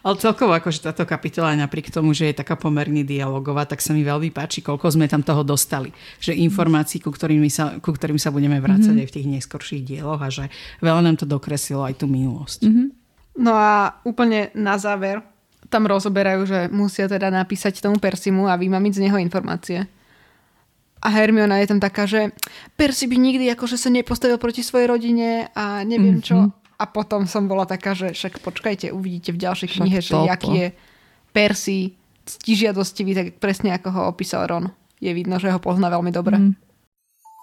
Ale 0.00 0.16
celkovo 0.16 0.56
akože 0.56 0.80
táto 0.80 1.04
kapitola 1.04 1.52
napriek 1.52 1.92
tomu, 1.92 2.16
že 2.16 2.32
je 2.32 2.40
taká 2.40 2.56
pomerne 2.56 3.04
dialogová, 3.04 3.68
tak 3.68 3.84
sa 3.84 3.92
mi 3.92 4.00
veľmi 4.00 4.32
páči, 4.32 4.64
koľko 4.64 4.96
sme 4.96 5.04
tam 5.04 5.20
toho 5.20 5.44
dostali. 5.44 5.92
Že 6.24 6.40
informácií, 6.40 7.04
ku 7.04 7.12
ktorým 7.12 7.44
sa, 7.52 7.76
ku 7.84 7.92
ktorým 7.92 8.16
sa 8.16 8.32
budeme 8.32 8.56
vrácať 8.64 8.96
mm-hmm. 8.96 9.02
aj 9.04 9.08
v 9.12 9.14
tých 9.20 9.28
neskorších 9.28 9.82
dieloch 9.84 10.24
a 10.24 10.32
že 10.32 10.48
veľa 10.80 11.04
nám 11.04 11.20
to 11.20 11.28
dokreslilo 11.28 11.84
aj 11.84 12.00
tú 12.00 12.08
minulosť. 12.08 12.64
Mhm. 12.64 12.99
No 13.38 13.54
a 13.54 14.00
úplne 14.02 14.50
na 14.54 14.76
záver 14.76 15.22
tam 15.70 15.86
rozoberajú, 15.86 16.40
že 16.44 16.58
musia 16.74 17.06
teda 17.06 17.30
napísať 17.30 17.78
tomu 17.78 18.02
Persimu 18.02 18.50
a 18.50 18.58
vymamiť 18.58 18.92
z 18.98 19.02
neho 19.06 19.18
informácie. 19.22 19.86
A 21.00 21.08
Hermiona 21.08 21.62
je 21.62 21.70
tam 21.70 21.80
taká, 21.80 22.04
že 22.04 22.34
Percy 22.76 23.08
by 23.08 23.16
nikdy 23.16 23.48
akože 23.54 23.80
sa 23.80 23.88
nepostavil 23.88 24.36
proti 24.36 24.60
svojej 24.60 24.90
rodine 24.90 25.48
a 25.56 25.80
neviem 25.86 26.20
čo. 26.20 26.36
Mhm. 26.36 26.50
A 26.80 26.84
potom 26.88 27.28
som 27.28 27.44
bola 27.44 27.68
taká, 27.68 27.92
že 27.92 28.16
však 28.16 28.40
počkajte, 28.40 28.88
uvidíte 28.88 29.36
v 29.36 29.40
ďalšej 29.44 29.68
Však 29.68 29.78
knihe, 29.84 30.00
že 30.00 30.12
toto. 30.16 30.32
aký 30.32 30.50
je 30.56 30.68
Percy 31.30 31.78
ctižiadostivý, 32.24 33.12
tak 33.12 33.26
presne 33.36 33.76
ako 33.76 33.88
ho 33.92 34.02
opísal 34.08 34.48
Ron. 34.48 34.72
Je 34.96 35.12
vidno, 35.12 35.36
že 35.36 35.52
ho 35.52 35.60
pozná 35.60 35.92
veľmi 35.92 36.08
dobre. 36.12 36.40
Mm. 36.40 36.52